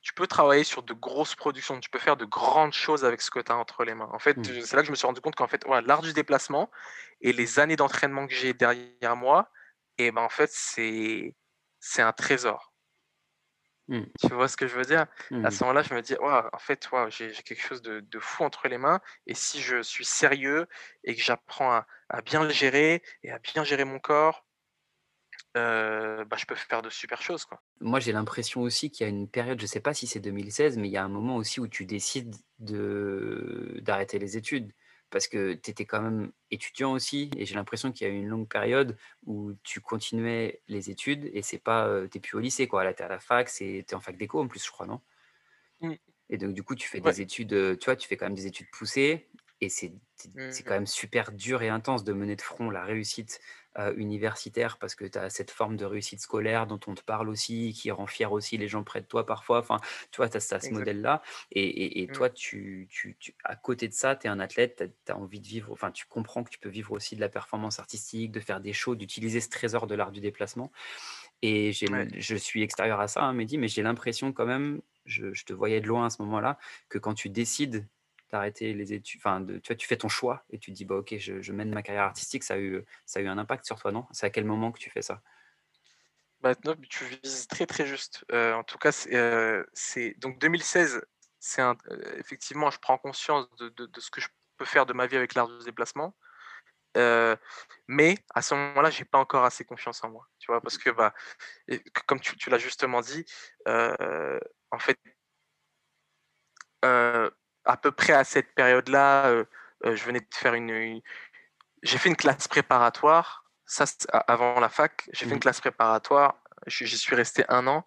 [0.01, 3.31] tu peux travailler sur de grosses productions, tu peux faire de grandes choses avec ce
[3.31, 4.09] que tu as entre les mains.
[4.13, 4.63] En fait, mmh.
[4.63, 6.71] c'est là que je me suis rendu compte qu'en fait, voilà, l'art du déplacement
[7.21, 9.51] et les années d'entraînement que j'ai derrière moi,
[9.99, 11.35] et ben en fait, c'est
[11.81, 12.73] c'est un trésor.
[13.89, 14.03] Mmh.
[14.21, 15.07] Tu vois ce que je veux dire?
[15.45, 15.67] À ce mmh.
[15.67, 19.01] moment-là, je me dis, en fait, j'ai quelque chose de, fou entre les mains.
[19.27, 20.67] Et si je suis sérieux
[21.05, 24.45] et que j'apprends à, bien le gérer et à bien gérer mon corps,
[25.57, 27.45] euh, bah, je peux faire de super choses.
[27.45, 27.63] Quoi.
[27.81, 30.21] Moi, j'ai l'impression aussi qu'il y a une période, je ne sais pas si c'est
[30.21, 34.73] 2016, mais il y a un moment aussi où tu décides d'arrêter les études
[35.11, 38.17] parce que tu étais quand même étudiant aussi, et j'ai l'impression qu'il y a eu
[38.17, 42.41] une longue période où tu continuais les études, et c'est pas, euh, tu plus au
[42.41, 42.85] lycée, quoi.
[42.85, 44.87] Là, tu es à la fac, tu es en fac d'éco en plus, je crois,
[44.87, 45.01] non?
[45.81, 45.95] Mmh.
[46.29, 48.35] Et donc, du coup, tu fais des études, euh, tu vois, tu fais quand même
[48.35, 49.29] des études poussées,
[49.61, 53.41] et c'est mmh quand même super dur et intense de mener de front la réussite
[53.97, 57.73] universitaire parce que tu as cette forme de réussite scolaire dont on te parle aussi,
[57.75, 59.59] qui rend fier aussi les gens près de toi parfois.
[59.59, 59.81] Enfin,
[60.11, 61.23] tu vois, tu as, ce modèle-là.
[61.53, 62.13] Et, et, mmh.
[62.13, 65.47] toi, tu, tu, à côté de ça, tu es un athlète, tu as, envie de
[65.47, 68.61] vivre, enfin, tu comprends que tu peux vivre aussi de la performance artistique, de faire
[68.61, 70.73] des shows, d'utiliser ce trésor de l'art du déplacement.
[71.43, 75.45] Et je suis extérieur à ça, hein, Mehdi, mais j'ai l'impression quand même, je, je,
[75.45, 77.87] te voyais de loin à ce moment-là, que quand tu décides
[78.31, 80.85] d'arrêter les études, enfin, de, tu vois, tu fais ton choix et tu te dis,
[80.85, 83.65] bah, ok, je, mène ma carrière artistique, ça a, eu, ça a eu un impact
[83.65, 84.07] sur toi, non?
[84.13, 85.23] C'est à quel moment que tu fais ça?
[86.41, 86.55] Bah,
[86.89, 88.25] tu vises très très juste.
[88.33, 89.65] Euh, en tout cas, c'est euh,
[90.19, 91.03] donc 2016.
[91.41, 91.75] C'est euh,
[92.19, 95.49] effectivement, je prends conscience de, ce que je peux faire de ma vie avec l'art
[95.49, 96.15] du déplacement.
[97.89, 100.91] mais à ce moment-là, j'ai pas encore assez confiance en moi, tu vois, parce que
[100.91, 101.15] bah,
[102.07, 103.25] comme tu l'as justement dit,
[103.67, 104.99] en fait,
[107.67, 109.45] à peu près à cette période-là, euh,
[109.85, 111.01] euh, je venais de faire une,
[111.83, 113.45] j'ai fait une classe préparatoire.
[113.67, 113.85] Ça,
[114.29, 115.41] avant la fac, j'ai fait une mmh.
[115.41, 116.41] classe préparatoire.
[116.69, 117.85] J'y suis resté un an.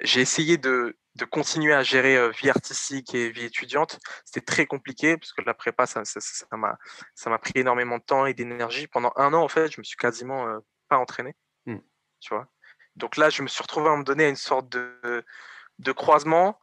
[0.00, 3.98] J'ai essayé de, de, continuer à gérer euh, vie artistique et vie étudiante.
[4.24, 6.02] C'était très compliqué parce que la prépa, ça
[6.52, 6.78] m'a
[7.14, 8.86] ça, m'a pris énormément de temps et d'énergie.
[8.86, 10.58] Pendant un an, en fait, je me suis quasiment
[10.88, 11.36] pas entraîné.
[11.66, 11.76] Mmh.
[12.20, 12.48] Tu vois.
[12.96, 15.24] Donc là, je me suis retrouvé à me donner une sorte de,
[15.78, 16.58] de croisement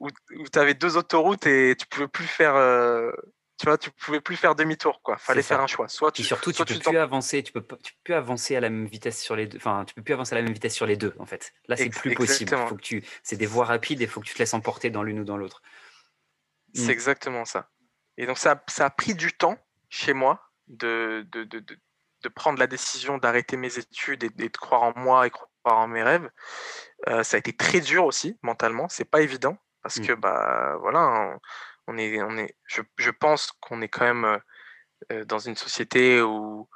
[0.00, 3.12] où, tu avais deux autoroutes et tu pouvais plus faire euh,
[3.58, 5.18] tu vois tu pouvais plus faire demi-tour quoi.
[5.18, 5.88] Fallait faire un choix.
[5.88, 8.70] Soit tu, et surtout tu peux plus avancer tu peux tu peux avancer à la
[8.70, 10.86] même vitesse sur les deux enfin tu peux plus avancer à la même vitesse sur
[10.86, 11.52] les deux en fait.
[11.68, 12.56] Là c'est plus possible.
[12.68, 14.90] faut que tu c'est des voies rapides et il faut que tu te laisses emporter
[14.90, 15.62] dans l'une ou dans l'autre.
[16.74, 16.90] C'est mmh.
[16.90, 17.68] exactement ça.
[18.16, 19.58] Et donc ça, ça a pris du temps
[19.88, 21.64] chez moi de, de, de,
[22.22, 25.88] de prendre la décision d'arrêter mes études et, de croire en moi et croire en
[25.88, 26.30] mes rêves.
[27.08, 28.88] Euh, ça a été très dur aussi mentalement.
[28.88, 30.06] C'est pas évident parce mmh.
[30.06, 31.38] que bah voilà,
[31.86, 34.40] on, est, on est, je, je pense qu'on est quand même
[35.26, 36.68] dans une société où,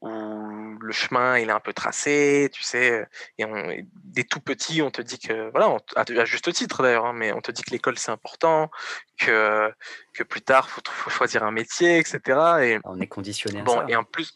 [0.00, 3.06] où le chemin il est un peu tracé, tu sais,
[3.38, 7.12] et, on, des tout petits, on te dit que, voilà, à, juste titre d'ailleurs, hein,
[7.12, 8.70] mais on te dit que l'école c'est important,
[9.18, 9.72] que,
[10.14, 12.20] que plus tard faut, faut choisir un métier, etc.
[12.62, 14.34] Et, on est conditionné à bon, Et en plus,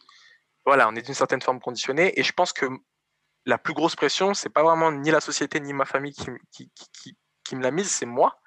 [0.65, 2.67] voilà, on est d'une certaine forme conditionné, et je pense que
[3.45, 6.71] la plus grosse pression, c'est pas vraiment ni la société ni ma famille qui, qui,
[6.93, 8.39] qui, qui me l'a mise, c'est moi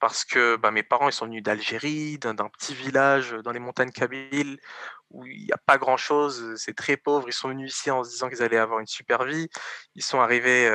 [0.00, 3.90] parce que bah, mes parents ils sont venus d'Algérie, d'un petit village dans les montagnes
[3.90, 4.58] kabyles
[5.10, 7.28] où il n'y a pas grand chose, c'est très pauvre.
[7.28, 9.48] Ils sont venus ici en se disant qu'ils allaient avoir une super vie.
[9.94, 10.70] Ils sont arrivés,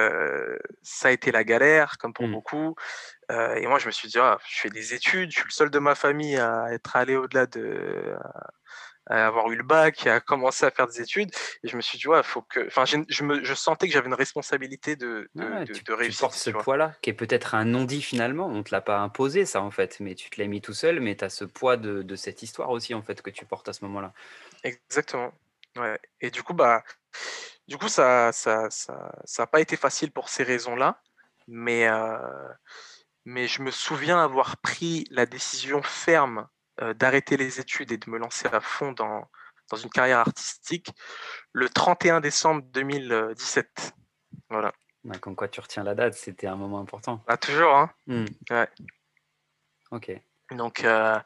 [0.82, 2.32] ça a été la galère, comme pour mmh.
[2.32, 2.76] beaucoup.
[3.30, 5.70] et moi, je me suis dit, ah, je fais des études, je suis le seul
[5.70, 8.16] de ma famille à être allé au-delà de,
[9.08, 11.30] à avoir eu le bac, à commencer à faire des études.
[11.64, 12.66] Et je me suis dit, ouais, faut que.
[12.68, 16.30] Enfin, je, me, je sentais que j'avais une responsabilité de, de, tu, de réussir.
[16.30, 18.48] Tu ce poids-là, qui est peut-être un non-dit finalement.
[18.48, 20.74] On ne te l'a pas imposé, ça, en fait, mais tu te l'as mis tout
[20.74, 23.46] seul, mais tu as ce poids de, de, cette histoire aussi, en fait, que tu
[23.46, 24.14] portes à ce moment-là.
[24.64, 25.34] Exactement.
[25.78, 26.00] Ouais.
[26.22, 26.84] Et du coup, bah.
[27.68, 31.02] Du coup, ça n'a ça, ça, ça pas été facile pour ces raisons-là,
[31.48, 32.18] mais, euh,
[33.24, 36.48] mais je me souviens avoir pris la décision ferme
[36.96, 39.30] d'arrêter les études et de me lancer à fond dans,
[39.70, 40.92] dans une carrière artistique
[41.52, 43.94] le 31 décembre 2017.
[44.50, 44.74] Voilà.
[45.22, 47.24] comme quoi tu retiens la date, c'était un moment important.
[47.28, 48.26] Ah, toujours, hein mmh.
[48.52, 48.70] Ouais.
[49.92, 50.12] Ok.
[50.52, 51.20] Donc, euh,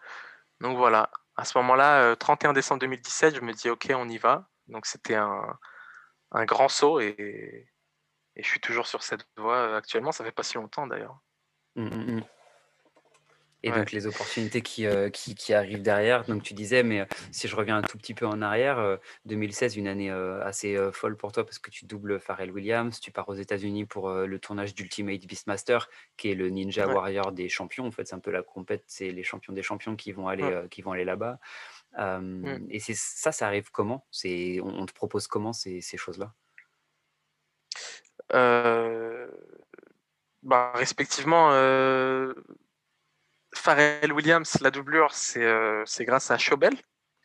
[0.62, 1.10] donc voilà.
[1.36, 4.50] À ce moment-là, 31 euh, décembre 2017, je me dis ok, on y va.
[4.68, 5.58] Donc c'était un,
[6.32, 7.16] un, grand saut et,
[8.36, 10.12] et, je suis toujours sur cette voie actuellement.
[10.12, 11.20] Ça fait pas si longtemps d'ailleurs.
[11.76, 12.22] Mmh, mmh,
[13.64, 16.24] et donc les opportunités qui, euh, qui, qui, arrivent derrière.
[16.26, 19.76] Donc tu disais, mais euh, si je reviens un tout petit peu en arrière, 2016,
[19.76, 23.28] euh, une année assez folle pour toi parce que tu doubles Pharrell Williams, tu pars
[23.30, 27.88] aux États-Unis pour le tournage d'Ultimate Beastmaster, qui est le Ninja Warrior des champions.
[27.88, 30.64] En fait, c'est un peu la compète, c'est les champions des champions qui vont aller,
[30.70, 31.40] qui vont aller là-bas.
[31.98, 32.68] Mmh.
[32.70, 34.06] Et c'est ça, ça arrive comment?
[34.12, 36.34] C'est on, te propose comment ces, ces choses-là?
[40.44, 41.52] Bah, Respectivement
[43.58, 46.74] Pharrell Williams, la doublure, c'est euh, grâce à Chobel.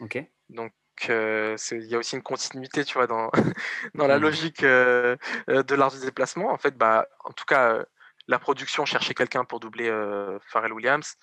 [0.01, 0.19] Ok.
[0.49, 0.73] Donc,
[1.09, 3.31] euh, il y a aussi une continuité, tu vois, dans,
[3.95, 4.23] dans la mmh.
[4.23, 5.17] logique euh,
[5.49, 6.51] de l'art du déplacement.
[6.51, 7.85] En fait, bah, en tout cas,
[8.29, 9.91] la production cherchait quelqu'un pour doubler
[10.47, 11.17] Pharrell Williams.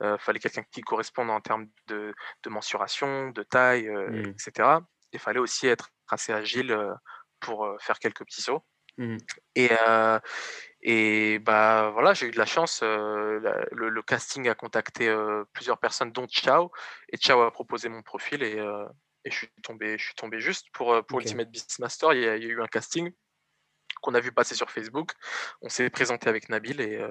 [0.00, 4.30] Il fallait quelqu'un qui corresponde en termes de, de mensuration, de taille, mmh.
[4.30, 4.68] etc.
[5.12, 6.76] Il fallait aussi être assez agile
[7.40, 8.62] pour faire quelques petits sauts.
[8.98, 9.18] Mmh.
[9.54, 9.70] Et,
[10.88, 12.80] et bah voilà, j'ai eu de la chance.
[12.82, 15.12] le, casting a contacté
[15.52, 16.70] plusieurs personnes, dont Chao.
[17.12, 18.56] Et Chao a proposé mon profil et,
[19.24, 22.12] et je suis tombé, je suis tombé juste pour pour Ultimate Beastmaster.
[22.12, 23.12] Il y, a, il y a eu un casting
[24.00, 25.10] qu'on a vu passer sur Facebook.
[25.60, 27.04] On s'est présenté avec Nabil et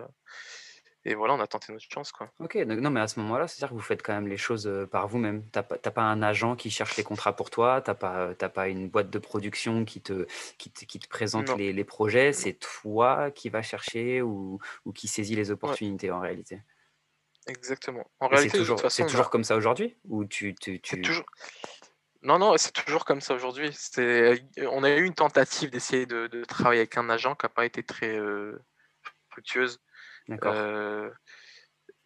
[1.06, 2.12] et voilà, on a tenté notre chance.
[2.12, 2.32] Quoi.
[2.40, 4.66] Ok, donc, non, mais à ce moment-là, c'est-à-dire que vous faites quand même les choses
[4.66, 5.44] euh, par vous-même.
[5.44, 8.34] Tu n'as pas, pas un agent qui cherche les contrats pour toi, tu n'as pas,
[8.34, 10.26] pas une boîte de production qui te,
[10.58, 14.92] qui te, qui te présente les, les, projets, c'est toi qui vas chercher ou, ou
[14.94, 16.62] qui saisit les opportunités en réalité?
[17.48, 18.10] Exactement.
[18.20, 18.58] En réalité,
[18.90, 19.96] c'est toujours, comme ça aujourd'hui?
[20.10, 21.02] Ou tu, tu, tu...
[21.02, 21.26] Toujours...
[22.24, 23.70] Non, non, c'est toujours comme ça aujourd'hui.
[24.72, 27.66] On a eu une tentative d'essayer de, de, travailler avec un agent qui n'a pas
[27.66, 28.60] été très euh,
[29.30, 29.80] fructueuse.
[30.30, 31.10] Euh,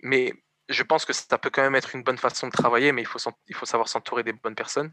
[0.02, 0.34] mais
[0.68, 3.08] je pense que ça peut quand même être une bonne façon de travailler, mais il
[3.08, 4.92] faut, il faut savoir s'entourer des bonnes personnes.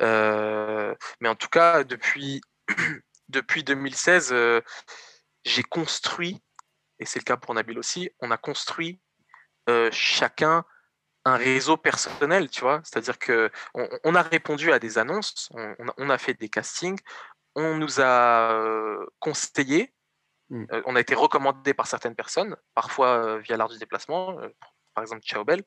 [0.00, 2.40] Euh, mais en tout cas, depuis,
[3.28, 4.60] depuis 2016, euh,
[5.44, 6.42] j'ai construit,
[6.98, 9.00] et c'est le cas pour Nabil aussi, on a construit
[9.92, 10.64] chacun
[11.24, 12.80] un réseau personnel, tu vois.
[12.84, 16.98] C'est-à-dire que on, a répondu à des annonces, on, on, a fait des castings,
[17.54, 19.94] on nous a conseillé,
[20.50, 20.64] Mmh.
[20.72, 24.48] Euh, on a été recommandé par certaines personnes, parfois euh, via l'art du déplacement, euh,
[24.94, 25.62] par exemple Chaobel.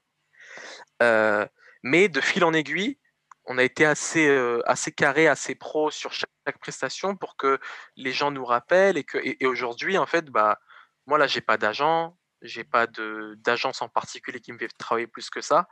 [1.84, 3.00] mais de fil en aiguille,
[3.46, 4.28] on a été assez,
[4.66, 6.30] assez carré, assez pro sur chaque,
[6.60, 7.60] prestation pour que
[7.96, 10.60] les gens nous rappellent et, aujourd'hui en fait bah
[11.08, 15.30] moi là j'ai pas d'agent, j'ai pas d'agence en particulier qui me fait travailler plus
[15.32, 15.68] que ça,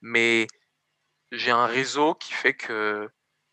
[0.00, 0.46] mais
[1.32, 3.08] j'ai un réseau qui fait que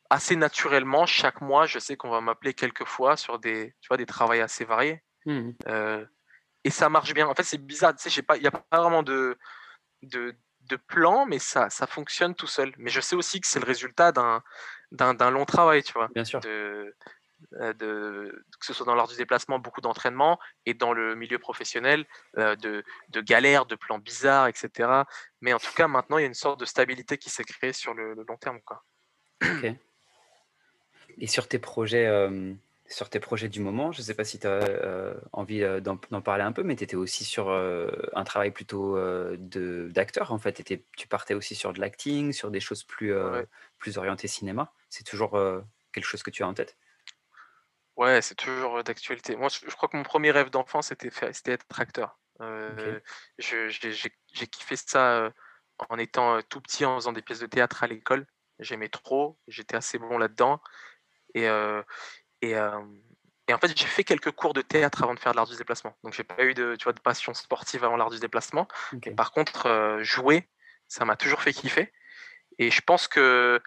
[0.10, 3.98] assez naturellement, chaque mois, je sais qu'on va m'appeler quelques fois sur des, tu vois,
[3.98, 5.04] des travaux assez variés.
[5.26, 5.52] Mmh.
[5.68, 6.06] Euh,
[6.64, 7.28] et ça marche bien.
[7.28, 7.96] En fait, c'est bizarre.
[7.96, 9.38] Tu sais, il n'y a pas vraiment de,
[10.02, 12.74] de, de, plan, mais ça, ça fonctionne tout seul.
[12.78, 16.10] Mais je sais aussi que c'est le résultat d'un long travail, tu vois.
[16.14, 16.40] Bien sûr.
[16.40, 16.96] De,
[17.54, 21.40] euh, de, que ce soit dans l'art du déplacement, beaucoup d'entraînement, et dans le milieu
[21.40, 22.06] professionnel,
[22.38, 25.04] euh, de, de galères, de plans bizarres, etc.
[25.42, 27.74] Mais en tout cas, maintenant, il y a une sorte de stabilité qui s'est créée
[27.74, 28.60] sur le, long terme.
[28.66, 28.84] Quoi.
[31.20, 32.54] Et sur tes projets, euh,
[32.88, 33.92] sur tes projets du moment.
[33.92, 36.96] Je ne sais pas si tu as envie d'en parler un peu, mais tu étais
[36.96, 38.98] aussi sur un travail plutôt
[39.90, 40.64] d'acteur, en fait.
[40.98, 43.14] tu partais aussi sur de l'acting, sur des choses plus,
[43.78, 44.74] plus orientées cinéma.
[44.90, 45.38] C'est toujours
[45.92, 46.78] quelque chose que tu as en tête?
[47.96, 49.36] Ouais, c'est toujours d'actualité.
[49.36, 52.18] Moi, je crois que mon premier rêve d'enfant, c'était c'était être acteur.
[53.38, 55.32] j'ai kiffé ça
[55.90, 58.26] en étant tout petit, en faisant des pièces de théâtre à l'école.
[58.60, 60.62] J'aimais trop, j'étais assez bon là-dedans.
[61.36, 61.46] Et,
[62.42, 65.48] et, et, en fait, j'ai fait quelques cours de théâtre avant de faire de l'art
[65.48, 65.98] du déplacement.
[66.04, 68.68] Donc, j'ai pas eu de, tu vois, de passion sportive avant l'art du déplacement.
[69.16, 70.48] Par contre, jouer,
[70.88, 71.92] ça m'a toujours fait kiffer.
[72.58, 73.62] Et je pense que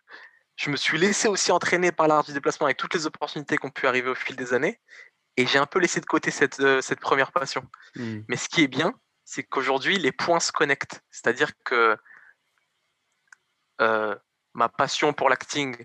[0.57, 3.67] je me suis laissé aussi entraîner par l'art du déplacement avec toutes les opportunités qui
[3.67, 4.81] ont pu arriver au fil des années.
[5.37, 7.67] Et j'ai un peu laissé de côté cette, cette première passion.
[7.97, 8.21] Mmh.
[8.29, 8.93] Mais ce qui est bien,
[9.25, 11.01] c'est qu'aujourd'hui, les points se connectent.
[11.11, 11.97] C'est-à-dire que
[14.55, 15.77] ma passion pour l'acting,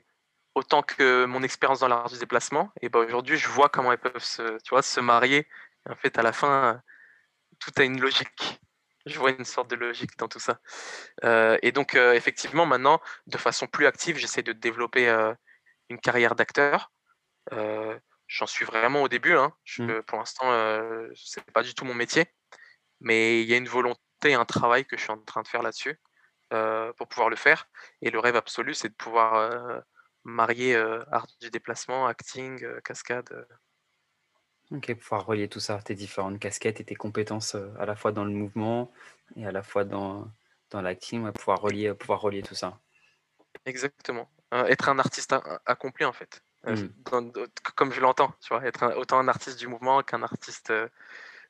[0.57, 3.99] autant que mon expérience dans l'art du déplacement, et ben aujourd'hui, je vois comment elles
[3.99, 5.47] peuvent se, tu vois, se marier.
[5.89, 6.81] en fait, à la fin,
[7.59, 8.59] tout a une logique.
[9.05, 10.59] Je vois une sorte de logique dans tout ça.
[11.23, 15.33] Euh, et donc, euh, effectivement, maintenant, de façon plus active, j'essaie de développer euh,
[15.89, 16.91] une carrière d'acteur.
[18.27, 19.33] J'en suis vraiment au début.
[19.37, 19.53] Hein.
[19.63, 20.03] Je, mmh.
[20.03, 20.47] Pour l'instant,
[21.13, 22.25] ce n'est pas du tout mon métier.
[22.99, 25.61] Mais il y a une volonté, un travail que je suis en train de faire
[25.61, 25.97] là-dessus
[26.49, 27.69] pour pouvoir le faire.
[28.01, 29.81] Et le rêve absolu, c'est de pouvoir
[30.27, 30.75] marier
[31.11, 33.47] art du déplacement, acting, cascade.
[34.71, 38.25] Ok, pouvoir relier tout ça, tes différentes casquettes et tes compétences à la fois dans
[38.25, 38.91] le mouvement
[39.37, 40.29] et à la fois dans,
[40.69, 42.77] dans l'acting, pouvoir, relier, pouvoir relier tout ça.
[43.65, 44.29] Exactement.
[44.51, 45.33] être un artiste
[45.65, 46.43] accompli, en fait.
[46.65, 46.87] Mmh.
[47.75, 50.73] comme je l'entends, tu vois, être autant un artiste du mouvement qu'un artiste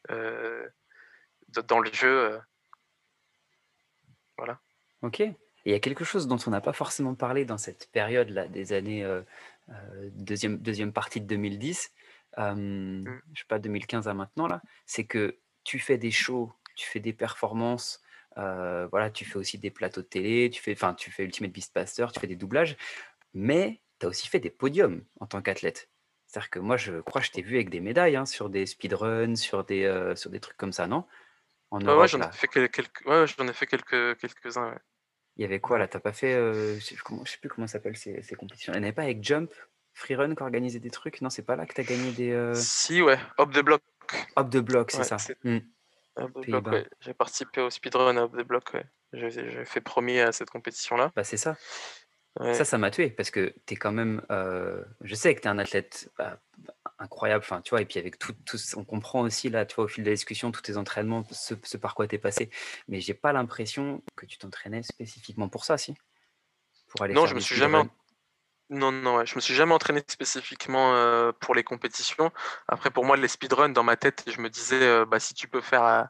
[0.07, 2.39] dans le jeu.
[4.37, 4.59] voilà.
[5.01, 5.23] Ok
[5.67, 8.71] il y a quelque chose dont on n'a pas forcément parlé dans cette période-là, des
[8.71, 9.21] années euh,
[9.67, 11.91] euh, deuxième, deuxième partie de 2010,
[12.37, 13.21] euh, mmh.
[13.33, 17.01] je sais pas, 2015 à maintenant, là, c'est que tu fais des shows, tu fais
[17.01, 18.01] des performances,
[18.37, 22.13] voilà, tu fais aussi des plateaux de télé, tu fais, enfin, tu fais Ultimate Beastmaster,
[22.13, 22.77] tu fais des doublages,
[23.33, 25.89] mais tu as aussi fait des podiums en tant qu'athlète.
[26.27, 28.65] C'est-à-dire que moi, je crois que je t'ai vu avec des médailles hein, sur des
[28.65, 31.03] speedruns, sur des, sur des trucs comme ça, non?
[31.71, 34.69] En ouais, j'en ai fait quelques, ouais, j'en ai fait quelques, quelques-uns.
[34.69, 34.77] Ouais.
[35.37, 35.87] Il y avait quoi là?
[35.87, 38.73] T'as pas fait, euh, je sais sais plus comment ça s'appelle ces, ces compétitions.
[38.73, 39.51] Il n'y avait pas avec Jump,
[39.93, 41.21] Freerun qui organisait des trucs?
[41.21, 42.31] Non, c'est pas là que tu as gagné des.
[42.31, 43.81] Euh si, ouais, Hop the Block.
[44.35, 45.17] Hop the Block, c'est ça.
[45.43, 45.57] Mmh.
[46.17, 46.87] ouais.
[47.01, 48.85] J'ai participé au speedrun Hop the Block, ouais.
[49.13, 51.11] J'ai fait premier à cette compétition-là.
[51.15, 51.55] Bah, c'est ça.
[52.53, 54.21] Ça, ça m'a tué parce que tu es quand même.
[54.31, 56.39] Euh, je sais que tu es un athlète bah,
[56.99, 59.85] incroyable, enfin, tu vois, et puis avec tout, tout, on comprend aussi, là, tu vois,
[59.85, 62.49] au fil de la discussion, tous tes entraînements, ce, par quoi tu es passé,
[62.87, 65.95] mais j'ai pas l'impression que tu t'entraînais spécifiquement pour ça, si?
[66.89, 67.83] Pour aller Non, je me suis jamais.
[68.69, 72.31] Non, non, je me suis jamais entraîné spécifiquement euh, pour les compétitions.
[72.67, 75.47] Après, pour moi, les speedruns, dans ma tête, je me disais, euh, bah, si tu
[75.47, 76.09] peux faire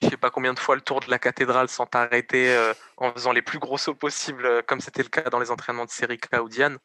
[0.00, 3.32] je sais pas combien de fois le tour de la cathédrale sans t'arrêter en faisant
[3.32, 6.48] les plus gros sauts possibles, comme c'était le cas dans les entraînements de Serika ou
[6.48, 6.78] Diane,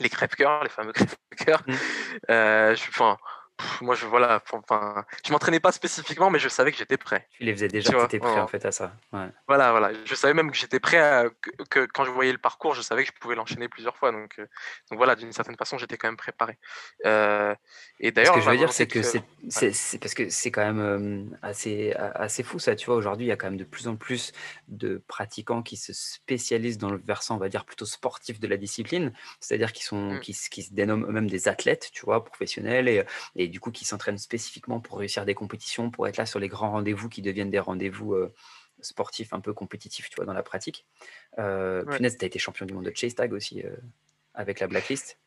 [0.00, 1.62] les crêpes-cœurs, les fameux crêpes-cœurs.
[1.66, 1.74] Mmh.
[2.30, 3.18] Euh, enfin,
[3.80, 7.28] moi, je voilà, enfin, je m'entraînais pas spécifiquement, mais je savais que j'étais prêt.
[7.38, 8.92] Tu les faisais déjà, tu étais prêt en fait à ça.
[9.46, 9.92] Voilà, voilà.
[10.04, 11.26] Je savais même que j'étais prêt à,
[11.70, 14.10] que, quand je voyais le parcours, je savais que je pouvais l'enchaîner plusieurs fois.
[14.12, 14.46] Donc, euh,
[14.90, 16.58] donc voilà, d'une certaine façon, j'étais quand même préparé.
[17.06, 17.54] Euh,
[18.00, 19.22] et d'ailleurs, ce que je veux dire, c'est que c'est
[19.98, 22.74] parce que c'est quand même assez assez fou ça.
[22.74, 24.32] Tu vois, aujourd'hui, il y a quand même de plus en plus
[24.68, 28.56] de pratiquants qui se spécialisent dans le versant, on va dire plutôt sportif de la
[28.56, 30.20] discipline, c'est-à-dire qui sont mmh.
[30.20, 33.04] qui, qui, se dénomment eux-mêmes des athlètes, tu vois, professionnels et,
[33.36, 36.38] et et du coup qui s'entraînent spécifiquement pour réussir des compétitions, pour être là sur
[36.38, 38.32] les grands rendez-vous qui deviennent des rendez-vous euh,
[38.80, 40.86] sportifs un peu compétitifs, tu vois, dans la pratique.
[41.38, 43.76] Euh, tu as été champion du monde de chase tag aussi euh,
[44.34, 45.18] avec la blacklist.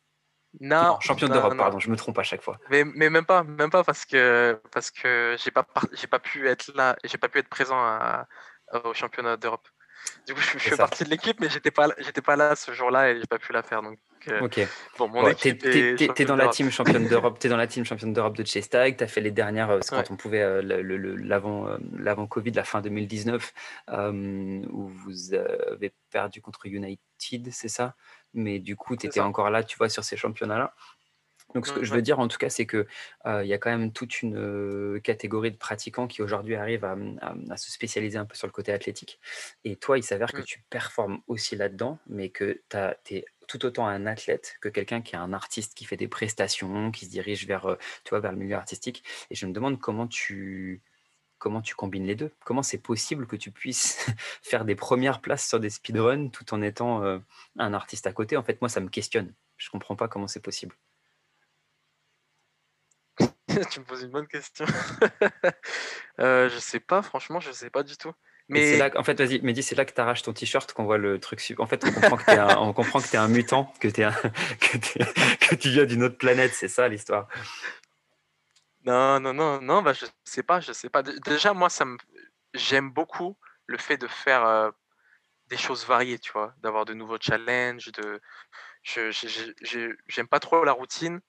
[0.60, 2.58] Non, champion d'Europe, pardon, je me trompe à chaque fois.
[2.70, 6.48] Mais, mais, même pas, même pas parce que parce que j'ai pas j'ai pas pu
[6.48, 7.78] être là, j'ai pas pu être présent
[8.86, 9.68] au championnat d'Europe.
[10.26, 13.12] Du coup, je, fais partie de l'équipe, mais j'étais pas j'étais pas là ce jour-là
[13.12, 13.84] et j'ai pas pu la faire.
[13.84, 14.00] Donc
[14.42, 14.68] ok.
[14.98, 17.40] Bon, équipe t'es, dans la team championne d'Europe.
[17.40, 18.98] T'es dans la team championne d'Europe de chase tag.
[18.98, 22.82] T'as fait les dernières, euh, quand on pouvait euh, l'avant, euh, l'avant Covid, la fin
[22.82, 23.54] 2019,
[23.90, 27.96] où vous avez perdu contre United, c'est ça?
[28.34, 30.74] Mais du coup, tu étais encore là, tu vois, sur ces championnats-là.
[31.56, 32.86] Donc, ce que je veux dire, en tout cas, c'est que
[33.26, 37.72] il y a quand même toute une catégorie de pratiquants qui aujourd'hui arrivent à, se
[37.72, 39.20] spécialiser un peu sur le côté athlétique.
[39.64, 40.46] Et toi, il s'avère que mmh.
[40.46, 45.16] tu performes aussi là-dedans, mais que tu es tout autant un athlète que quelqu'un qui
[45.16, 48.32] est un artiste qui fait des prestations, qui se dirige vers, euh, tu vois, vers
[48.32, 49.04] le milieu artistique.
[49.30, 50.82] Et je me demande comment tu,
[51.38, 52.32] comment tu combines les deux.
[52.46, 54.06] Comment c'est possible que tu puisses
[54.44, 57.20] faire des premières places sur des speedruns tout en étant euh,
[57.58, 58.38] un artiste à côté?
[58.38, 59.34] En fait, moi, ça me questionne.
[59.58, 60.76] Je comprends pas comment c'est possible.
[63.72, 64.66] tu me poses une bonne question.
[66.20, 68.14] euh, je sais pas, franchement, je sais pas du tout.
[68.50, 70.98] Mais là, en fait, vas-y, Mehdi, c'est là que tu arraches ton t-shirt qu'on voit
[70.98, 71.42] le truc.
[71.58, 72.32] En fait, on comprend que tu
[73.16, 74.12] es, un, un mutant, que, es un,
[74.62, 77.28] que, tu viens d'une autre planète, c'est ça l'histoire.
[78.86, 81.04] Non, non, non, non, bah, je sais pas, je sais pas.
[81.04, 81.98] Déjà, moi, ça me...
[82.54, 84.72] j'aime beaucoup le fait de faire euh,
[85.48, 87.92] des choses variées, tu vois, d'avoir de nouveaux challenges.
[87.92, 88.22] De...
[88.84, 89.12] Je
[90.08, 91.20] j'aime pas trop la routine.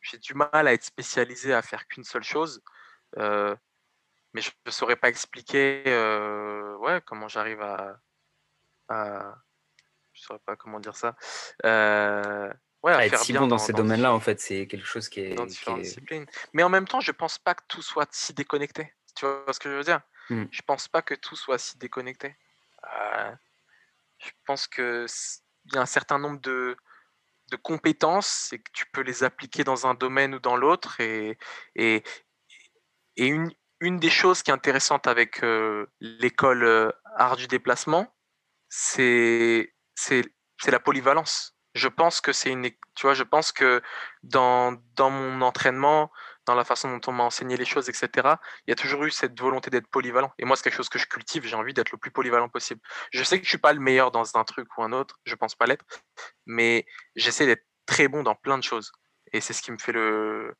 [0.00, 2.62] J'ai du mal à être spécialisé à faire qu'une seule chose.
[3.18, 3.56] Euh,
[4.34, 8.00] mais je ne saurais pas expliquer euh, ouais, comment j'arrive à,
[8.88, 9.36] à.
[10.12, 11.16] Je saurais pas comment dire ça.
[11.64, 12.52] Euh,
[12.82, 15.34] ouais, à, être si bon dans, ces domaines-là, en fait, c'est quelque chose qui est.
[15.34, 16.26] Dans différentes disciplines.
[16.52, 18.92] Mais en même temps, je pense pas que tout soit si déconnecté.
[19.14, 20.00] Tu vois ce que je veux dire?
[20.30, 20.44] Mmh.
[20.50, 22.36] Je pense pas que tout soit si déconnecté.
[22.84, 23.32] Euh,
[24.18, 25.06] je pense qu'il
[25.72, 26.76] y a un certain nombre de,
[27.50, 31.00] de compétences et que tu peux les appliquer dans un domaine ou dans l'autre.
[31.00, 31.38] Et,
[31.74, 32.02] et,
[33.16, 33.52] et une,
[33.82, 38.06] une des choses qui est intéressante avec euh, l'école euh, art du déplacement,
[38.68, 39.74] c'est
[40.66, 41.56] la polyvalence.
[41.74, 43.82] Je pense que c'est une, tu vois, je pense que
[44.22, 46.12] dans, mon entraînement,
[46.46, 48.36] dans la façon dont on m'a enseigné les choses, etc.,
[48.66, 50.32] il y a toujours eu cette volonté d'être polyvalent.
[50.38, 51.44] Et moi, c'est quelque chose que je cultive.
[51.44, 52.80] J'ai envie d'être le plus polyvalent possible.
[53.10, 55.18] Je sais que je suis pas le meilleur dans un truc ou un autre.
[55.24, 55.84] Je pense pas l'être,
[56.46, 56.86] mais
[57.16, 58.92] j'essaie d'être très bon dans plein de choses.
[59.32, 60.54] Et c'est ce qui me fait le,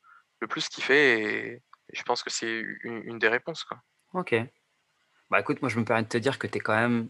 [0.48, 1.62] plus kiffer.
[1.92, 3.64] Je pense que c'est une, des réponses.
[3.64, 3.78] Quoi.
[4.14, 4.34] Ok.
[5.30, 7.08] Bah écoute, moi je me permets de te dire que tu es quand même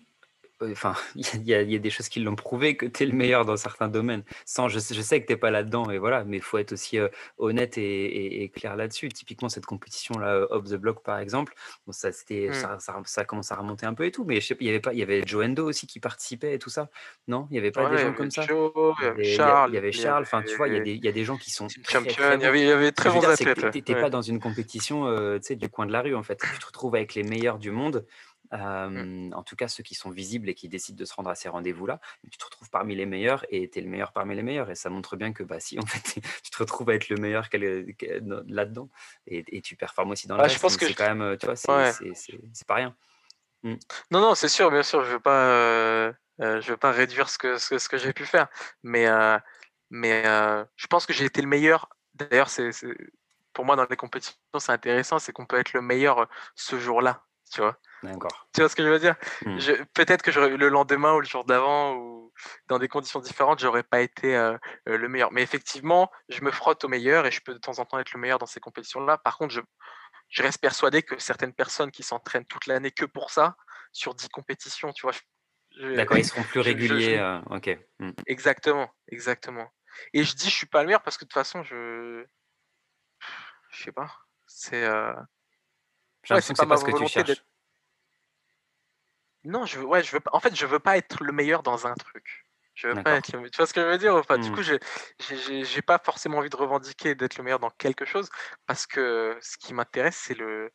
[0.70, 3.56] Enfin, il y, a des choses qui l'ont prouvé que tu es le meilleur dans
[3.56, 4.22] certains domaines.
[4.44, 6.98] Sans, je, sais que tu n'es pas là-dedans, et voilà, mais il faut être aussi
[7.38, 9.08] honnête et, clair là-dessus.
[9.08, 11.54] Typiquement, cette compétition-là, Off the Block, par exemple,
[11.86, 12.54] bon, ça, c'était, mmh.
[12.54, 14.98] ça, ça, commence à remonter un peu et tout, mais il y avait pas, il
[14.98, 16.90] y avait Joe Endo aussi qui participait et tout ça.
[17.28, 18.44] Non, il n'y avait pas des gens comme ça.
[18.44, 20.22] il y Charles, il y avait Charles.
[20.22, 22.12] Enfin, tu vois, il y, a des, il y a des gens qui sont champions.
[22.34, 23.70] Il y avait, y avait très bons athlètes.
[23.70, 25.06] Tu n'es pas dans une compétition,
[25.38, 26.40] du coin de la rue en fait.
[26.40, 28.04] Tu te retrouves avec les meilleurs du monde.
[28.52, 29.32] Mmh.
[29.34, 31.48] En tout cas, ceux qui sont visibles et qui décident de se rendre à ces
[31.48, 32.00] rendez-vous-là,
[32.30, 34.70] tu te retrouves parmi les meilleurs et tu es le meilleur parmi les meilleurs.
[34.70, 37.16] Et ça montre bien que, bah, si, en fait, tu te retrouves à être le
[37.16, 38.88] meilleur là-dedans
[39.26, 40.56] et, tu performes aussi dans le reste.
[40.56, 42.94] Je pense que c'est quand même, tu vois, c'est pas rien.
[43.62, 43.74] Mmh.
[44.10, 47.58] Non, non, c'est sûr, bien sûr, je veux pas, je veux pas réduire ce que,
[47.58, 48.48] ce, que j'ai pu faire,
[48.82, 49.06] mais,
[49.90, 50.24] mais
[50.76, 51.88] je pense que j'ai été le meilleur.
[52.14, 52.70] D'ailleurs, c'est
[53.54, 57.24] pour moi dans les compétitions, c'est intéressant, c'est qu'on peut être le meilleur ce jour-là,
[57.52, 57.78] tu vois.
[58.02, 58.48] D'accord.
[58.52, 59.14] Tu vois ce que je veux dire?
[59.44, 59.58] Mmh.
[59.94, 62.32] Peut-être que le lendemain ou le jour d'avant ou
[62.66, 64.56] dans des conditions différentes, j'aurais pas été euh,
[64.88, 65.32] euh, le meilleur.
[65.32, 68.12] Mais effectivement, je me frotte au meilleur et je peux de temps en temps être
[68.12, 69.18] le meilleur dans ces compétitions-là.
[69.18, 69.60] Par contre, je,
[70.30, 73.56] je reste persuadé que certaines personnes qui s'entraînent toute l'année que pour ça,
[73.92, 75.14] sur 10 compétitions, tu vois.
[75.94, 77.18] D'accord, ils seront plus réguliers.
[77.18, 77.78] Euh, ok.
[77.98, 78.10] Mmh.
[78.26, 79.70] Exactement, exactement.
[80.12, 82.24] Et je dis je suis pas le meilleur parce que de toute façon, je.
[83.70, 84.10] Je sais pas.
[84.46, 84.86] C'est.
[86.30, 87.42] Ouais, c'est pas, ma volonté d'être
[89.44, 91.86] non, je veux, ouais, je veux, en fait, je veux pas être le meilleur dans
[91.86, 92.46] un truc.
[92.74, 94.54] Je veux pas être Tu vois ce que je veux dire enfin, Du mmh.
[94.54, 98.30] coup, j'ai, pas forcément envie de revendiquer d'être le meilleur dans quelque chose
[98.66, 100.72] parce que ce qui m'intéresse, c'est le,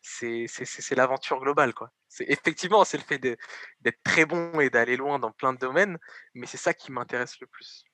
[0.00, 1.90] c'est, l'aventure globale, quoi.
[2.08, 5.98] C'est effectivement, c'est le fait d'être très bon et d'aller loin dans plein de domaines,
[6.34, 7.84] mais c'est ça qui m'intéresse le plus.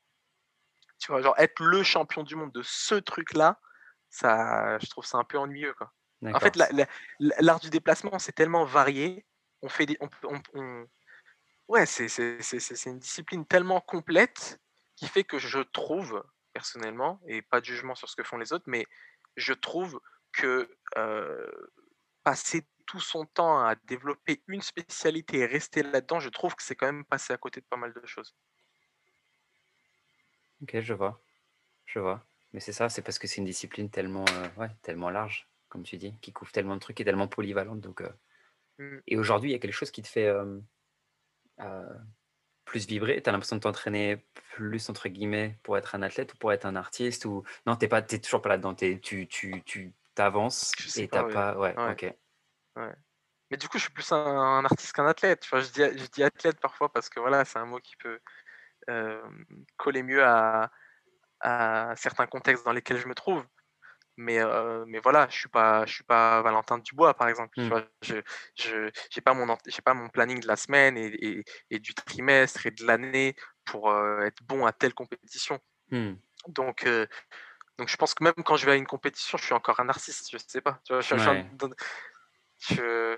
[0.98, 3.60] Tu vois, genre être le champion du monde de ce truc-là,
[4.08, 5.92] ça, je trouve ça un peu ennuyeux, quoi.
[6.24, 6.56] En fait,
[7.18, 9.24] l'art du déplacement, c'est tellement varié
[9.62, 9.96] on fait des,
[10.54, 10.86] on,
[11.68, 12.06] ouais, c'est,
[12.86, 14.60] une discipline tellement complète
[14.96, 16.22] qui fait que je trouve
[16.52, 18.86] personnellement, et pas de jugement sur ce que font les autres, mais
[19.36, 20.00] je trouve
[20.32, 20.68] que
[22.24, 26.74] passer tout son temps à développer une spécialité et rester là-dedans, je trouve que c'est
[26.74, 28.34] quand même passer à côté de pas mal de choses.
[30.62, 31.22] Ok, je vois.
[31.86, 32.24] Je vois.
[32.52, 34.24] Mais c'est ça, c'est parce que c'est une discipline tellement,
[34.56, 37.80] ouais, tellement large, comme tu dis, qui couvre tellement de trucs et tellement polyvalente.
[37.80, 38.02] Donc,
[38.78, 38.98] Mmh.
[39.06, 40.58] Et aujourd'hui, il y a quelque chose qui te fait euh,
[42.64, 43.22] plus vibrer.
[43.22, 44.24] Tu as l'impression de t'entraîner
[44.54, 47.44] plus, entre guillemets, pour être un athlète ou pour être un artiste ou...
[47.66, 48.74] Non, tu n'es toujours pas là-dedans.
[48.74, 51.24] Tu, tu, tu t'avances et tu pas.
[51.24, 51.56] pas...
[51.56, 52.14] Ouais, ok.
[52.76, 52.94] Ouais.
[53.50, 55.42] Mais du coup, je suis plus un, artiste qu'un athlète.
[55.44, 58.18] Enfin, je, dis, je dis athlète parfois parce que voilà, c'est un mot qui peut
[59.76, 60.72] coller mieux à,
[61.40, 63.44] à certains contextes dans lesquels je me trouve
[64.16, 64.40] mais
[64.86, 67.70] mais voilà je suis pas je suis pas Valentin Dubois par exemple mmh.
[68.02, 68.16] je
[68.54, 72.66] je j'ai pas mon j'ai pas mon planning de la semaine et, et, du trimestre
[72.66, 73.34] et de l'année
[73.64, 75.58] pour être bon à telle compétition
[75.90, 76.12] mmh.
[76.48, 76.86] donc
[77.78, 79.84] donc je pense que même quand je vais à une compétition je suis encore un
[79.84, 81.16] narcisse je sais pas tu vois, je,
[82.58, 83.16] je,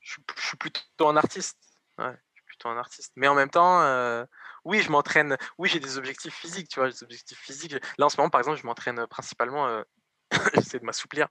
[0.00, 1.58] je, suis plutôt un artiste
[1.98, 4.26] ouais, je suis plutôt un artiste mais en même temps
[4.64, 5.36] oui, je m'entraîne.
[5.58, 7.74] Oui, j'ai des objectifs physiques, tu vois, des objectifs physiques.
[7.98, 9.82] Là, en ce moment, par exemple, je m'entraîne principalement.
[10.32, 11.28] Euh, j'essaie de m'assouplir,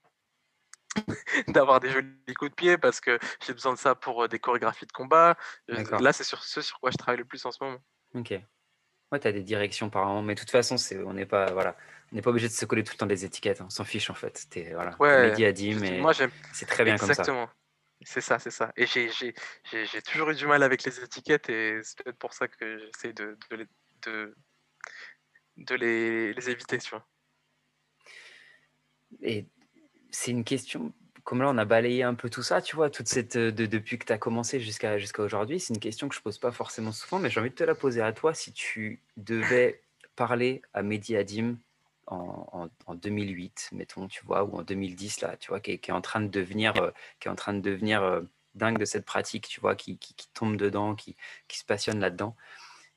[1.48, 4.86] d'avoir des jolis coups de pied parce que j'ai besoin de ça pour des chorégraphies
[4.86, 5.38] de combat.
[5.68, 7.80] Là, c'est sur ce sur quoi je travaille le plus en ce moment.
[8.14, 8.34] Ok.
[9.12, 11.52] Ouais, tu as des directions par an, mais de toute façon, c'est, on n'est pas,
[11.52, 11.76] voilà,
[12.12, 13.60] on n'est pas obligé de se coller tout le temps des étiquettes.
[13.60, 13.66] Hein.
[13.68, 14.48] On s'en fiche en fait.
[14.50, 15.34] T'es, voilà, ouais,
[15.76, 16.32] mais moi, j'aime.
[16.54, 17.14] c'est très bien comme ça.
[17.14, 17.50] Exactement.
[18.04, 18.72] C'est ça, c'est ça.
[18.76, 19.34] Et j'ai, j'ai,
[19.72, 23.14] j'ai, toujours eu du mal avec les étiquettes et c'est peut-être pour ça que j'essaie
[23.14, 23.68] de, de, les,
[24.04, 24.36] de,
[25.58, 27.06] de les, les éviter, tu vois.
[29.22, 29.46] Et
[30.12, 30.94] c'est une question
[31.24, 33.66] comme là, on a balayé un peu tout ça, tu vois, toute cette, euh, de,
[33.66, 36.52] depuis que tu as commencé jusqu'à jusqu'à aujourd'hui, c'est une question que je pose pas
[36.52, 38.34] forcément souvent, mais j'ai envie de te la poser à toi.
[38.34, 39.82] Si tu devais
[40.16, 41.58] parler à Mehdi Adim
[42.08, 46.02] en, en, 2008, mettons, tu vois, ou en 2010, là, tu vois, qui, est en
[46.02, 48.22] train de devenir, euh, qui est en train de devenir euh,
[48.56, 51.16] dingue de cette pratique, tu vois, qui, qui, tombe dedans, qui,
[51.48, 52.36] qui se passionne là-dedans.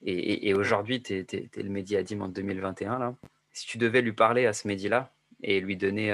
[0.02, 3.14] Et, et, aujourd'hui, tu es, le Mehdi Adim en 2021, là.
[3.52, 5.12] Si tu devais lui parler à ce Mehdi-là
[5.42, 6.12] et lui donner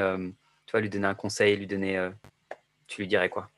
[0.71, 2.11] tu vas lui donner un conseil, lui donner, euh,
[2.87, 3.51] tu lui dirais quoi?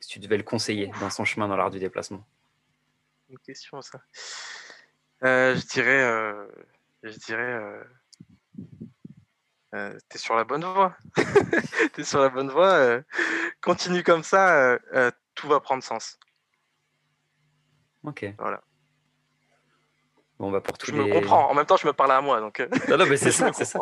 [0.00, 2.26] Si tu devais le conseiller dans son chemin dans l'art du déplacement.
[3.30, 4.00] Une question ça.
[5.22, 6.48] Euh, je dirais, euh,
[7.04, 7.60] je dirais,
[10.08, 10.96] t'es sur la bonne voie.
[11.92, 13.00] t'es sur la bonne voie.
[13.60, 14.80] continue comme ça,
[15.36, 16.18] tout va prendre sens.
[18.02, 18.34] Ok.
[18.36, 18.64] Voilà.
[20.40, 21.48] Bon, bah pour tous je me comprends.
[21.48, 22.58] En même temps, je me parle à moi, donc.
[22.88, 23.78] Non, non, mais c'est ça, c'est ça.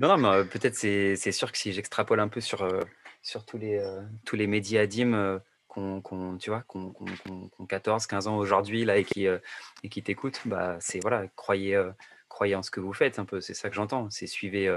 [0.00, 2.80] Non, non, mais euh, peut-être c'est, sûr que si j'extrapole un peu sur, euh,
[3.22, 8.06] sur tous les, euh, tous les médias ADIM qu'on, qu'on, tu vois, qu'on, qu'on, 14,
[8.06, 11.82] 15 ans aujourd'hui là, et qui, et qui t'écoutent, bah, c'est voilà, croyez,
[12.28, 14.08] croyez en ce que vous faites un peu, c'est ça que j'entends.
[14.10, 14.74] C'est suivez,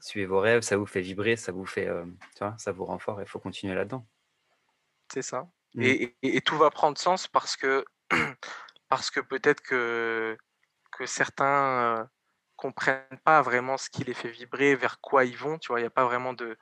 [0.00, 1.88] suivez vos rêves, ça vous fait vibrer, ça vous fait,
[2.34, 4.06] tu vois, ça vous rend fort et il faut continuer là-dedans.
[5.12, 5.48] C'est ça.
[5.74, 5.82] Mmh.
[5.82, 7.84] Et, et, tout va prendre sens parce que,
[8.88, 10.36] parce que peut-être que,
[10.90, 12.08] que certains
[12.62, 15.58] comprennent pas vraiment ce qui les fait vibrer, vers quoi ils vont.
[15.58, 16.56] Tu vois, il n'y a pas vraiment de,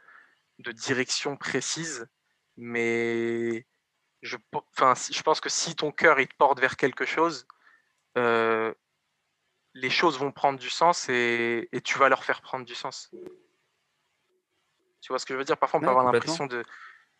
[0.58, 2.08] de direction précise.
[2.56, 3.66] Mais
[4.22, 4.38] je,
[4.72, 7.46] enfin, je pense que si ton cœur il te porte vers quelque chose,
[8.16, 8.72] euh,
[9.74, 13.10] les choses vont prendre du sens et, et, tu vas leur faire prendre du sens.
[15.02, 15.58] Tu vois ce que je veux dire?
[15.58, 16.64] Parfois, on peut avoir l'impression de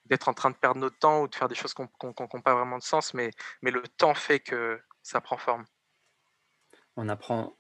[0.07, 2.55] d'être en train de perdre notre temps ou de faire des choses qui n'ont pas
[2.55, 3.31] vraiment de sens, mais,
[3.63, 5.67] mais le temps fait que ça prend forme.
[6.97, 7.57] On apprend,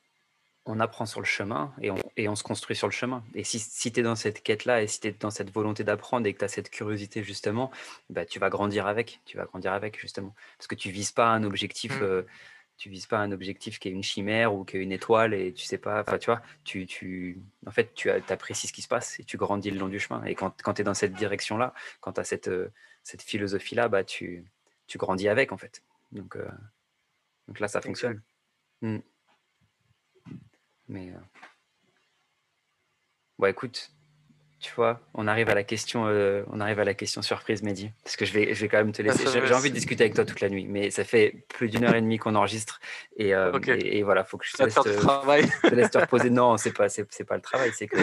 [0.66, 3.24] on apprend sur le chemin et on, et on, se construit sur le chemin.
[3.34, 5.84] Et si, si tu es dans cette quête-là et si tu es dans cette volonté
[5.84, 7.70] d'apprendre et que tu as cette curiosité justement,
[8.10, 10.34] bah, tu vas grandir avec, tu vas grandir avec justement.
[10.58, 12.04] Parce que tu vises pas un objectif, mmh.
[12.04, 12.22] euh,
[12.76, 15.52] tu vises pas un objectif qui est une chimère ou qui est une étoile et
[15.52, 18.88] tu sais pas, enfin tu vois, tu, tu, en fait tu apprécies ce qui se
[18.88, 20.22] passe et tu grandis le long du chemin.
[20.24, 22.70] Et quand, quand tu es dans cette direction-là, quand tu as cette, euh,
[23.02, 24.44] cette philosophie-là, bah, tu,
[24.86, 25.82] tu grandis avec en fait.
[26.12, 26.48] Donc, euh,
[27.48, 28.20] donc là, ça fonctionne.
[28.82, 28.98] Mmh.
[30.90, 31.20] Mais euh,
[33.38, 33.92] bon, écoute,
[34.58, 37.92] tu vois, on arrive à la question, euh, on arrive à la question surprise, Mehdi,
[38.02, 39.24] parce que je vais, je vais quand même te laisser.
[39.46, 41.94] J'ai envie de discuter avec toi toute la nuit, mais ça fait plus d'une heure
[41.94, 42.80] et demie qu'on enregistre,
[43.16, 44.80] et, euh, et, voilà, faut que je te laisse, te,
[45.68, 46.28] te laisse te reposer.
[46.28, 47.98] Non, c'est pas, c'est pas le travail, c'est que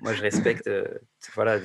[0.00, 0.68] moi je respecte,
[1.36, 1.60] voilà,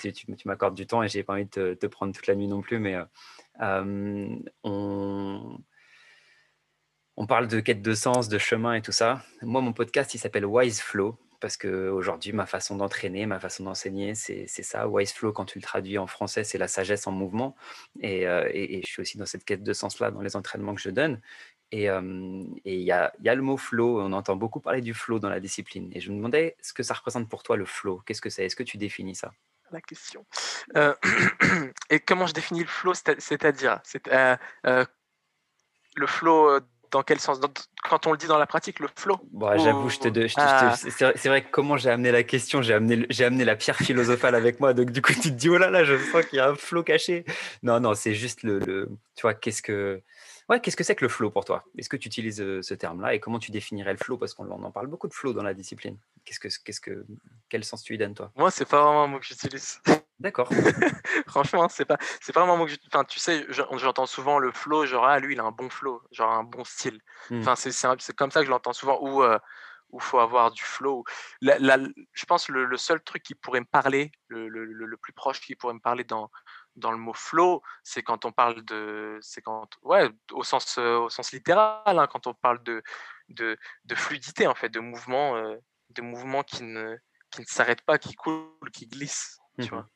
[0.00, 2.46] tu, tu, m'accordes du temps et j'ai pas envie de te, prendre toute la nuit
[2.46, 2.98] non plus, mais
[3.58, 5.58] on
[7.18, 9.24] on parle de quête de sens, de chemin et tout ça.
[9.42, 13.64] Moi, mon podcast, il s'appelle Wise Flow parce que aujourd'hui, ma façon d'entraîner, ma façon
[13.64, 14.86] d'enseigner, c'est ça.
[14.86, 17.56] Wise Flow, quand tu le traduis en français, c'est la sagesse en mouvement.
[18.04, 20.90] Euh, et, je suis aussi dans cette quête de sens-là dans les entraînements que je
[20.90, 21.20] donne.
[21.72, 24.00] Et euh, il y, a, le mot flow.
[24.00, 25.90] On entend beaucoup parler du flow dans la discipline.
[25.94, 28.00] Et je me demandais ce que ça représente pour toi le flow.
[28.06, 28.46] Qu'est-ce que c'est?
[28.46, 29.32] Est-ce que tu définis ça?
[29.72, 30.24] La question.
[30.76, 30.94] Euh,
[31.90, 33.80] et comment je définis le flow C'est-à-dire,
[35.96, 37.40] le flow dans quel sens?
[37.88, 39.16] Quand on le dit dans la pratique, le flow?
[39.30, 40.74] Bon, J'avoue, je te, ah.
[40.76, 44.34] c'est vrai que comment j'ai amené la question, j'ai amené, j'ai amené la pierre philosophale
[44.34, 46.40] avec moi, donc du coup tu te dis oh là là, je sens qu'il y
[46.40, 47.24] a un flow caché.
[47.62, 50.02] Non, non, c'est juste le, le, tu vois, qu'est-ce que
[50.48, 51.62] Ouais, qu'est-ce que c'est que le flow pour toi?
[51.76, 54.16] Est-ce que tu utilises ce terme-là et comment tu définirais le flow?
[54.16, 55.98] Parce qu'on en parle beaucoup de flow dans la discipline.
[56.24, 57.04] Qu'est-ce que, qu'est-ce que,
[57.50, 58.32] quel sens tu lui donnes toi?
[58.34, 59.80] Moi, c'est pas vraiment un mot que j'utilise.
[60.18, 60.48] D'accord.
[61.28, 65.06] Franchement, c'est pas, c'est pas vraiment que Enfin, tu sais, j'entends souvent le flow, genre
[65.06, 67.00] ah lui, il a un bon flow, genre un bon style.
[67.30, 67.40] Mmh.
[67.40, 68.98] Enfin, c'est, c'est, comme ça que je l'entends souvent.
[69.00, 69.22] Ou
[69.90, 71.04] où faut avoir du flow.
[71.40, 75.40] je pense le, le seul truc qui pourrait me parler, le, le, le, plus proche
[75.40, 76.30] qui pourrait me parler dans,
[76.76, 80.98] dans le mot flow, c'est quand on parle de, c'est quand, ouais, au sens, euh,
[80.98, 82.82] au sens littéral, hein, quand on parle de,
[83.28, 85.56] de, de, fluidité en fait, de mouvement, euh,
[85.90, 86.96] de mouvement qui ne,
[87.30, 89.88] qui ne s'arrête pas, qui coule, qui glisse, tu mmh vois.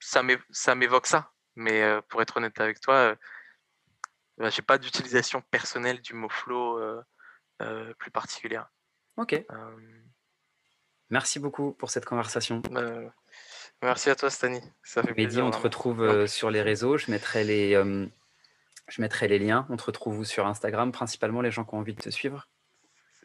[0.00, 3.14] Ça m'évoque ça, mais euh, pour être honnête avec toi,
[4.38, 6.80] bah, j'ai pas d'utilisation personnelle du mot flow
[7.98, 8.68] plus particulière.
[9.16, 9.44] Ok.
[11.10, 12.62] Merci beaucoup pour cette conversation.
[12.70, 13.12] Bah,
[13.82, 14.60] merci à toi, Stani.
[14.82, 16.96] Ça fait Mehdi, on te retrouve sur les réseaux.
[16.96, 17.72] Je mettrai les,
[18.88, 19.66] je mettrai les liens.
[19.68, 22.48] On te retrouve sur Instagram, principalement les gens qui ont envie de te suivre.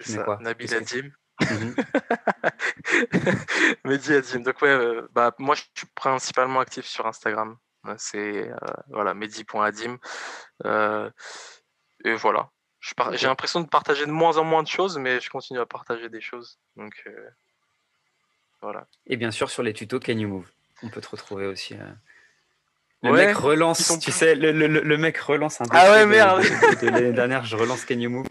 [0.01, 0.37] C'est ça, quoi?
[0.41, 1.09] Nabil Adim.
[1.41, 1.75] Mhm.
[3.85, 4.41] Mehdi Adim.
[4.41, 7.57] Donc ouais, euh, bah, moi je suis principalement actif sur Instagram.
[7.97, 8.55] C'est euh,
[8.89, 9.99] voilà, mehdi.adim.
[10.65, 11.09] Euh,
[12.03, 12.49] et voilà.
[13.13, 16.09] J'ai l'impression de partager de moins en moins de choses, mais je continue à partager
[16.09, 16.59] des choses.
[16.75, 17.03] Donc
[18.61, 18.87] voilà.
[19.07, 20.51] Et bien sûr sur les tutos Can You Move.
[20.83, 21.75] On peut te retrouver aussi.
[23.01, 26.89] Le mec relance, tu sais, le, le, le, mec relance un Ah ouais, merde de,
[26.89, 28.27] L'année dernière, je relance Can You Move.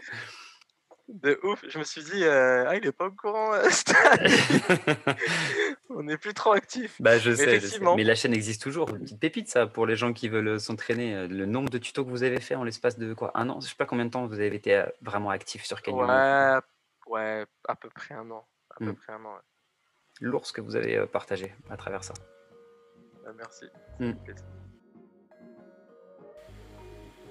[1.07, 3.69] De ouf, je me suis dit, euh, ah, il est pas au courant, euh,
[5.91, 6.99] On n'est plus trop actif.
[6.99, 7.61] Bah, je sais,
[7.95, 8.89] Mais la chaîne existe toujours.
[8.89, 11.27] Une petite pépite, ça, pour les gens qui veulent s'entraîner.
[11.27, 13.59] Le nombre de tutos que vous avez fait en l'espace de quoi Un an?
[13.61, 16.59] Je sais pas combien de temps vous avez été euh, vraiment actif sur Can ouais,
[17.05, 18.47] Ouais, à peu près un an.
[18.71, 18.95] À peu hmm.
[18.95, 19.37] près un an,
[20.21, 22.13] Lourd ce que vous avez partagé à travers ça.
[23.23, 23.65] Bah, merci.
[23.99, 24.13] Hmm.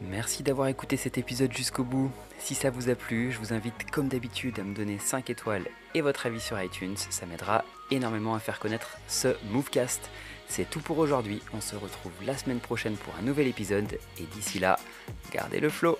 [0.00, 2.10] Merci d'avoir écouté cet épisode jusqu'au bout.
[2.38, 5.66] Si ça vous a plu, je vous invite comme d'habitude à me donner 5 étoiles
[5.94, 6.96] et votre avis sur iTunes.
[6.96, 10.10] Ça m'aidera énormément à faire connaître ce Movecast.
[10.48, 11.42] C'est tout pour aujourd'hui.
[11.54, 13.98] On se retrouve la semaine prochaine pour un nouvel épisode.
[14.18, 14.78] Et d'ici là,
[15.32, 15.96] gardez le flow.